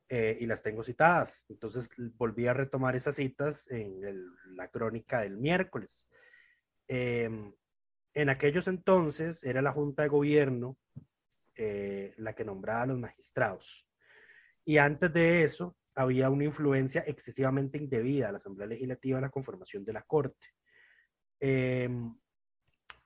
Eh, 0.08 0.38
y 0.40 0.46
las 0.46 0.62
tengo 0.62 0.84
citadas. 0.84 1.44
Entonces 1.50 1.90
volví 2.14 2.46
a 2.46 2.54
retomar 2.54 2.96
esas 2.96 3.16
citas 3.16 3.68
en 3.72 4.00
la 4.56 4.68
crónica 4.68 5.22
del 5.22 5.38
miércoles. 5.38 6.08
Em, 6.88 7.52
en 8.14 8.30
aquellos 8.30 8.68
entonces 8.68 9.44
era 9.44 9.64
la 9.64 9.72
Junta 9.72 10.04
de 10.04 10.10
Gobierno 10.10 10.78
eh, 11.56 12.14
la 12.18 12.36
que 12.36 12.46
nombraba 12.46 12.84
a 12.84 12.86
los 12.86 13.00
magistrados. 13.00 13.88
Y 14.66 14.78
antes 14.78 15.14
de 15.14 15.44
eso, 15.44 15.78
había 15.94 16.30
una 16.30 16.44
influencia 16.44 17.04
excesivamente 17.08 17.78
indebida 17.78 18.28
de 18.28 18.32
la 18.34 18.38
Asamblea 18.38 18.68
Legislativa 18.68 19.18
en 19.20 19.24
la 19.24 19.30
conformación 19.30 19.86
de 19.86 19.94
la 19.94 20.02
Corte. 20.02 20.48
Em, 21.40 22.14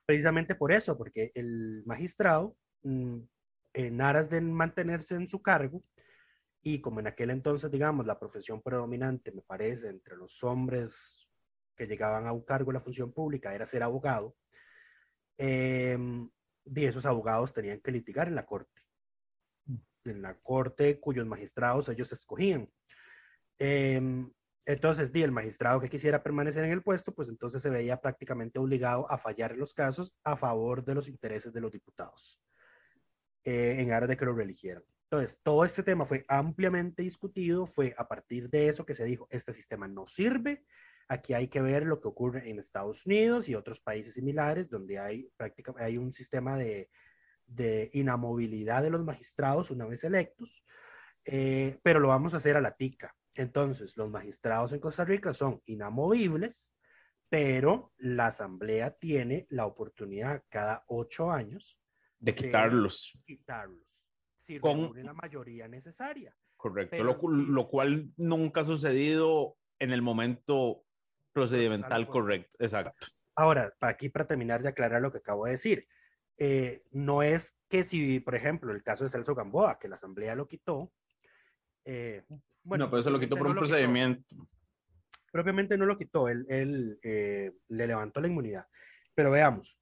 precisamente 0.06 0.54
por 0.54 0.72
eso, 0.72 0.96
porque 0.96 1.30
el 1.34 1.82
magistrado, 1.84 2.56
mm, 2.82 3.18
en 3.74 4.00
aras 4.00 4.28
de 4.30 4.40
mantenerse 4.40 5.14
en 5.14 5.28
su 5.28 5.40
cargo, 5.42 5.84
y 6.62 6.80
como 6.80 7.00
en 7.00 7.06
aquel 7.06 7.30
entonces, 7.30 7.70
digamos, 7.70 8.06
la 8.06 8.18
profesión 8.18 8.60
predominante, 8.62 9.32
me 9.32 9.42
parece, 9.42 9.88
entre 9.88 10.16
los 10.16 10.42
hombres 10.42 11.28
que 11.76 11.86
llegaban 11.86 12.26
a 12.26 12.32
un 12.32 12.42
cargo 12.42 12.70
en 12.70 12.74
la 12.74 12.80
función 12.80 13.12
pública 13.12 13.54
era 13.54 13.66
ser 13.66 13.82
abogado, 13.82 14.36
y 15.38 16.84
esos 16.84 17.06
abogados 17.06 17.54
tenían 17.54 17.80
que 17.80 17.92
litigar 17.92 18.28
en 18.28 18.34
la 18.34 18.44
Corte 18.44 18.79
en 20.04 20.22
la 20.22 20.38
corte 20.38 20.98
cuyos 21.00 21.26
magistrados 21.26 21.88
ellos 21.88 22.12
escogían. 22.12 22.70
Em, 23.58 24.30
entonces, 24.66 25.12
di, 25.12 25.22
el 25.22 25.32
magistrado 25.32 25.80
que 25.80 25.88
quisiera 25.88 26.22
permanecer 26.22 26.64
en 26.64 26.72
el 26.72 26.82
puesto, 26.82 27.12
pues 27.14 27.28
entonces 27.28 27.62
se 27.62 27.70
veía 27.70 28.00
prácticamente 28.00 28.58
obligado 28.58 29.10
a 29.10 29.18
fallar 29.18 29.52
en 29.52 29.58
los 29.58 29.74
casos 29.74 30.14
a 30.22 30.36
favor 30.36 30.84
de 30.84 30.94
los 30.94 31.08
intereses 31.08 31.52
de 31.52 31.60
los 31.60 31.72
diputados, 31.72 32.40
eh, 33.44 33.76
en 33.78 33.92
aras 33.92 34.08
de 34.08 34.16
que 34.16 34.24
lo 34.24 34.34
reeligieran. 34.34 34.84
Entonces, 35.10 35.40
todo 35.42 35.64
este 35.64 35.82
tema 35.82 36.04
fue 36.04 36.24
ampliamente 36.28 37.02
discutido, 37.02 37.66
fue 37.66 37.94
a 37.98 38.06
partir 38.06 38.48
de 38.48 38.68
eso 38.68 38.86
que 38.86 38.94
se 38.94 39.04
dijo, 39.04 39.26
este 39.30 39.52
sistema 39.52 39.88
no 39.88 40.06
sirve, 40.06 40.64
aquí 41.08 41.34
hay 41.34 41.48
que 41.48 41.60
ver 41.60 41.84
lo 41.84 42.00
que 42.00 42.06
ocurre 42.06 42.48
en 42.48 42.60
Estados 42.60 43.04
Unidos 43.06 43.48
y 43.48 43.56
otros 43.56 43.80
países 43.80 44.14
similares, 44.14 44.70
donde 44.70 45.00
hay, 45.00 45.28
prácticamente, 45.36 45.84
hay 45.84 45.98
un 45.98 46.12
sistema 46.12 46.56
de 46.56 46.88
de 47.50 47.90
inamovilidad 47.92 48.82
de 48.82 48.90
los 48.90 49.04
magistrados 49.04 49.70
una 49.70 49.84
vez 49.84 50.04
electos, 50.04 50.64
eh, 51.24 51.78
pero 51.82 52.00
lo 52.00 52.08
vamos 52.08 52.34
a 52.34 52.38
hacer 52.38 52.56
a 52.56 52.60
la 52.60 52.76
tica. 52.76 53.14
Entonces, 53.34 53.96
los 53.96 54.10
magistrados 54.10 54.72
en 54.72 54.80
Costa 54.80 55.04
Rica 55.04 55.32
son 55.32 55.60
inamovibles, 55.66 56.74
pero 57.28 57.92
la 57.98 58.28
Asamblea 58.28 58.92
tiene 58.92 59.46
la 59.50 59.66
oportunidad 59.66 60.42
cada 60.48 60.84
ocho 60.88 61.30
años 61.30 61.78
de 62.18 62.34
quitarlos. 62.34 63.18
quitarlos, 63.24 64.04
si 64.36 64.58
Con... 64.58 64.92
la 65.04 65.14
mayoría 65.14 65.68
necesaria. 65.68 66.36
Correcto, 66.56 67.02
lo, 67.02 67.16
lo, 67.28 67.68
cual 67.68 68.12
nunca 68.18 68.60
ha 68.60 68.64
sucedido 68.64 69.56
en 69.78 69.92
el 69.92 70.02
momento 70.02 70.84
procedimental 71.32 72.06
correcto. 72.06 72.54
Exacto. 72.58 73.06
Ahora, 73.34 73.72
aquí 73.80 74.10
para 74.10 74.26
terminar 74.26 74.62
de 74.62 74.68
aclarar 74.68 75.00
lo 75.00 75.10
que 75.10 75.18
acabo 75.18 75.46
de 75.46 75.52
decir, 75.52 75.88
eh, 76.40 76.82
no 76.90 77.22
es 77.22 77.56
que 77.68 77.84
si, 77.84 78.18
por 78.18 78.34
ejemplo, 78.34 78.72
el 78.72 78.82
caso 78.82 79.04
de 79.04 79.10
Celso 79.10 79.34
Gamboa, 79.34 79.78
que 79.78 79.88
la 79.88 79.96
Asamblea 79.96 80.34
lo 80.34 80.48
quitó, 80.48 80.90
eh, 81.84 82.24
bueno, 82.64 82.86
no, 82.86 82.90
pero 82.90 83.00
eso 83.00 83.10
lo 83.10 83.20
quitó 83.20 83.36
por 83.36 83.46
un 83.46 83.54
procedimiento. 83.54 84.24
propiamente 85.30 85.76
no 85.76 85.86
lo 85.86 85.96
quitó, 85.96 86.28
él, 86.28 86.46
él 86.48 86.98
eh, 87.02 87.52
le 87.68 87.86
levantó 87.86 88.20
la 88.20 88.28
inmunidad. 88.28 88.66
Pero 89.14 89.30
veamos, 89.30 89.78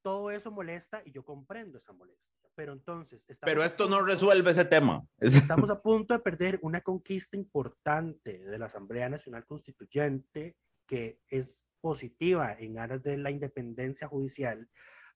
Todo 0.00 0.30
eso 0.30 0.52
molesta 0.52 1.02
y 1.04 1.10
yo 1.10 1.24
comprendo 1.24 1.78
esa 1.78 1.92
molestia. 1.92 2.48
Pero 2.54 2.72
entonces... 2.72 3.24
Pero 3.40 3.64
esto 3.64 3.88
no 3.88 4.00
resuelve 4.00 4.52
ese 4.52 4.64
tema. 4.64 5.04
Estamos 5.18 5.70
a 5.70 5.82
punto 5.82 6.14
de 6.14 6.20
perder 6.20 6.60
una 6.62 6.82
conquista 6.82 7.36
importante 7.36 8.38
de 8.38 8.58
la 8.60 8.66
Asamblea 8.66 9.08
Nacional 9.08 9.44
Constituyente 9.44 10.54
que 10.86 11.18
es 11.28 11.66
positiva 11.80 12.54
en 12.56 12.78
aras 12.78 13.02
de 13.02 13.16
la 13.16 13.32
independencia 13.32 14.06
judicial 14.06 14.68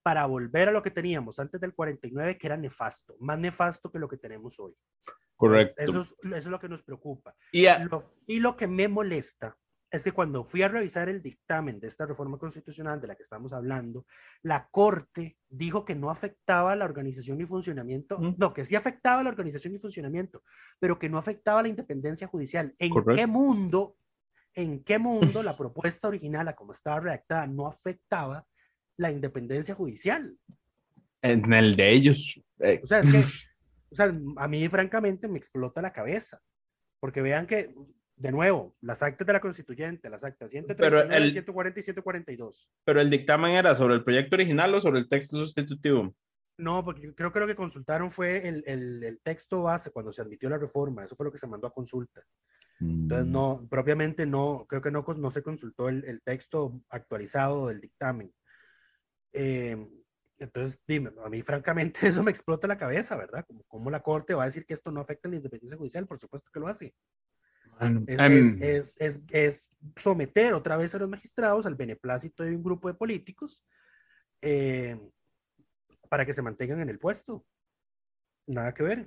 para 0.06 0.24
volver 0.24 0.68
a 0.68 0.70
lo 0.70 0.84
que 0.84 0.92
teníamos 0.92 1.40
antes 1.40 1.60
del 1.60 1.74
49, 1.74 2.38
que 2.38 2.46
era 2.46 2.56
nefasto, 2.56 3.16
más 3.18 3.40
nefasto 3.40 3.90
que 3.90 3.98
lo 3.98 4.08
que 4.08 4.16
tenemos 4.16 4.56
hoy. 4.60 4.72
Correcto. 5.34 5.74
eso, 5.78 6.02
es, 6.02 6.14
eso, 6.22 6.36
es, 6.36 6.46
lo 6.46 6.60
que 6.60 6.68
nos 6.68 6.84
preocupa. 6.84 7.34
Y, 7.50 7.66
y 8.28 8.38
lo 8.38 8.56
que 8.56 8.68
me 8.68 8.86
molesta 8.86 9.58
es 9.90 10.04
que 10.04 10.12
cuando 10.12 10.44
fui 10.44 10.62
a 10.62 10.68
revisar 10.68 11.08
el 11.08 11.20
dictamen 11.20 11.80
de 11.80 11.88
esta 11.88 12.06
reforma 12.06 12.38
constitucional 12.38 13.00
de 13.00 13.08
la 13.08 13.16
que 13.16 13.24
estamos 13.24 13.52
hablando, 13.52 14.06
la 14.42 14.68
Corte 14.70 15.38
dijo 15.48 15.84
que 15.84 15.96
no 15.96 16.08
afectaba 16.08 16.76
la 16.76 16.84
organización 16.84 17.40
y 17.40 17.44
funcionamiento, 17.44 18.16
no, 18.38 18.54
que 18.54 18.64
sí 18.64 18.76
afectaba 18.76 19.24
la 19.24 19.30
organización 19.30 19.74
y 19.74 19.78
funcionamiento, 19.78 20.44
pero 20.78 21.00
que 21.00 21.08
no 21.08 21.18
afectaba 21.18 21.62
la 21.62 21.68
independencia 21.68 22.28
judicial. 22.28 22.76
¿En 22.78 22.92
qué 23.12 23.26
mundo, 23.26 23.96
en 24.54 24.84
qué 24.84 25.00
mundo 25.00 25.42
la 25.42 25.56
propuesta 25.56 26.06
original, 26.06 26.46
a 26.46 26.54
como 26.54 26.74
estaba 26.74 27.00
redactada, 27.00 27.48
no 27.48 27.66
afectaba 27.66 28.46
la 28.96 29.10
independencia 29.10 29.74
judicial? 29.74 30.36
En 31.22 31.52
el 31.52 31.76
de 31.76 31.90
ellos. 31.90 32.40
Eh. 32.60 32.80
O 32.82 32.86
sea, 32.86 33.00
es 33.00 33.10
que, 33.10 33.18
o 33.90 33.94
sea, 33.94 34.14
a 34.36 34.48
mí 34.48 34.68
francamente 34.68 35.28
me 35.28 35.38
explota 35.38 35.82
la 35.82 35.92
cabeza, 35.92 36.40
porque 37.00 37.22
vean 37.22 37.46
que 37.46 37.74
de 38.16 38.32
nuevo, 38.32 38.74
las 38.80 39.02
actas 39.02 39.26
de 39.26 39.32
la 39.34 39.40
constituyente, 39.40 40.08
las 40.08 40.24
actas 40.24 40.50
139, 40.50 41.32
140 41.32 41.80
y 41.80 41.82
142. 41.82 42.68
Pero 42.84 43.00
el 43.00 43.10
dictamen 43.10 43.54
era 43.54 43.74
sobre 43.74 43.94
el 43.94 44.04
proyecto 44.04 44.36
original 44.36 44.74
o 44.74 44.80
sobre 44.80 45.00
el 45.00 45.08
texto 45.08 45.36
sustitutivo. 45.36 46.14
No, 46.58 46.82
porque 46.82 47.14
creo 47.14 47.30
que 47.30 47.40
lo 47.40 47.46
que 47.46 47.54
consultaron 47.54 48.10
fue 48.10 48.48
el, 48.48 48.64
el, 48.66 49.04
el 49.04 49.20
texto 49.20 49.62
base 49.62 49.90
cuando 49.90 50.12
se 50.14 50.22
admitió 50.22 50.48
la 50.48 50.56
reforma. 50.56 51.04
Eso 51.04 51.14
fue 51.14 51.26
lo 51.26 51.32
que 51.32 51.38
se 51.38 51.46
mandó 51.46 51.66
a 51.66 51.74
consulta. 51.74 52.22
Entonces, 52.80 53.26
no, 53.26 53.60
mm. 53.62 53.68
propiamente 53.68 54.26
no, 54.26 54.66
creo 54.68 54.80
que 54.80 54.90
no, 54.90 55.04
no 55.16 55.30
se 55.30 55.42
consultó 55.42 55.88
el, 55.88 56.04
el 56.04 56.22
texto 56.22 56.80
actualizado 56.88 57.68
del 57.68 57.80
dictamen. 57.80 58.32
Eh, 59.38 59.76
entonces, 60.38 60.80
dime, 60.86 61.10
a 61.22 61.28
mí 61.28 61.42
francamente 61.42 62.00
eso 62.08 62.22
me 62.22 62.30
explota 62.30 62.66
la 62.66 62.78
cabeza, 62.78 63.16
¿verdad? 63.16 63.44
Como, 63.46 63.62
¿Cómo 63.64 63.90
la 63.90 64.02
Corte 64.02 64.34
va 64.34 64.44
a 64.44 64.46
decir 64.46 64.64
que 64.64 64.74
esto 64.74 64.90
no 64.90 65.00
afecta 65.00 65.28
a 65.28 65.30
la 65.30 65.36
independencia 65.36 65.76
judicial? 65.76 66.06
Por 66.06 66.18
supuesto 66.18 66.50
que 66.52 66.60
lo 66.60 66.68
hace. 66.68 66.94
Em, 67.78 68.06
es, 68.62 68.96
es, 68.98 69.20
es, 69.30 69.76
someter 69.96 70.54
otra 70.54 70.78
vez 70.78 70.94
a 70.94 70.98
los 70.98 71.10
magistrados 71.10 71.66
al 71.66 71.74
beneplácito 71.74 72.42
de 72.42 72.56
un 72.56 72.62
grupo 72.62 72.88
de 72.88 72.94
políticos 72.94 73.62
eh, 74.40 74.98
para 76.08 76.24
que 76.24 76.32
se 76.32 76.40
mantengan 76.40 76.80
en 76.80 76.88
el 76.88 76.98
puesto. 76.98 77.44
Nada 78.46 78.72
que 78.72 78.82
ver. 78.82 79.06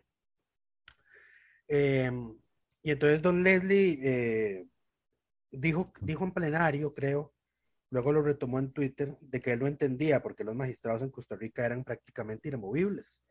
Em, 1.68 2.38
y 2.84 2.92
entonces 2.92 3.24
don 3.24 3.44
Leslie 3.44 4.00
eh, 4.04 4.68
dijo, 5.50 5.92
dijo 6.02 6.24
en 6.24 6.32
plenario, 6.32 6.94
creo, 6.94 7.34
luego 7.92 8.12
lo 8.12 8.22
retomó 8.22 8.60
en 8.60 8.72
Twitter, 8.72 9.18
de 9.22 9.42
que 9.42 9.54
él 9.54 9.60
no 9.60 9.68
entendía 9.68 10.22
porque 10.22 10.44
los 10.44 10.56
magistrados 10.56 11.02
en 11.02 11.10
Costa 11.10 11.36
Rica 11.36 11.66
eran 11.66 11.84
prácticamente 11.84 12.50
inamovibles. 12.50 13.22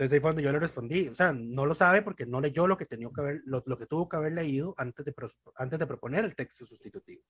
Entonces 0.00 0.14
ahí 0.14 0.20
fue 0.20 0.28
cuando 0.28 0.40
yo 0.40 0.50
le 0.50 0.58
respondí, 0.58 1.08
o 1.08 1.14
sea, 1.14 1.34
no 1.34 1.66
lo 1.66 1.74
sabe 1.74 2.00
porque 2.00 2.24
no 2.24 2.40
leyó 2.40 2.66
lo 2.66 2.78
que, 2.78 2.86
tenía 2.86 3.10
que 3.14 3.20
haber, 3.20 3.42
lo, 3.44 3.62
que 3.62 3.84
tuvo 3.84 4.08
que 4.08 4.16
haber 4.16 4.32
leído 4.32 4.74
antes 4.78 5.04
de, 5.04 5.14
antes 5.56 5.78
de 5.78 5.86
proponer 5.86 6.24
el 6.24 6.34
texto 6.34 6.64
sustitutivo. 6.64 7.22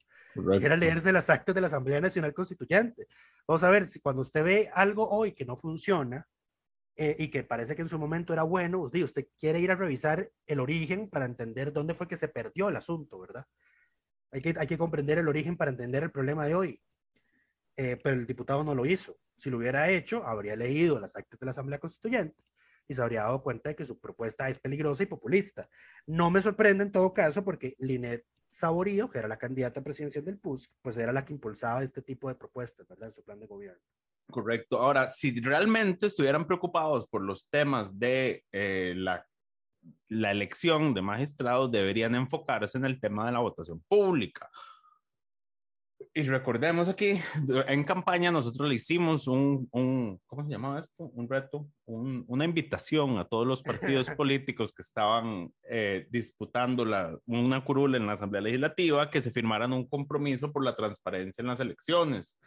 Era 0.61 0.77
leerse 0.77 1.11
las 1.11 1.29
actas 1.31 1.53
de 1.53 1.61
la 1.61 1.67
Asamblea 1.67 2.01
Nacional 2.01 2.33
Constituyente. 2.33 3.09
Vamos 3.49 3.65
a 3.65 3.71
ver, 3.71 3.89
si 3.89 3.99
cuando 3.99 4.23
usted 4.23 4.45
ve 4.45 4.71
algo 4.73 5.09
hoy 5.11 5.33
que 5.33 5.45
no 5.45 5.57
funciona 5.57 6.29
eh, 6.95 7.17
y 7.19 7.29
que 7.29 7.43
parece 7.43 7.75
que 7.75 7.83
en 7.83 7.89
su 7.89 7.99
momento 7.99 8.33
era 8.33 8.45
bueno, 8.45 8.83
usted, 8.83 9.03
usted 9.03 9.27
quiere 9.41 9.59
ir 9.59 9.73
a 9.73 9.75
revisar 9.75 10.31
el 10.47 10.61
origen 10.61 11.11
para 11.11 11.25
entender 11.25 11.73
dónde 11.73 11.95
fue 11.95 12.07
que 12.07 12.17
se 12.17 12.29
perdió 12.29 12.69
el 12.69 12.77
asunto, 12.77 13.19
¿verdad? 13.19 13.47
Hay 14.33 14.41
que, 14.41 14.55
hay 14.59 14.67
que 14.67 14.79
comprender 14.79 15.19
el 15.19 15.29
origen 15.29 15.57
para 15.57 15.71
entender 15.71 16.03
el 16.03 16.11
problema 16.11 16.47
de 16.47 16.55
hoy. 16.55 16.81
Eh, 17.77 17.99
pero 18.03 18.17
el 18.17 18.27
diputado 18.27 18.63
no 18.63 18.75
lo 18.75 18.87
hizo. 18.87 19.17
Si 19.37 19.51
lo 19.51 19.59
hubiera 19.59 19.91
hecho, 19.91 20.27
habría 20.27 20.55
leído 20.57 21.01
las 21.01 21.17
actas 21.17 21.41
de 21.41 21.47
la 21.47 21.53
Asamblea 21.53 21.79
Constituyente 21.79 22.45
y 22.87 22.95
se 22.95 23.03
habría 23.03 23.23
dado 23.23 23.43
cuenta 23.43 23.69
de 23.69 23.77
que 23.77 23.87
su 23.87 23.99
propuesta 24.01 24.49
es 24.49 24.59
peligrosa 24.59 25.05
y 25.05 25.07
populista. 25.07 25.69
No 26.07 26.31
me 26.31 26.41
sorprende 26.41 26.85
en 26.85 26.93
todo 26.93 27.15
caso 27.15 27.45
porque 27.45 27.77
Linet 27.79 28.27
Saborío, 28.51 29.09
que 29.09 29.19
era 29.21 29.29
la 29.29 29.39
candidata 29.39 29.81
presidencial 29.81 30.25
del 30.25 30.39
PUS, 30.39 30.73
pues 30.83 30.97
era 30.97 31.13
la 31.13 31.25
que 31.25 31.33
impulsaba 31.33 31.85
este 31.85 32.03
tipo 32.03 32.29
de 32.29 32.35
propuestas, 32.35 32.89
¿verdad? 32.89 33.09
En 33.09 33.15
su 33.15 33.23
plan 33.23 33.39
de 33.39 33.47
gobierno. 33.47 33.81
Correcto. 34.29 34.79
Ahora, 34.79 35.07
si 35.07 35.41
realmente 35.41 36.07
estuvieran 36.07 36.47
preocupados 36.47 37.07
por 37.07 37.23
los 37.23 37.49
temas 37.49 37.97
de 37.97 38.45
eh, 38.51 38.95
la, 38.97 39.25
la 40.09 40.31
elección 40.31 40.95
de 40.95 41.03
magistrados, 41.03 41.71
deberían 41.71 42.15
enfocarse 42.15 42.79
en 42.79 42.85
el 42.85 43.01
tema 43.01 43.27
de 43.27 43.33
la 43.33 43.39
votación 43.39 43.83
pública 43.89 44.51
y 46.13 46.23
recordemos 46.23 46.89
aquí, 46.89 47.21
en 47.69 47.85
campaña 47.85 48.33
nosotros 48.33 48.69
le 48.69 48.75
hicimos 48.75 49.29
un, 49.29 49.69
un 49.71 50.21
¿cómo 50.27 50.45
se 50.45 50.51
llamaba 50.51 50.81
esto? 50.81 51.05
Un 51.05 51.29
reto, 51.29 51.69
un, 51.85 52.25
una 52.27 52.45
invitación 52.45 53.19
a 53.19 53.27
todos 53.27 53.47
los 53.47 53.63
partidos 53.63 54.11
políticos 54.17 54.73
que 54.73 54.83
estaban 54.83 55.53
eh, 55.69 56.09
disputando 56.11 56.85
la, 56.85 57.17
una 57.27 57.65
curul 57.65 57.95
en 57.95 58.07
la 58.07 58.15
Asamblea 58.15 58.43
Legislativa 58.43 59.09
que 59.09 59.21
se 59.21 59.31
firmaran 59.31 59.73
un 59.73 59.87
compromiso 59.87 60.53
por 60.53 60.65
la 60.65 60.75
transparencia 60.75 61.43
en 61.43 61.49
las 61.49 61.61
elecciones. 61.61 62.39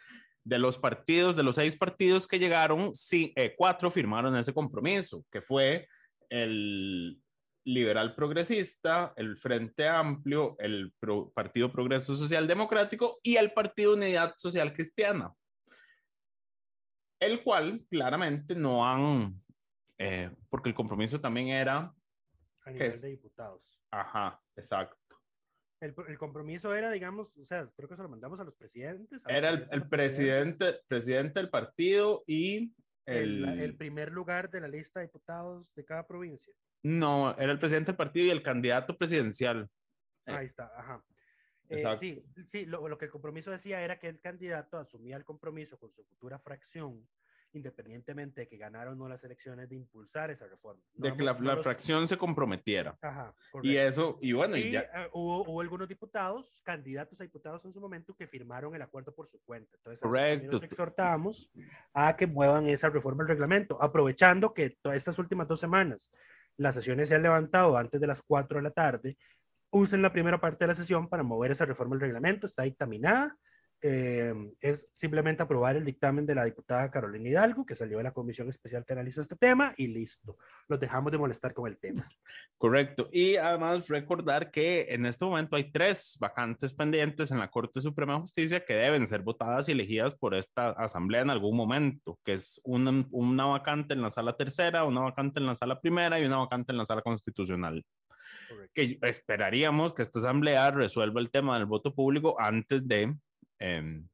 De 0.44 0.58
los 0.58 0.76
partidos, 0.76 1.34
de 1.34 1.42
los 1.42 1.56
seis 1.56 1.74
partidos 1.74 2.26
que 2.26 2.38
llegaron, 2.38 2.94
sí, 2.94 3.32
eh, 3.34 3.54
cuatro 3.56 3.90
firmaron 3.90 4.36
ese 4.36 4.52
compromiso, 4.52 5.24
que 5.32 5.40
fue 5.40 5.88
el, 6.28 7.18
liberal 7.64 8.14
progresista, 8.14 9.12
el 9.16 9.36
Frente 9.36 9.88
Amplio, 9.88 10.56
el 10.58 10.92
Partido 11.34 11.72
Progreso 11.72 12.14
Social 12.14 12.46
Democrático 12.46 13.18
y 13.22 13.36
el 13.36 13.52
Partido 13.52 13.94
Unidad 13.94 14.34
Social 14.36 14.72
Cristiana, 14.72 15.32
el 17.20 17.42
cual 17.42 17.84
claramente 17.88 18.54
no 18.54 18.86
han, 18.86 19.40
eh, 19.98 20.30
porque 20.50 20.68
el 20.68 20.74
compromiso 20.74 21.20
también 21.20 21.48
era... 21.48 21.92
A 22.66 22.70
nivel 22.70 23.00
de 23.00 23.08
diputados. 23.08 23.80
Ajá, 23.90 24.40
exacto. 24.56 24.96
El, 25.80 25.94
el, 26.08 26.18
compromiso 26.18 26.74
era, 26.74 26.90
digamos, 26.90 27.36
o 27.36 27.44
sea, 27.44 27.68
creo 27.76 27.88
que 27.88 27.96
se 27.96 28.02
lo 28.02 28.08
mandamos 28.08 28.40
a 28.40 28.44
los 28.44 28.54
presidentes. 28.54 29.22
era 29.28 29.50
el, 29.50 29.68
el 29.70 29.86
presidente, 29.88 30.80
presidente 30.88 31.40
del 31.40 31.50
partido 31.50 32.24
y 32.26 32.72
El, 33.06 33.44
el, 33.60 33.76
primer 33.76 34.12
lugar 34.12 34.50
de 34.50 34.60
la 34.60 34.68
lista 34.68 35.00
de 35.00 35.06
diputados 35.06 35.74
de 35.74 35.84
cada 35.84 36.06
provincia. 36.06 36.54
No, 36.82 37.36
era 37.38 37.52
el 37.52 37.58
presidente 37.58 37.92
del 37.92 37.96
partido 37.96 38.26
y 38.26 38.30
el 38.30 38.42
candidato 38.42 38.96
presidencial. 38.96 39.68
Ahí 40.26 40.46
está, 40.46 40.72
ajá. 40.76 41.04
Eh, 41.68 41.82
sí, 41.98 42.22
sí 42.46 42.66
lo, 42.66 42.86
lo, 42.88 42.98
que 42.98 43.06
el 43.06 43.10
compromiso 43.10 43.50
decía 43.50 43.80
era 43.80 43.98
que 43.98 44.08
el 44.08 44.20
candidato 44.20 44.78
asumía 44.78 45.16
el 45.16 45.24
compromiso 45.24 45.78
con 45.78 45.92
su 45.92 46.04
futura 46.04 46.38
fracción 46.38 47.06
independientemente 47.54 48.42
de 48.42 48.48
que 48.48 48.56
ganaron 48.56 48.94
o 48.94 48.96
no 48.96 49.08
las 49.08 49.22
elecciones, 49.24 49.68
de 49.68 49.76
impulsar 49.76 50.30
esa 50.30 50.46
reforma. 50.46 50.82
de 50.94 51.14
que 51.14 51.22
la, 51.22 51.34
fracción 51.34 52.06
se 52.08 52.16
comprometiera. 52.16 52.96
Ajá, 53.00 53.34
y 53.62 53.76
eso, 53.76 54.18
y 54.20 54.32
bueno, 54.32 54.56
y, 54.56 54.70
ya. 54.70 54.80
Eh, 54.80 55.08
hubo, 55.12 55.60
algunos 55.60 55.88
diputados, 55.88 56.60
candidatos 56.64 57.20
a 57.20 57.24
diputados 57.24 57.64
en 57.64 57.72
su 57.72 57.80
momento, 57.80 58.14
que 58.14 58.26
firmaron 58.26 58.74
el 58.74 58.82
acuerdo 58.82 59.14
por 59.14 59.28
su 59.28 59.40
cuenta. 59.44 59.76
Entonces, 59.76 60.00
correcto. 60.00 60.62
exhortamos 60.62 61.50
a 61.92 62.16
que 62.16 62.26
muevan 62.26 62.68
esa 62.68 62.90
reforma 62.90 63.24
del 63.24 63.28
reglamento, 63.28 63.80
aprovechando 63.82 64.54
que 64.54 64.70
todas 64.70 64.96
estas 64.96 65.18
últimas 65.18 65.48
dos 65.48 65.60
semanas 65.60 66.10
las 66.56 66.74
sesiones 66.74 67.08
se 67.08 67.16
han 67.16 67.22
levantado 67.22 67.76
antes 67.76 68.00
de 68.00 68.06
las 68.06 68.22
4 68.22 68.58
de 68.58 68.62
la 68.62 68.70
tarde, 68.70 69.16
usen 69.70 70.02
la 70.02 70.12
primera 70.12 70.40
parte 70.40 70.64
de 70.64 70.68
la 70.68 70.74
sesión 70.74 71.08
para 71.08 71.22
mover 71.22 71.50
esa 71.50 71.64
reforma 71.64 71.94
del 71.94 72.02
reglamento, 72.02 72.46
está 72.46 72.62
dictaminada 72.62 73.36
eh, 73.82 74.32
es 74.60 74.88
simplemente 74.92 75.42
aprobar 75.42 75.76
el 75.76 75.84
dictamen 75.84 76.24
de 76.26 76.34
la 76.34 76.44
diputada 76.44 76.90
Carolina 76.90 77.28
Hidalgo, 77.28 77.66
que 77.66 77.74
salió 77.74 77.98
de 77.98 78.04
la 78.04 78.12
comisión 78.12 78.48
especial 78.48 78.84
que 78.84 78.92
analizó 78.92 79.20
este 79.20 79.36
tema, 79.36 79.74
y 79.76 79.88
listo. 79.88 80.38
Los 80.68 80.80
dejamos 80.80 81.12
de 81.12 81.18
molestar 81.18 81.52
con 81.52 81.68
el 81.68 81.76
tema. 81.78 82.08
Correcto. 82.56 83.08
Y 83.12 83.36
además 83.36 83.88
recordar 83.88 84.50
que 84.50 84.86
en 84.88 85.06
este 85.06 85.24
momento 85.24 85.56
hay 85.56 85.70
tres 85.70 86.16
vacantes 86.18 86.72
pendientes 86.72 87.30
en 87.30 87.38
la 87.38 87.50
Corte 87.50 87.80
Suprema 87.80 88.14
de 88.14 88.20
Justicia 88.20 88.64
que 88.64 88.74
deben 88.74 89.06
ser 89.06 89.22
votadas 89.22 89.68
y 89.68 89.72
elegidas 89.72 90.14
por 90.14 90.34
esta 90.34 90.70
asamblea 90.70 91.22
en 91.22 91.30
algún 91.30 91.56
momento, 91.56 92.18
que 92.24 92.34
es 92.34 92.60
una, 92.64 93.06
una 93.10 93.44
vacante 93.44 93.94
en 93.94 94.02
la 94.02 94.10
sala 94.10 94.36
tercera, 94.36 94.84
una 94.84 95.02
vacante 95.02 95.40
en 95.40 95.46
la 95.46 95.54
sala 95.54 95.80
primera 95.80 96.18
y 96.18 96.24
una 96.24 96.38
vacante 96.38 96.72
en 96.72 96.78
la 96.78 96.84
sala 96.84 97.02
constitucional. 97.02 97.84
Que 98.72 98.98
esperaríamos 99.02 99.94
que 99.94 100.02
esta 100.02 100.18
asamblea 100.18 100.70
resuelva 100.70 101.20
el 101.20 101.30
tema 101.30 101.56
del 101.56 101.66
voto 101.66 101.94
público 101.94 102.40
antes 102.40 102.86
de 102.86 103.14
Em, 103.58 104.06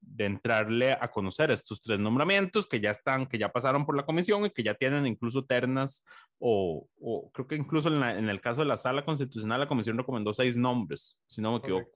de 0.00 0.24
entrarle 0.24 0.92
a 0.92 1.10
conocer 1.10 1.50
estos 1.50 1.80
tres 1.80 2.00
nombramientos 2.00 2.66
que 2.66 2.80
ya 2.80 2.90
están, 2.90 3.26
que 3.26 3.38
ya 3.38 3.52
pasaron 3.52 3.84
por 3.84 3.96
la 3.96 4.06
comisión 4.06 4.46
y 4.46 4.50
que 4.50 4.62
ya 4.62 4.74
tienen 4.74 5.06
incluso 5.06 5.44
ternas 5.44 6.04
o, 6.38 6.88
creo 7.32 7.46
que 7.46 7.56
incluso 7.56 7.88
en, 7.88 8.28
el 8.28 8.40
caso 8.40 8.60
de 8.60 8.66
la 8.66 8.76
sala 8.76 9.04
constitucional 9.04 9.60
la 9.60 9.68
comisión 9.68 9.98
recomendó 9.98 10.32
seis 10.32 10.56
nombres, 10.56 11.18
si 11.26 11.40
no 11.40 11.52
me 11.52 11.58
equivoco. 11.58 11.90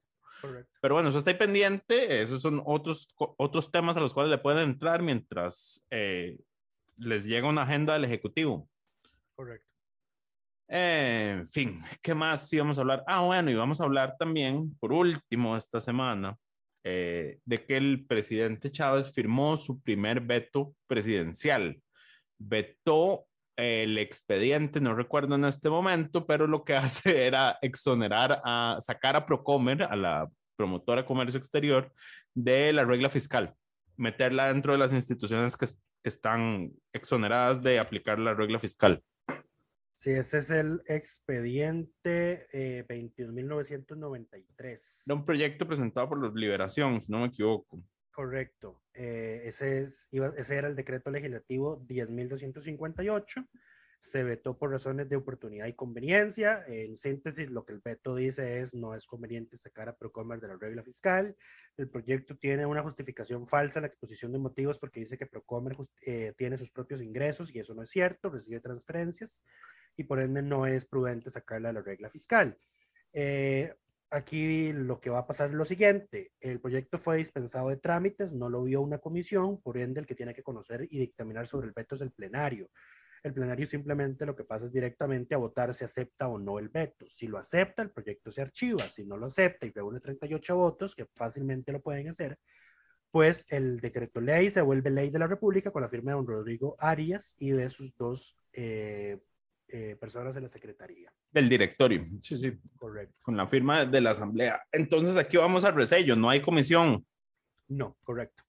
Pero 0.80 0.94
bueno, 0.94 1.08
eso 1.08 1.18
está 1.18 1.30
ahí 1.30 1.36
pendiente, 1.36 2.20
esos 2.20 2.42
son 2.42 2.60
otros, 2.64 3.08
otros 3.16 3.70
temas 3.70 3.96
a 3.96 4.00
los 4.00 4.12
cuales 4.12 4.30
le 4.30 4.38
pueden 4.38 4.70
entrar 4.70 5.00
mientras 5.00 5.86
eh, 5.90 6.38
les 6.96 7.24
llega 7.24 7.48
una 7.48 7.62
agenda 7.62 7.92
del 7.92 8.04
Ejecutivo. 8.04 8.68
Correcto. 9.36 9.68
en 10.66 11.46
fin, 11.48 11.78
¿qué 12.02 12.14
más 12.14 12.52
íbamos 12.52 12.76
a 12.76 12.80
hablar? 12.80 13.04
Ah, 13.06 13.20
bueno, 13.20 13.50
y 13.50 13.54
vamos 13.54 13.80
a 13.80 13.84
hablar 13.84 14.16
también, 14.18 14.76
por 14.80 14.92
último, 14.92 15.56
esta 15.56 15.80
semana, 15.80 16.36
eh, 16.84 17.38
de 17.44 17.64
que 17.64 17.76
el 17.76 18.06
presidente 18.06 18.70
Chávez 18.70 19.12
firmó 19.12 19.56
su 19.56 19.80
primer 19.80 20.20
veto 20.20 20.74
presidencial. 20.86 21.80
Vetó 22.38 23.26
el 23.56 23.98
expediente, 23.98 24.80
no 24.80 24.94
recuerdo 24.94 25.34
en 25.34 25.44
este 25.44 25.70
momento, 25.70 26.26
pero 26.26 26.46
lo 26.46 26.64
que 26.64 26.74
hace 26.74 27.26
era 27.26 27.58
exonerar 27.62 28.40
a 28.44 28.76
sacar 28.80 29.16
a 29.16 29.26
Procomer, 29.26 29.82
a 29.84 29.96
la 29.96 30.28
promotora 30.56 31.02
de 31.02 31.06
comercio 31.06 31.38
exterior, 31.38 31.92
de 32.34 32.72
la 32.72 32.84
regla 32.84 33.08
fiscal, 33.08 33.54
meterla 33.96 34.48
dentro 34.48 34.72
de 34.72 34.78
las 34.78 34.92
instituciones 34.92 35.56
que, 35.56 35.66
que 35.66 36.08
están 36.08 36.72
exoneradas 36.92 37.62
de 37.62 37.78
aplicar 37.78 38.18
la 38.18 38.34
regla 38.34 38.58
fiscal. 38.58 39.02
Sí, 40.02 40.10
ese 40.10 40.38
es 40.38 40.50
el 40.50 40.82
expediente 40.86 42.48
eh, 42.52 42.84
21.993. 42.88 45.02
Era 45.06 45.14
un 45.14 45.24
proyecto 45.24 45.64
presentado 45.64 46.08
por 46.08 46.18
los 46.18 46.34
Liberación, 46.34 47.00
si 47.00 47.12
no 47.12 47.20
me 47.20 47.26
equivoco. 47.26 47.80
Correcto. 48.10 48.82
Eh, 48.94 49.42
ese, 49.44 49.82
es, 49.82 50.08
ese 50.10 50.56
era 50.56 50.66
el 50.66 50.74
decreto 50.74 51.08
legislativo 51.08 51.80
10.258. 51.86 53.46
Se 54.02 54.24
vetó 54.24 54.58
por 54.58 54.72
razones 54.72 55.08
de 55.08 55.14
oportunidad 55.14 55.68
y 55.68 55.74
conveniencia. 55.74 56.64
En 56.66 56.98
síntesis, 56.98 57.48
lo 57.48 57.64
que 57.64 57.72
el 57.72 57.78
veto 57.78 58.16
dice 58.16 58.58
es 58.58 58.74
no 58.74 58.96
es 58.96 59.06
conveniente 59.06 59.56
sacar 59.56 59.88
a 59.88 59.96
Procomer 59.96 60.40
de 60.40 60.48
la 60.48 60.56
regla 60.56 60.82
fiscal. 60.82 61.36
El 61.76 61.88
proyecto 61.88 62.36
tiene 62.36 62.66
una 62.66 62.82
justificación 62.82 63.46
falsa 63.46 63.78
en 63.78 63.82
la 63.82 63.86
exposición 63.86 64.32
de 64.32 64.40
motivos 64.40 64.80
porque 64.80 64.98
dice 64.98 65.16
que 65.16 65.26
Procomer 65.26 65.76
eh, 66.00 66.34
tiene 66.36 66.58
sus 66.58 66.72
propios 66.72 67.00
ingresos 67.00 67.54
y 67.54 67.60
eso 67.60 67.74
no 67.74 67.84
es 67.84 67.90
cierto, 67.90 68.28
recibe 68.28 68.58
transferencias 68.58 69.44
y 69.96 70.02
por 70.02 70.18
ende 70.18 70.42
no 70.42 70.66
es 70.66 70.84
prudente 70.84 71.30
sacarla 71.30 71.68
de 71.68 71.74
la 71.74 71.82
regla 71.82 72.10
fiscal. 72.10 72.58
Eh, 73.12 73.72
aquí 74.10 74.72
lo 74.72 75.00
que 75.00 75.10
va 75.10 75.20
a 75.20 75.26
pasar 75.28 75.50
es 75.50 75.54
lo 75.54 75.64
siguiente, 75.64 76.32
el 76.40 76.60
proyecto 76.60 76.98
fue 76.98 77.18
dispensado 77.18 77.68
de 77.68 77.76
trámites, 77.76 78.32
no 78.32 78.50
lo 78.50 78.64
vio 78.64 78.80
una 78.80 78.98
comisión, 78.98 79.62
por 79.62 79.78
ende 79.78 80.00
el 80.00 80.06
que 80.06 80.16
tiene 80.16 80.34
que 80.34 80.42
conocer 80.42 80.88
y 80.90 80.98
dictaminar 80.98 81.46
sobre 81.46 81.68
el 81.68 81.72
veto 81.72 81.94
es 81.94 82.00
el 82.00 82.10
plenario. 82.10 82.68
El 83.22 83.32
plenario 83.32 83.66
simplemente 83.66 84.26
lo 84.26 84.34
que 84.34 84.42
pasa 84.42 84.64
es 84.64 84.72
directamente 84.72 85.34
a 85.34 85.38
votar 85.38 85.72
si 85.74 85.84
acepta 85.84 86.26
o 86.26 86.38
no 86.38 86.58
el 86.58 86.68
veto. 86.68 87.06
Si 87.08 87.28
lo 87.28 87.38
acepta, 87.38 87.82
el 87.82 87.90
proyecto 87.90 88.32
se 88.32 88.42
archiva. 88.42 88.88
Si 88.90 89.04
no 89.04 89.16
lo 89.16 89.26
acepta 89.26 89.64
y 89.64 89.70
reúne 89.70 90.00
38 90.00 90.56
votos, 90.56 90.96
que 90.96 91.06
fácilmente 91.14 91.70
lo 91.70 91.80
pueden 91.80 92.08
hacer, 92.08 92.36
pues 93.12 93.46
el 93.50 93.78
decreto 93.78 94.20
ley 94.20 94.50
se 94.50 94.62
vuelve 94.62 94.90
ley 94.90 95.10
de 95.10 95.18
la 95.18 95.28
República 95.28 95.70
con 95.70 95.82
la 95.82 95.88
firma 95.88 96.10
de 96.10 96.16
don 96.16 96.26
Rodrigo 96.26 96.76
Arias 96.80 97.36
y 97.38 97.50
de 97.50 97.70
sus 97.70 97.94
dos 97.96 98.36
eh, 98.52 99.18
eh, 99.68 99.96
personas 100.00 100.34
de 100.34 100.40
la 100.40 100.48
Secretaría. 100.48 101.12
Del 101.30 101.48
directorio, 101.48 102.04
sí, 102.20 102.36
sí. 102.36 102.58
Correcto. 102.76 103.14
Con 103.22 103.36
la 103.36 103.46
firma 103.46 103.84
de 103.84 104.00
la 104.00 104.10
Asamblea. 104.10 104.62
Entonces 104.72 105.16
aquí 105.16 105.36
vamos 105.36 105.64
al 105.64 105.74
resello, 105.74 106.16
no 106.16 106.28
hay 106.28 106.40
comisión. 106.40 107.06
No, 107.68 107.96
correcto. 108.02 108.42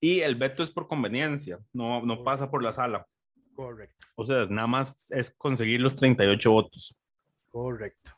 Y 0.00 0.20
el 0.20 0.36
veto 0.36 0.62
es 0.62 0.70
por 0.70 0.86
conveniencia, 0.86 1.58
no, 1.72 2.04
no 2.04 2.22
pasa 2.22 2.50
por 2.50 2.62
la 2.62 2.72
sala. 2.72 3.06
Correcto. 3.54 4.06
O 4.16 4.26
sea, 4.26 4.44
nada 4.46 4.66
más 4.66 5.10
es 5.10 5.30
conseguir 5.30 5.80
los 5.80 5.96
38 5.96 6.50
votos. 6.50 6.96
Correcto. 7.50 8.12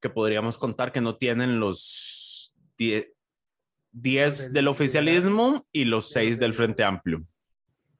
Que 0.00 0.10
podríamos 0.10 0.58
contar 0.58 0.92
que 0.92 1.00
no 1.00 1.16
tienen 1.16 1.60
los 1.60 2.54
10, 2.76 4.52
del, 4.52 4.68
oficialismo 4.68 5.66
y 5.72 5.84
los 5.84 6.10
6 6.10 6.38
del 6.38 6.54
Frente 6.54 6.84
Amplio. 6.84 7.26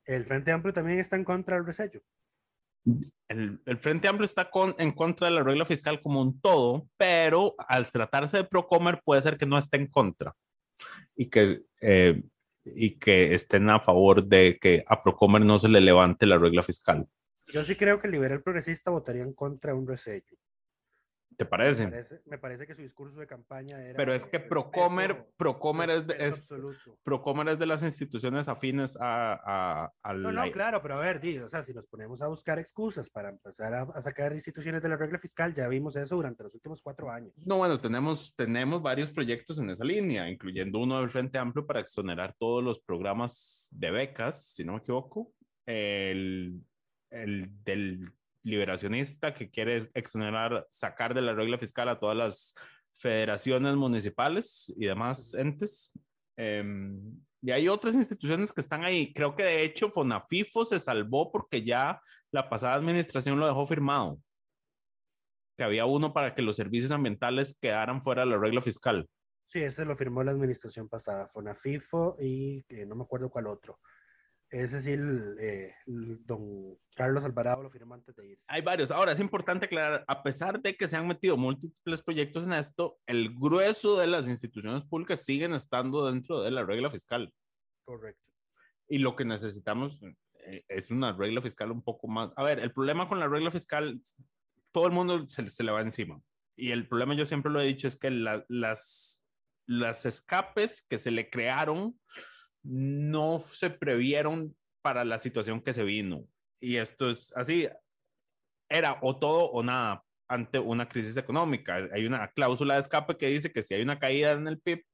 El 0.05 0.25
Frente 0.25 0.53
Amplio 0.53 0.73
también 0.73 0.99
está 0.99 1.16
en 1.16 1.25
contra 1.25 1.57
del 1.57 1.66
resello 1.66 2.03
el, 3.29 3.79
Frente 3.79 4.09
Amplio 4.09 4.25
está 4.25 4.51
con, 4.51 4.75
en 4.79 4.91
contra 4.93 5.29
de 5.29 5.35
la 5.35 5.43
regla 5.43 5.64
fiscal 5.64 6.03
como 6.03 6.21
un 6.21 6.41
todo, 6.41 6.89
pero 6.97 7.55
al 7.59 7.91
tratarse 7.91 8.39
de 8.39 8.45
Procomer 8.45 9.01
puede 9.05 9.23
ser 9.23 9.37
que 9.37 9.47
no 9.47 9.59
esté 9.59 9.77
en 9.77 9.87
contra 9.87 10.35
y 11.14 11.27
que, 11.27 11.61
eh, 11.81 12.23
y 12.65 12.99
que 12.99 13.35
estén 13.35 13.71
a 13.71 13.81
favor 13.81 14.25
de 14.25 14.59
que 14.61 14.85
a 14.87 15.01
Procomer 15.01 15.45
no 15.45 15.59
se 15.59 15.69
le 15.69 15.81
levante 15.81 16.27
la 16.27 16.39
regla 16.39 16.63
fiscal. 16.63 17.07
Yo 17.53 17.65
sí 17.65 17.77
creo 17.77 18.01
que 18.01 18.07
el 18.07 18.13
liberal 18.13 18.43
progresista 18.43 18.91
votaría 18.91 19.23
en 19.23 19.35
contra 19.35 19.73
de 19.73 19.79
un 19.79 19.87
resello. 19.87 20.37
¿Te 21.41 21.47
parece? 21.47 21.86
Me 22.26 22.36
parece, 22.36 22.66
que 22.66 22.74
su 22.74 22.82
discurso 22.82 23.18
de 23.18 23.26
campaña 23.26 23.82
era... 23.82 23.97
Pero 23.97 24.12
es 24.12 24.26
que 24.26 24.38
Procomer, 24.38 25.26
Procomer, 25.38 25.88
es 25.88 26.07
de, 26.07 26.16
es, 26.18 26.53
Procomer 27.03 27.49
es 27.49 27.59
de 27.59 27.64
las 27.64 27.82
instituciones 27.82 28.47
afines 28.47 28.95
a, 29.01 29.88
a, 30.03 30.12
No, 30.12 30.32
no, 30.32 30.51
claro, 30.51 30.82
pero 30.82 30.97
a 30.97 31.01
ver, 31.01 31.43
o 31.43 31.49
sea, 31.49 31.62
si 31.62 31.72
nos 31.72 31.86
ponemos 31.86 32.20
a 32.20 32.28
buscar 32.28 32.59
excusas 32.59 33.09
para 33.09 33.30
empezar 33.30 33.72
a, 33.72 34.03
sacar 34.03 34.34
instituciones 34.34 34.82
de 34.82 34.91
la 34.91 34.99
regla 34.99 35.18
fiscal, 35.18 35.55
ya 35.55 35.66
vimos 35.66 35.97
eso 35.97 36.16
durante 36.16 36.43
los 36.43 36.55
últimos 36.55 36.82
cuatro 36.82 37.11
años. 37.11 37.32
No, 37.47 37.57
bueno, 37.57 37.80
tenemos, 37.80 38.34
tenemos 38.34 38.82
varios 38.82 39.11
proyectos 39.11 39.57
en 39.57 39.70
esa 39.70 39.84
línea, 39.84 40.28
incluyendo 40.28 40.78
uno 40.78 41.01
del 41.01 41.09
Frente 41.09 41.38
Amplio 41.38 41.66
para 41.66 41.80
exonerar 41.80 42.34
todos 42.38 42.62
los 42.62 42.80
programas 42.80 43.70
de 43.72 43.91
becas, 43.91 44.45
si 44.45 44.62
no 44.62 44.72
me 44.72 44.80
equivoco. 44.80 45.32
El, 45.64 46.61
el 47.09 47.49
del 47.64 48.12
liberacionista 48.43 49.34
que 49.34 49.51
quiere 49.51 49.91
exonerar, 49.95 50.66
sacar 50.70 51.14
de 51.14 51.22
la 51.22 51.34
regla 51.34 51.59
fiscal 51.59 51.88
a 51.88 51.99
todas 51.99 52.16
las 52.16 52.55
federaciones 52.95 53.76
municipales 53.76 54.72
y 54.76 54.86
demás 54.86 55.34
entes. 55.34 55.93
Em, 56.36 57.20
y 57.43 57.51
hay 57.51 57.68
otras 57.68 57.95
instituciones 57.95 58.53
que 58.53 58.61
están 58.61 58.84
ahí. 58.84 59.12
Creo 59.12 59.34
que 59.34 59.43
de 59.43 59.62
hecho 59.62 59.91
Fonafifo 59.91 60.64
se 60.64 60.78
salvó 60.78 61.32
porque 61.32 61.62
ya 61.62 62.01
la 62.30 62.49
pasada 62.49 62.74
administración 62.74 63.38
lo 63.38 63.47
dejó 63.47 63.66
firmado. 63.66 64.20
Que 65.57 65.64
había 65.64 65.86
uno 65.86 66.12
para 66.12 66.34
que 66.34 66.43
los 66.43 66.57
servicios 66.57 66.91
ambientales 66.91 67.59
quedaran 67.59 68.03
fuera 68.03 68.22
de 68.22 68.30
la 68.30 68.38
regla 68.38 68.62
fiscal. 68.62 69.09
Sí, 69.47 69.62
ese 69.62 69.84
lo 69.84 69.97
firmó 69.97 70.22
la 70.22 70.30
administración 70.30 70.88
pasada, 70.88 71.28
Fonafifo 71.28 72.16
y 72.20 72.64
no 72.86 72.95
me 72.95 73.03
acuerdo 73.03 73.30
cuál 73.30 73.49
otro. 73.49 73.80
Es 74.51 74.72
decir, 74.72 75.01
eh, 75.40 75.74
don 75.86 76.76
Carlos 76.96 77.22
Alvarado 77.22 77.62
lo 77.62 77.70
firmó 77.70 77.94
antes 77.94 78.16
de 78.16 78.30
irse. 78.30 78.44
Hay 78.48 78.62
varios. 78.62 78.90
Ahora, 78.90 79.12
es 79.12 79.20
importante 79.20 79.66
aclarar, 79.66 80.05
a 80.09 80.22
pesar 80.24 80.61
de 80.61 80.76
que 80.76 80.88
se 80.88 80.96
han 80.96 81.07
metido 81.07 81.36
múltiples 81.36 82.03
proyectos 82.03 82.44
en 82.44 82.55
esto, 82.55 82.98
el 83.07 83.32
grueso 83.38 83.96
de 83.96 84.09
las 84.09 84.28
instituciones 84.28 84.84
públicas 84.84 85.24
siguen 85.24 85.55
estando 85.55 86.11
dentro 86.11 86.42
de 86.42 86.51
la 86.51 86.64
regla 86.64 86.90
fiscal. 86.90 87.32
Correcto. 87.84 88.22
y 88.88 88.98
lo 88.98 89.16
que 89.16 89.24
necesitamos 89.24 90.01
eh, 90.46 90.64
es 90.68 90.90
una 90.90 91.12
regla 91.12 91.40
fiscal 91.42 91.70
un 91.70 91.82
poco 91.82 92.09
más. 92.09 92.30
A 92.36 92.42
ver, 92.42 92.61
el 92.61 92.72
problema 92.72 93.09
con 93.09 93.18
la 93.18 93.28
regla 93.28 93.51
fiscal, 93.51 94.01
todo 94.72 94.86
el 94.86 94.92
mundo 94.92 95.28
se, 95.28 95.46
se 95.48 95.64
le 95.64 95.72
va 95.72 95.80
encima. 95.80 96.20
Y 96.57 96.72
el 96.72 96.88
problema, 96.88 97.14
yo 97.14 97.24
siempre 97.24 97.51
lo 97.51 97.61
he 97.61 97.66
dicho, 97.66 97.88
es 97.88 97.96
que 97.96 98.11
la, 98.11 98.44
las, 98.48 99.24
las 99.66 100.07
escapes 100.07 100.82
que 100.82 100.98
se 100.98 101.11
le 101.11 101.30
crearon 101.30 101.98
no 102.63 103.39
se 103.39 103.71
previeron 103.71 104.57
para 104.83 105.05
la 105.05 105.19
situación 105.19 105.61
que 105.61 105.73
se 105.73 105.85
vino. 105.85 106.27
Y 106.61 106.77
esto 106.77 107.11
es 107.11 107.33
así, 107.37 107.69
era 108.69 108.99
o 109.03 109.19
todo 109.19 109.51
o 109.51 109.63
nada 109.63 110.05
ante 110.29 110.59
una 110.59 110.89
crisis 110.89 111.17
económica. 111.17 111.89
Hay 111.93 112.07
una 112.07 112.29
cláusula 112.29 112.75
de 112.75 112.81
escape 112.81 113.17
que 113.17 113.29
dice 113.29 113.53
que 113.53 113.63
si 113.63 113.75
hay 113.75 113.83
una 113.83 113.99
caída 113.99 114.33
en 114.33 114.47
el 114.47 114.61
PIB, 114.61 114.85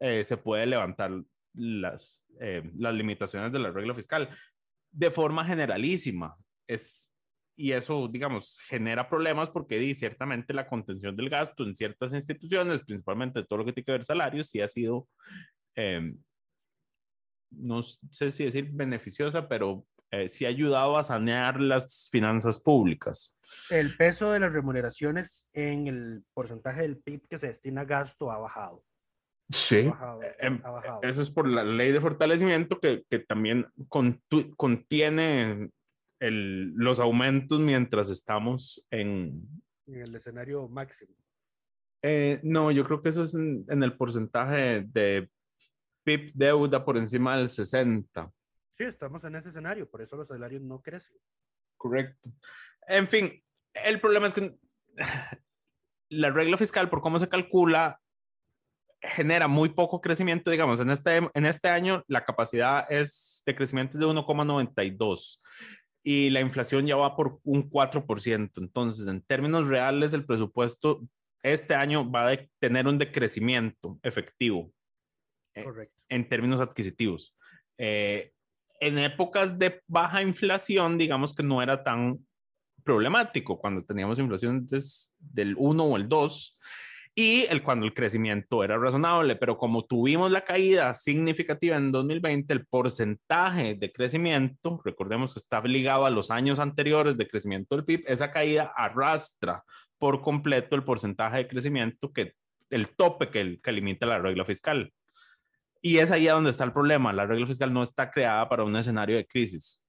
eh, 0.00 0.24
se 0.24 0.36
puede 0.36 0.66
levantar 0.66 1.12
las, 1.54 2.24
eh, 2.40 2.68
las 2.76 2.94
limitaciones 2.94 3.52
de 3.52 3.58
la 3.58 3.70
regla 3.70 3.94
fiscal 3.94 4.28
de 4.90 5.10
forma 5.10 5.44
generalísima. 5.44 6.36
Es, 6.66 7.12
y 7.56 7.72
eso, 7.72 8.08
digamos, 8.08 8.58
genera 8.66 9.08
problemas 9.08 9.50
porque 9.50 9.94
ciertamente 9.94 10.54
la 10.54 10.66
contención 10.66 11.16
del 11.16 11.28
gasto 11.28 11.62
en 11.64 11.74
ciertas 11.74 12.12
instituciones, 12.12 12.82
principalmente 12.82 13.44
todo 13.44 13.58
lo 13.58 13.64
que 13.64 13.72
tiene 13.72 13.84
que 13.84 13.92
ver 13.92 14.04
salarios, 14.04 14.48
sí 14.48 14.60
ha 14.60 14.68
sido, 14.68 15.06
eh, 15.76 16.14
no 17.50 17.82
sé 17.82 18.30
si 18.30 18.44
decir 18.44 18.70
beneficiosa, 18.72 19.48
pero 19.48 19.86
eh, 20.10 20.28
sí 20.28 20.44
ha 20.44 20.48
ayudado 20.48 20.98
a 20.98 21.02
sanear 21.02 21.60
las 21.60 22.08
finanzas 22.10 22.58
públicas. 22.58 23.36
El 23.70 23.96
peso 23.96 24.32
de 24.32 24.40
las 24.40 24.52
remuneraciones 24.52 25.48
en 25.52 25.86
el 25.86 26.24
porcentaje 26.34 26.82
del 26.82 26.98
PIB 26.98 27.28
que 27.28 27.38
se 27.38 27.46
destina 27.46 27.82
a 27.82 27.84
gasto 27.84 28.30
ha 28.30 28.38
bajado. 28.38 28.84
Sí, 29.48 29.90
em, 30.38 30.62
eso 31.02 31.22
es 31.22 31.30
por 31.30 31.48
la 31.48 31.64
ley 31.64 31.90
de 31.90 32.00
fortalecimiento 32.00 32.78
que, 32.78 33.04
que 33.10 33.18
también 33.18 33.66
contiene 33.88 35.70
el, 36.20 36.72
los 36.74 37.00
aumentos 37.00 37.58
mientras 37.58 38.10
estamos 38.10 38.84
en... 38.90 39.48
En 39.86 40.02
el 40.02 40.14
escenario 40.14 40.68
máximo. 40.68 41.14
Eh, 42.02 42.40
no, 42.44 42.70
yo 42.70 42.84
creo 42.84 43.02
que 43.02 43.08
eso 43.08 43.22
es 43.22 43.34
en, 43.34 43.64
en, 43.68 43.82
el 43.82 43.96
porcentaje 43.96 44.82
de 44.86 45.28
PIB 46.04 46.32
deuda 46.34 46.84
por 46.84 46.96
encima 46.96 47.36
del 47.36 47.48
60. 47.48 48.30
Sí, 48.72 48.84
estamos 48.84 49.24
en 49.24 49.36
ese 49.36 49.50
escenario, 49.50 49.88
por 49.88 50.02
eso 50.02 50.16
los 50.16 50.28
salarios 50.28 50.62
no 50.62 50.80
crecen. 50.80 51.16
Correcto. 51.76 52.30
En 52.86 53.08
fin, 53.08 53.42
el 53.84 54.00
problema 54.00 54.26
es 54.26 54.32
que 54.32 54.56
la 56.08 56.30
regla 56.30 56.56
fiscal, 56.56 56.88
por 56.88 57.00
cómo 57.00 57.18
se 57.18 57.28
calcula, 57.28 58.00
genera 59.02 59.48
muy 59.48 59.70
poco 59.70 60.00
crecimiento, 60.00 60.50
digamos, 60.50 60.80
en 60.80 60.90
este, 60.90 61.16
en 61.32 61.46
este 61.46 61.68
año 61.68 62.04
la 62.06 62.24
capacidad 62.24 62.90
es 62.90 63.42
de 63.46 63.54
crecimiento 63.54 63.96
de 63.96 64.06
1,92 64.06 65.40
y 66.02 66.30
la 66.30 66.40
inflación 66.40 66.86
ya 66.86 66.96
va 66.96 67.16
por 67.16 67.38
un 67.44 67.70
4%. 67.70 68.50
Entonces, 68.56 69.06
en 69.06 69.22
términos 69.22 69.68
reales, 69.68 70.12
el 70.12 70.24
presupuesto 70.24 71.00
este 71.42 71.74
año 71.74 72.10
va 72.10 72.30
a 72.30 72.38
tener 72.58 72.86
un 72.86 72.98
decrecimiento 72.98 73.98
efectivo 74.02 74.72
eh, 75.54 75.64
en 76.08 76.28
términos 76.28 76.60
adquisitivos. 76.60 77.34
Eh, 77.78 78.32
en 78.80 78.98
épocas 78.98 79.58
de 79.58 79.82
baja 79.86 80.22
inflación, 80.22 80.96
digamos 80.96 81.34
que 81.34 81.42
no 81.42 81.62
era 81.62 81.82
tan 81.82 82.18
problemático 82.82 83.58
cuando 83.58 83.84
teníamos 83.84 84.18
inflación 84.18 84.66
del 85.18 85.54
1 85.56 85.84
o 85.84 85.96
el 85.96 86.08
2 86.08 86.58
y 87.14 87.44
el, 87.50 87.62
cuando 87.62 87.84
el 87.86 87.92
crecimiento 87.92 88.64
era 88.64 88.78
razonable, 88.78 89.36
pero 89.36 89.58
como 89.58 89.84
tuvimos 89.84 90.30
la 90.30 90.42
caída 90.42 90.94
significativa 90.94 91.76
en 91.76 91.92
2020, 91.92 92.52
el 92.52 92.66
porcentaje 92.66 93.74
de 93.74 93.92
crecimiento, 93.92 94.80
recordemos 94.84 95.34
que 95.34 95.40
está 95.40 95.60
ligado 95.62 96.06
a 96.06 96.10
los 96.10 96.30
años 96.30 96.58
anteriores 96.60 97.16
de 97.16 97.28
crecimiento 97.28 97.76
del 97.76 97.84
PIB, 97.84 98.04
esa 98.06 98.30
caída 98.30 98.72
arrastra 98.76 99.64
por 99.98 100.22
completo 100.22 100.76
el 100.76 100.84
porcentaje 100.84 101.38
de 101.38 101.48
crecimiento 101.48 102.12
que 102.12 102.34
el 102.70 102.88
tope 102.88 103.28
que, 103.28 103.60
que 103.60 103.72
limita 103.72 104.06
la 104.06 104.20
regla 104.20 104.44
fiscal. 104.44 104.92
Y 105.82 105.98
es 105.98 106.10
ahí 106.10 106.26
donde 106.26 106.50
está 106.50 106.64
el 106.64 106.72
problema. 106.72 107.12
La 107.12 107.26
regla 107.26 107.46
fiscal 107.46 107.72
no 107.72 107.82
está 107.82 108.10
creada 108.10 108.48
para 108.48 108.64
un 108.64 108.76
escenario 108.76 109.16
de 109.16 109.26
crisis. 109.26 109.80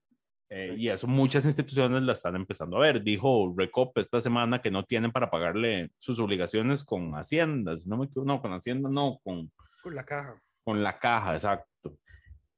Eh, 0.50 0.76
y 0.78 0.90
eso 0.90 1.08
muchas 1.08 1.46
instituciones 1.46 2.02
la 2.04 2.14
están 2.14 2.36
empezando 2.36 2.78
a 2.78 2.82
ver. 2.82 3.02
Dijo 3.02 3.54
Recop 3.56 3.98
esta 3.98 4.20
semana 4.20 4.62
que 4.62 4.72
no 4.72 4.84
tienen 4.84 5.12
para 5.12 5.30
pagarle 5.30 5.92
sus 5.98 6.20
obligaciones 6.20 6.84
con 6.84 7.14
haciendas. 7.14 7.88
No, 7.88 8.08
no 8.26 8.42
con 8.42 8.54
hacienda, 8.54 8.90
no, 8.90 9.20
con... 9.24 9.52
Con 9.82 9.96
la 9.96 10.06
caja. 10.06 10.42
Con 10.64 10.84
la 10.84 11.00
caja, 11.00 11.34
exacto. 11.34 11.98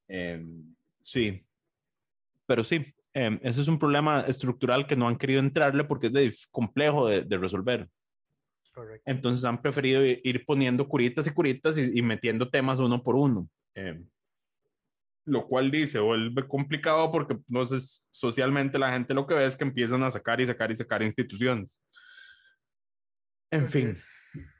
Eh, 0.08 0.44
sí. 1.02 1.46
Pero 2.46 2.64
sí, 2.64 2.84
eh, 3.14 3.40
eso 3.42 3.62
es 3.62 3.68
un 3.68 3.80
problema 3.80 4.22
estructural 4.22 4.86
que 4.86 4.96
no 4.96 5.08
han 5.08 5.18
querido 5.18 5.40
entrarle 5.40 5.84
porque 5.84 6.08
es 6.08 6.14
de, 6.14 6.34
complejo 6.52 7.08
de, 7.08 7.24
de 7.24 7.38
resolver. 7.38 7.88
Correcto. 8.74 9.04
Entonces 9.10 9.46
han 9.46 9.62
preferido 9.62 10.04
ir 10.04 10.46
poniendo 10.46 10.88
curitas 10.88 11.28
y 11.28 11.34
curitas 11.34 11.78
y, 11.78 12.00
y 12.00 12.02
metiendo 12.02 12.50
temas 12.50 12.80
uno 12.80 13.02
por 13.04 13.16
uno. 13.16 13.48
Eh, 13.76 14.04
lo 15.26 15.48
cual 15.48 15.72
dice 15.72 16.00
vuelve 16.00 16.48
complicado 16.48 17.12
porque 17.12 17.34
entonces 17.34 18.06
socialmente 18.12 18.78
la 18.78 18.92
gente 18.92 19.14
lo 19.14 19.26
que 19.26 19.36
ve 19.36 19.46
es 19.46 19.56
que 19.56 19.64
empiezan 19.64 20.04
a 20.04 20.12
sacar 20.12 20.42
y 20.42 20.46
sacar 20.46 20.72
y 20.72 20.76
sacar 20.76 21.02
instituciones. 21.02 21.82
En 23.52 23.68
fin, 23.68 23.96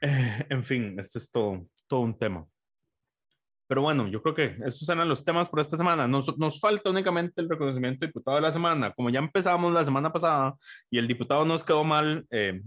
eh, 0.00 0.46
en 0.48 0.64
fin, 0.64 0.98
este 0.98 1.18
es 1.18 1.30
todo, 1.30 1.66
todo 1.88 2.00
un 2.00 2.16
tema. 2.16 2.46
Pero 3.66 3.82
bueno, 3.82 4.06
yo 4.08 4.22
creo 4.22 4.34
que 4.34 4.56
esos 4.66 4.88
eran 4.88 5.08
los 5.08 5.24
temas 5.24 5.48
por 5.48 5.58
esta 5.58 5.76
semana. 5.76 6.06
Nos, 6.06 6.36
nos 6.38 6.60
falta 6.60 6.90
únicamente 6.90 7.40
el 7.40 7.48
reconocimiento 7.48 8.06
diputado 8.06 8.36
de 8.36 8.42
la 8.42 8.52
semana. 8.52 8.92
Como 8.92 9.08
ya 9.10 9.18
empezamos 9.18 9.72
la 9.72 9.84
semana 9.84 10.12
pasada 10.12 10.54
y 10.90 10.98
el 10.98 11.08
diputado 11.08 11.44
nos 11.44 11.64
quedó 11.64 11.82
mal 11.82 12.26
eh, 12.30 12.62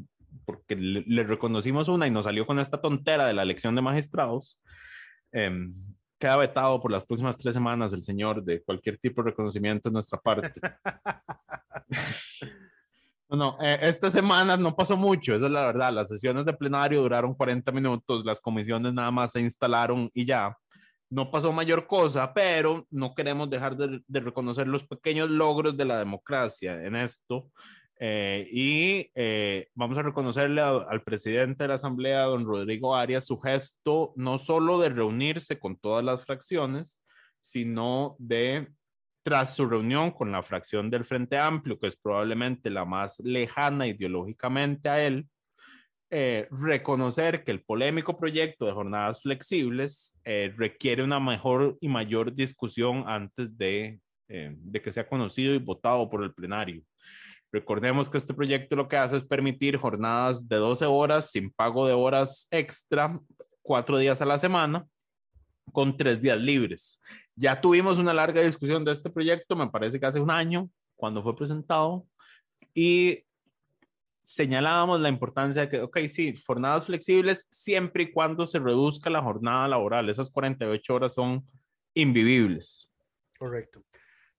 porque 0.46 0.76
le, 0.76 1.04
le, 1.08 1.24
reconocimos 1.24 1.88
una 1.88 2.08
y 2.08 2.12
nos 2.12 2.26
salió 2.26 2.46
con 2.46 2.60
esta 2.60 2.82
tontera 2.82 3.26
de 3.26 3.34
la 3.34 3.44
elección 3.44 3.76
de 3.76 3.82
magistrados, 3.82 4.62
eh, 5.32 5.70
queda 6.20 6.38
vetado 6.38 6.82
por 6.82 6.92
las 6.92 7.06
próximas 7.06 7.38
tres 7.38 7.54
semanas 7.54 7.94
el 7.94 8.04
señor 8.04 8.44
de 8.44 8.64
cualquier 8.64 8.98
tipo 8.98 9.22
de 9.22 9.32
reconocimiento 9.32 9.90
de 9.90 9.94
nuestra 9.94 10.20
parte. 10.20 10.60
no, 13.30 13.38
no 13.38 13.58
eh, 13.62 13.80
esta 13.82 14.10
semana 14.10 14.58
no 14.58 14.76
pasó 14.76 14.98
mucho, 14.98 15.36
esa 15.36 15.46
es 15.46 15.52
la 15.52 15.66
verdad. 15.66 15.94
Las 15.94 16.10
sesiones 16.10 16.46
de 16.46 16.54
plenario 16.54 17.02
duraron 17.02 17.36
40 17.36 17.72
minutos, 17.72 18.26
las 18.26 18.42
comisiones 18.42 18.94
nada 18.94 19.12
más 19.12 19.32
se 19.32 19.42
instalaron 19.42 20.10
y 20.14 20.26
ya. 20.26 20.58
No 21.10 21.32
pasó 21.32 21.54
mayor 21.54 21.88
cosa, 21.88 22.34
pero 22.34 22.86
no 22.90 23.16
queremos 23.16 23.50
dejar 23.50 23.78
de, 23.78 24.02
de 24.06 24.20
reconocer 24.20 24.68
los 24.68 24.86
pequeños 24.86 25.30
logros 25.30 25.78
de 25.78 25.86
la 25.86 26.00
democracia 26.00 26.84
en 26.84 26.98
esto. 26.98 27.50
Eh, 28.00 28.48
y 28.52 29.12
eh, 29.16 29.70
vamos 29.74 29.98
a 29.98 30.04
reconocerle 30.04 30.62
a, 30.62 30.70
al 30.70 31.02
presidente 31.04 31.64
de 31.64 31.68
la 31.70 31.74
Asamblea, 31.76 32.24
don 32.24 32.46
Rodrigo 32.46 32.96
Arias, 32.96 33.26
su 33.26 33.40
gesto 33.40 34.14
no 34.16 34.38
solo 34.38 34.80
de 34.80 34.90
reunirse 34.90 35.58
con 35.60 35.78
todas 35.78 36.04
las 36.04 36.26
fracciones, 36.26 37.02
sino 37.40 38.16
de, 38.20 38.68
tras 39.24 39.56
su 39.56 39.68
reunión 39.68 40.12
con 40.12 40.32
la 40.32 40.44
fracción 40.44 40.90
del 40.90 41.06
Frente 41.06 41.38
Amplio, 41.38 41.80
que 41.80 41.88
es 41.88 41.96
probablemente 41.96 42.70
la 42.70 42.86
más 42.86 43.20
lejana 43.20 43.88
ideológicamente 43.88 44.90
a 44.90 45.06
él, 45.06 45.28
eh, 46.10 46.48
reconocer 46.52 47.44
que 47.44 47.52
el 47.52 47.64
polémico 47.64 48.18
proyecto 48.18 48.66
de 48.66 48.72
jornadas 48.72 49.22
flexibles 49.22 50.18
eh, 50.24 50.54
requiere 50.56 51.04
una 51.04 51.20
mejor 51.20 51.78
y 51.82 51.90
mayor 51.90 52.34
discusión 52.34 53.04
antes 53.08 53.58
de, 53.58 54.00
eh, 54.30 54.56
de 54.58 54.82
que 54.82 54.94
sea 54.94 55.06
conocido 55.06 55.54
y 55.54 55.60
votado 55.60 56.10
por 56.10 56.24
el 56.24 56.34
plenario. 56.34 56.82
Recordemos 57.52 58.10
que 58.10 58.18
este 58.18 58.34
proyecto 58.34 58.76
lo 58.76 58.88
que 58.88 58.98
hace 58.98 59.18
es 59.18 59.24
permitir 59.24 59.78
jornadas 59.78 60.48
de 60.48 60.58
12 60.58 60.86
horas 60.86 61.32
sin 61.32 61.52
pago 61.52 61.88
de 61.88 61.94
horas 61.94 62.48
extra, 62.52 63.20
cuatro 63.62 63.98
días 63.98 64.22
a 64.22 64.26
la 64.26 64.38
semana, 64.38 64.86
con 65.72 65.96
tres 65.96 66.22
días 66.22 66.40
libres. 66.40 67.00
Ya 67.36 67.60
tuvimos 67.60 67.98
una 68.00 68.14
larga 68.14 68.42
discusión 68.42 68.84
de 68.84 68.92
este 68.92 69.10
proyecto, 69.10 69.56
me 69.56 69.70
parece 69.70 70.00
que 70.00 70.06
hace 70.06 70.20
un 70.20 70.32
año, 70.32 70.70
cuando 70.96 71.24
fue 71.24 71.36
presentado, 71.36 72.06
y 72.74 73.24
señalábamos 74.24 75.00
la 75.00 75.10
importancia 75.10 75.62
de 75.62 75.70
que, 75.70 75.82
ok, 75.82 76.00
sí, 76.08 76.36
jornadas 76.46 76.88
flexibles 76.88 77.48
siempre 77.50 78.04
y 78.04 78.12
cuando 78.12 78.46
se 78.46 78.60
reduzca 78.60 79.10
la 79.10 79.22
jornada 79.22 79.70
laboral. 79.70 80.10
Esas 80.10 80.30
48 80.30 80.94
horas 80.94 81.14
son 81.14 81.48
invivibles. 81.94 82.92
Correcto. 83.40 83.84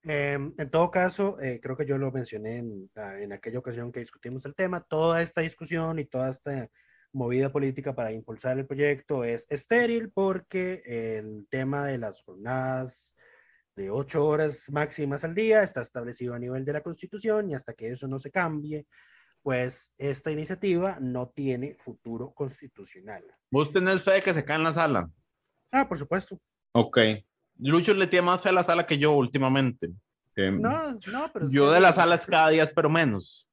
Eh, 0.03 0.33
en 0.57 0.69
todo 0.69 0.89
caso, 0.91 1.39
eh, 1.41 1.59
creo 1.61 1.75
que 1.75 1.85
yo 1.85 1.97
lo 1.97 2.11
mencioné 2.11 2.57
en, 2.57 2.89
en, 2.95 3.33
aquella 3.33 3.59
ocasión 3.59 3.91
que 3.91 3.99
discutimos 3.99 4.45
el 4.45 4.55
tema, 4.55 4.81
toda 4.81 5.21
esta 5.21 5.41
discusión 5.41 5.99
y 5.99 6.05
toda 6.05 6.29
esta 6.29 6.69
movida 7.11 7.51
política 7.51 7.93
para 7.93 8.11
impulsar 8.11 8.57
el 8.57 8.65
proyecto 8.65 9.23
es 9.23 9.45
estéril 9.49 10.11
porque 10.11 10.83
el 10.85 11.47
tema 11.49 11.87
de 11.87 11.97
las 11.97 12.21
jornadas 12.21 13.15
de 13.75 13.89
ocho 13.89 14.25
horas 14.25 14.69
máximas 14.71 15.23
al 15.23 15.33
día 15.33 15.63
está 15.63 15.81
establecido 15.81 16.33
a 16.33 16.39
nivel 16.39 16.65
de 16.65 16.73
la 16.73 16.81
Constitución 16.81 17.49
y 17.49 17.55
hasta 17.55 17.73
que 17.73 17.89
eso 17.91 18.07
no 18.07 18.19
se 18.19 18.31
cambie, 18.31 18.85
pues 19.41 19.93
esta 19.97 20.31
iniciativa 20.31 20.97
no 20.99 21.29
tiene 21.29 21.75
futuro 21.75 22.33
constitucional. 22.33 23.23
¿Vos 23.49 23.71
tenés 23.71 24.03
fe 24.03 24.11
de 24.11 24.21
que 24.21 24.33
se 24.33 24.43
cae 24.43 24.57
en 24.57 24.63
la 24.65 24.73
sala? 24.73 25.09
Ah, 25.71 25.87
por 25.87 25.97
supuesto. 25.97 26.39
Ok. 26.73 26.97
Lucho 27.59 27.93
le 27.93 28.07
tiene 28.07 28.25
más 28.25 28.41
fe 28.41 28.49
a 28.49 28.53
la 28.53 28.63
sala 28.63 28.85
que 28.85 28.97
yo 28.97 29.11
últimamente. 29.11 29.89
no, 30.35 30.93
no, 31.11 31.31
pero... 31.33 31.49
Yo 31.49 31.71
de 31.71 31.79
las 31.79 31.95
salas 31.95 32.25
cada 32.25 32.49
día 32.49 32.63
espero 32.63 32.89
menos. 32.89 33.47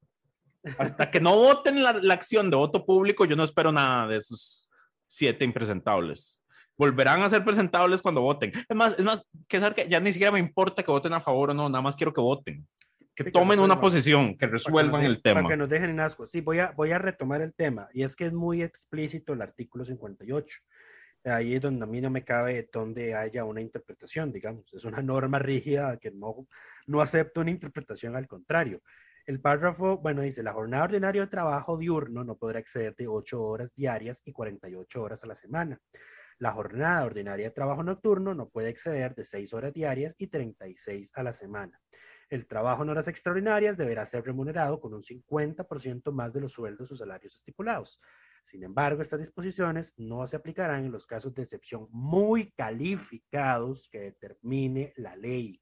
Hasta 0.79 1.11
que 1.11 1.21
no 1.21 1.35
voten 1.37 1.83
la, 1.83 1.93
la, 1.93 2.15
acción 2.15 2.51
de 2.51 2.57
voto 2.57 2.85
público, 2.85 3.25
yo 3.25 3.37
no 3.37 3.45
espero 3.45 3.71
nada 3.71 4.09
de 4.09 4.17
esos 4.17 4.69
siete 5.07 5.45
impresentables. 5.45 6.43
Volverán 6.77 7.23
a 7.23 7.29
ser 7.29 7.45
presentables 7.45 8.03
cuando 8.03 8.21
voten. 8.21 8.53
Es 8.69 8.77
más, 8.77 8.99
es 8.99 9.05
más, 9.05 9.25
que 9.49 9.61
saber 9.61 9.75
que 9.75 9.89
ya 9.89 10.01
ni 10.01 10.13
siquiera 10.13 10.33
me 10.33 10.41
importa 10.41 10.83
que 10.83 10.91
voten 10.91 11.13
a 11.13 11.21
favor 11.21 11.51
o 11.51 11.55
no, 11.55 11.69
nada 11.69 11.83
más 11.83 11.97
quiero 11.97 12.13
que 12.13 12.21
voten. 12.21 12.67
Que 13.15 13.25
sí, 13.25 13.33
tomen 13.33 13.59
que 13.59 13.65
una 13.65 13.81
posición, 13.81 14.37
que 14.37 14.47
resuelvan 14.47 15.01
que 15.01 15.07
el 15.07 15.23
tema. 15.23 15.43
Para 15.43 15.55
que 15.55 15.57
nos 15.57 15.69
dejen 15.69 15.91
en 15.91 16.01
asco. 16.01 16.27
Sí, 16.27 16.43
voy 16.43 16.59
a, 16.59 16.73
voy 16.73 16.91
a 16.91 16.99
retomar 16.99 17.41
el 17.41 17.55
tema. 17.55 17.89
Y 17.95 18.03
es 18.03 18.15
que 18.15 18.27
es 18.27 18.33
muy 18.33 18.63
explícito 18.63 19.33
el 19.33 19.41
artículo 19.41 19.85
58 19.85 20.59
ahí 21.27 21.55
es 21.55 21.61
donde 21.61 21.85
a 21.85 21.87
mí 21.87 22.01
no 22.01 22.11
me 22.11 22.24
cabe 22.24 22.68
donde 22.72 23.14
haya 23.14 23.45
una 23.45 23.61
interpretación, 23.61 24.33
digamos. 24.33 24.72
Es 24.72 24.85
una 24.85 25.03
norma 25.03 25.39
rígida 25.41 25.99
que 25.99 26.11
no, 26.11 26.47
no 26.87 27.01
acepta 27.01 27.41
una 27.41 27.51
interpretación 27.51 28.16
al 28.16 28.27
contrario. 28.27 28.83
El 29.27 29.41
párrafo, 29.41 29.99
bueno, 29.99 30.22
dice, 30.22 30.43
la 30.43 30.53
jornada 30.53 30.85
ordinaria 30.85 31.22
de 31.22 31.27
trabajo 31.27 31.77
diurno 31.77 32.22
no 32.22 32.39
podrá 32.39 32.61
exceder 32.61 32.95
de 32.95 33.09
8 33.09 33.43
horas 33.43 33.74
diarias 33.74 34.22
y 34.24 34.33
48 34.33 35.03
horas 35.03 35.24
a 35.24 35.27
la 35.27 35.35
semana. 35.35 35.81
La 36.39 36.53
jornada 36.53 37.05
ordinaria 37.05 37.47
de 37.47 37.51
trabajo 37.51 37.83
nocturno 37.83 38.35
no 38.35 38.49
puede 38.49 38.68
exceder 38.68 39.14
de 39.14 39.24
6 39.24 39.53
horas 39.55 39.72
diarias 39.72 40.14
y 40.18 40.29
36 40.29 41.11
a 41.14 41.22
la 41.24 41.33
semana. 41.33 41.81
El 42.29 42.47
trabajo 42.47 42.83
en 42.83 42.91
horas 42.91 43.09
extraordinarias 43.09 43.77
deberá 43.77 44.05
ser 44.05 44.24
remunerado 44.24 44.81
con 44.81 44.93
un 44.95 45.03
50% 45.03 46.12
más 46.12 46.33
de 46.33 46.41
los 46.41 46.53
sueldos 46.53 46.93
o 46.93 46.97
salarios 46.97 47.35
estipulados. 47.35 48.01
Sin 48.47 48.62
embargo, 48.62 49.03
estas 49.03 49.18
disposiciones 49.18 49.92
no 49.97 50.24
se 50.28 50.36
aplicarán 50.36 50.84
en 50.84 50.92
los 50.92 51.05
casos 51.05 51.34
de 51.34 51.42
excepción 51.42 51.88
muy 51.90 52.53
calificados 52.53 53.88
que 53.88 53.99
determine 53.99 54.92
la 54.99 55.16
ley. 55.16 55.61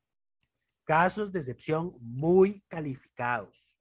Casos 0.84 1.32
de 1.32 1.38
excepción 1.38 1.96
muy 1.98 2.60
calificados. 2.68 3.74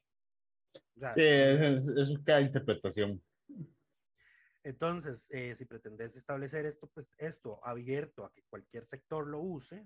O 0.95 0.99
sea, 1.01 1.09
sí, 1.09 1.21
es, 1.21 1.89
es 1.89 2.17
cada 2.23 2.39
interpretación. 2.39 3.21
Entonces, 4.63 5.27
eh, 5.31 5.53
si 5.57 5.65
pretendes 5.65 6.15
establecer 6.15 6.65
esto, 6.65 6.87
pues 6.87 7.13
esto 7.17 7.59
abierto 7.61 8.23
a 8.23 8.31
que 8.31 8.43
cualquier 8.43 8.85
sector 8.85 9.27
lo 9.27 9.41
use, 9.41 9.85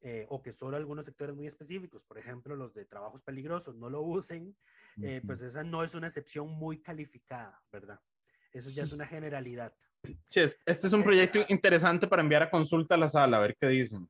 eh, 0.00 0.26
o 0.28 0.42
que 0.42 0.52
solo 0.52 0.76
algunos 0.76 1.04
sectores 1.04 1.36
muy 1.36 1.46
específicos, 1.46 2.04
por 2.04 2.18
ejemplo, 2.18 2.56
los 2.56 2.74
de 2.74 2.84
trabajos 2.84 3.22
peligrosos, 3.22 3.76
no 3.76 3.88
lo 3.88 4.02
usen, 4.02 4.56
eh, 5.00 5.22
pues 5.24 5.40
esa 5.40 5.62
no 5.62 5.84
es 5.84 5.94
una 5.94 6.08
excepción 6.08 6.50
muy 6.50 6.82
calificada, 6.82 7.62
¿verdad? 7.70 8.00
Eso 8.54 8.70
ya 8.70 8.84
es 8.84 8.92
una 8.92 9.06
generalidad. 9.06 9.74
Sí, 10.26 10.40
este 10.40 10.86
es 10.86 10.92
un 10.92 11.02
proyecto 11.02 11.40
interesante 11.48 12.06
para 12.06 12.22
enviar 12.22 12.44
a 12.44 12.50
consulta 12.50 12.94
a 12.94 12.98
la 12.98 13.08
sala, 13.08 13.38
a 13.38 13.40
ver 13.40 13.56
qué 13.60 13.66
dicen. 13.66 14.08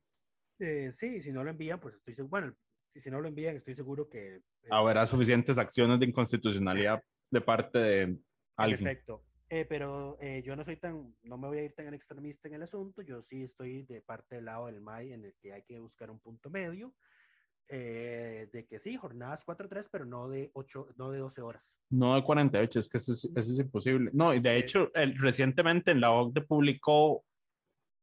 Eh, 0.59 0.91
sí, 0.93 1.21
si 1.21 1.31
no 1.31 1.43
lo 1.43 1.49
envían, 1.49 1.79
pues 1.79 1.95
estoy 1.95 2.13
seguro, 2.13 2.29
bueno, 2.29 2.55
si 2.95 3.09
no 3.09 3.19
lo 3.19 3.27
envían, 3.27 3.55
estoy 3.55 3.75
seguro 3.75 4.07
que... 4.07 4.41
Habrá 4.69 5.05
suficientes 5.05 5.57
acciones 5.57 5.99
de 5.99 6.05
inconstitucionalidad 6.05 7.03
de 7.29 7.41
parte 7.41 7.79
de 7.79 8.17
alguien. 8.55 8.83
Perfecto. 8.83 9.25
Eh, 9.49 9.65
pero 9.65 10.17
eh, 10.21 10.41
yo 10.43 10.55
no 10.55 10.63
soy 10.63 10.77
tan, 10.77 11.15
no 11.23 11.37
me 11.37 11.47
voy 11.47 11.59
a 11.59 11.63
ir 11.63 11.73
tan 11.73 11.93
extremista 11.93 12.47
en 12.47 12.55
el 12.55 12.63
asunto, 12.63 13.01
yo 13.01 13.21
sí 13.21 13.43
estoy 13.43 13.83
de 13.83 14.01
parte 14.01 14.35
del 14.35 14.45
lado 14.45 14.65
del 14.65 14.81
MAI 14.81 15.13
en 15.13 15.25
el 15.25 15.35
que 15.35 15.53
hay 15.53 15.63
que 15.63 15.79
buscar 15.79 16.09
un 16.09 16.19
punto 16.19 16.49
medio. 16.49 16.93
Eh, 17.67 18.47
de 18.53 18.65
que 18.67 18.79
sí, 18.79 18.95
jornadas 18.95 19.43
4-3, 19.45 19.89
pero 19.91 20.05
no 20.05 20.29
de 20.29 20.51
8, 20.53 20.89
no 20.97 21.09
de 21.09 21.19
12 21.19 21.41
horas. 21.41 21.77
No 21.89 22.15
de 22.15 22.23
48, 22.23 22.79
es 22.79 22.89
que 22.89 22.97
eso 22.97 23.13
es, 23.13 23.25
eso 23.25 23.51
es 23.51 23.59
imposible. 23.59 24.11
No, 24.13 24.33
y 24.33 24.39
de 24.39 24.57
hecho, 24.57 24.91
el, 24.93 25.17
recientemente 25.17 25.91
en 25.91 26.01
la 26.01 26.11
OCDE 26.11 26.41
publicó 26.41 27.25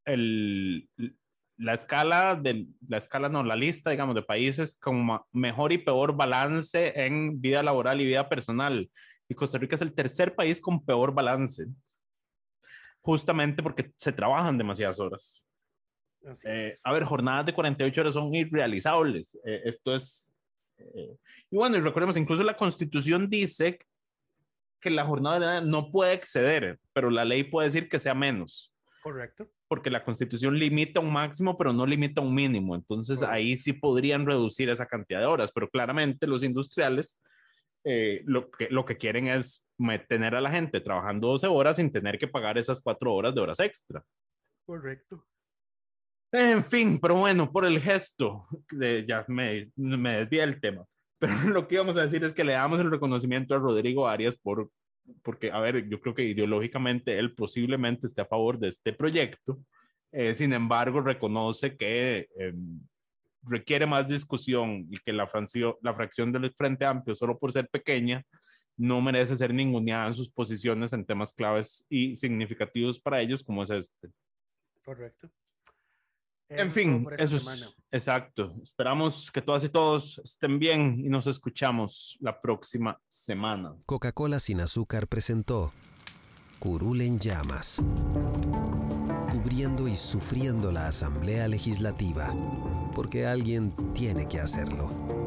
el, 0.05 0.89
la 1.57 1.73
escala, 1.73 2.35
de, 2.35 2.67
la 2.87 2.97
escala 2.97 3.29
no, 3.29 3.43
la 3.43 3.55
lista, 3.55 3.89
digamos, 3.89 4.15
de 4.15 4.23
países 4.23 4.77
con 4.79 5.07
mejor 5.31 5.71
y 5.71 5.77
peor 5.77 6.15
balance 6.15 6.93
en 7.05 7.39
vida 7.39 7.63
laboral 7.63 8.01
y 8.01 8.05
vida 8.05 8.27
personal. 8.27 8.89
Y 9.29 9.35
Costa 9.35 9.57
Rica 9.57 9.75
es 9.75 9.81
el 9.81 9.93
tercer 9.93 10.35
país 10.35 10.59
con 10.59 10.83
peor 10.83 11.13
balance, 11.13 11.67
justamente 13.01 13.63
porque 13.63 13.93
se 13.97 14.11
trabajan 14.11 14.57
demasiadas 14.57 14.99
horas. 14.99 15.45
Eh, 16.43 16.75
a 16.83 16.93
ver, 16.93 17.03
jornadas 17.03 17.45
de 17.45 17.53
48 17.53 18.01
horas 18.01 18.13
son 18.13 18.33
irrealizables. 18.33 19.37
Eh, 19.45 19.61
esto 19.65 19.93
es... 19.93 20.33
Eh, 20.77 21.17
y 21.51 21.55
bueno, 21.55 21.77
y 21.77 21.81
recordemos, 21.81 22.17
incluso 22.17 22.43
la 22.43 22.55
constitución 22.55 23.29
dice 23.29 23.79
que 24.79 24.89
la 24.89 25.05
jornada 25.05 25.61
no 25.61 25.91
puede 25.91 26.13
exceder, 26.13 26.79
pero 26.93 27.09
la 27.09 27.25
ley 27.25 27.43
puede 27.43 27.67
decir 27.67 27.89
que 27.89 27.99
sea 27.99 28.13
menos. 28.13 28.73
Correcto. 29.01 29.49
Porque 29.67 29.89
la 29.89 30.03
constitución 30.03 30.57
limita 30.57 30.99
un 30.99 31.11
máximo, 31.11 31.57
pero 31.57 31.73
no 31.73 31.85
limita 31.85 32.21
un 32.21 32.33
mínimo. 32.33 32.75
Entonces 32.75 33.19
Correcto. 33.19 33.33
ahí 33.33 33.57
sí 33.57 33.73
podrían 33.73 34.25
reducir 34.25 34.69
esa 34.69 34.85
cantidad 34.85 35.19
de 35.19 35.25
horas, 35.25 35.51
pero 35.53 35.69
claramente 35.69 36.27
los 36.27 36.43
industriales 36.43 37.21
lo, 38.25 38.49
que, 38.49 38.69
lo 38.69 38.85
que 38.85 38.95
quieren 38.95 39.27
es 39.27 39.67
tener 40.07 40.35
a 40.35 40.41
la 40.41 40.49
gente 40.49 40.79
trabajando 40.79 41.27
12 41.27 41.47
horas 41.47 41.75
sin 41.75 41.91
tener 41.91 42.17
que 42.17 42.29
pagar 42.29 42.57
esas 42.57 42.79
cuatro 42.79 43.13
horas 43.13 43.35
de 43.35 43.41
horas 43.41 43.59
extra. 43.59 44.01
Correcto. 44.65 45.25
En 46.35 46.63
fin, 46.63 46.99
pero 46.99 47.13
bueno, 47.13 47.51
por 47.51 47.63
el 47.63 47.79
gesto, 47.79 48.47
de, 48.71 49.05
ya 49.05 49.23
me, 49.27 49.71
me 49.75 50.17
desvía 50.17 50.43
el 50.43 50.59
tema. 50.59 50.83
Pero 51.19 51.33
lo 51.49 51.67
que 51.67 51.75
íbamos 51.75 51.95
a 51.95 52.01
decir 52.01 52.23
es 52.23 52.33
que 52.33 52.43
le 52.43 52.53
damos 52.53 52.79
el 52.81 52.91
reconocimiento 52.91 53.55
a 53.55 53.59
Rodrigo 53.59 54.07
Arias 54.09 54.35
por, 54.35 54.69
porque, 55.21 55.51
a 55.51 55.59
ver, 55.59 55.87
yo 55.87 56.01
creo 56.01 56.15
que 56.15 56.23
ideológicamente 56.23 57.17
él 57.17 57.35
posiblemente 57.35 58.07
esté 58.07 58.21
a 58.23 58.25
favor 58.25 58.57
de 58.57 58.69
este 58.69 58.93
proyecto. 58.93 59.59
Eh, 60.11 60.33
sin 60.33 60.53
embargo, 60.53 61.01
reconoce 61.01 61.77
que 61.77 62.27
eh, 62.37 62.53
requiere 63.43 63.85
más 63.85 64.07
discusión 64.07 64.87
y 64.89 64.97
que 64.97 65.13
la, 65.13 65.29
la 65.81 65.93
fracción 65.93 66.31
del 66.31 66.51
Frente 66.51 66.83
Amplio, 66.83 67.15
solo 67.15 67.37
por 67.37 67.51
ser 67.51 67.69
pequeña, 67.69 68.25
no 68.75 69.01
merece 69.01 69.35
ser 69.35 69.53
ninguneada 69.53 70.07
en 70.07 70.15
sus 70.15 70.31
posiciones 70.31 70.93
en 70.93 71.05
temas 71.05 71.31
claves 71.31 71.85
y 71.89 72.15
significativos 72.15 72.99
para 72.99 73.21
ellos 73.21 73.43
como 73.43 73.61
es 73.61 73.69
este. 73.69 74.09
Correcto. 74.83 75.29
En 76.49 76.71
fin, 76.71 77.05
eso 77.17 77.35
es 77.37 77.73
exacto. 77.91 78.51
Esperamos 78.61 79.31
que 79.31 79.41
todas 79.41 79.63
y 79.63 79.69
todos 79.69 80.19
estén 80.23 80.59
bien 80.59 80.99
y 80.99 81.09
nos 81.09 81.27
escuchamos 81.27 82.17
la 82.19 82.39
próxima 82.39 82.99
semana. 83.07 83.75
Coca-Cola 83.85 84.39
sin 84.39 84.61
azúcar 84.61 85.07
presentó 85.07 85.73
Curul 86.59 87.01
en 87.01 87.19
llamas, 87.19 87.81
cubriendo 89.31 89.87
y 89.87 89.95
sufriendo 89.95 90.71
la 90.71 90.87
Asamblea 90.87 91.47
Legislativa, 91.47 92.33
porque 92.95 93.25
alguien 93.25 93.75
tiene 93.93 94.27
que 94.27 94.39
hacerlo. 94.39 95.22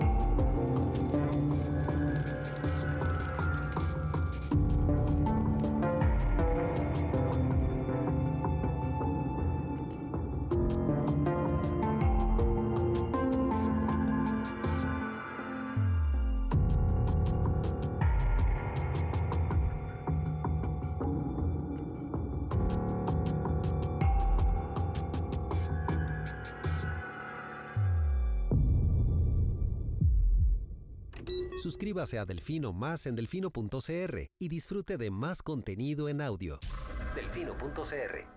Suscríbase 32.06 32.18
a 32.18 32.24
Delfino 32.24 32.72
Más 32.72 33.06
en 33.06 33.16
delfino.cr 33.16 34.30
y 34.38 34.48
disfrute 34.48 34.96
de 34.96 35.10
más 35.10 35.42
contenido 35.42 36.08
en 36.08 36.20
audio. 36.20 36.58
Delfino.cr 37.14 38.35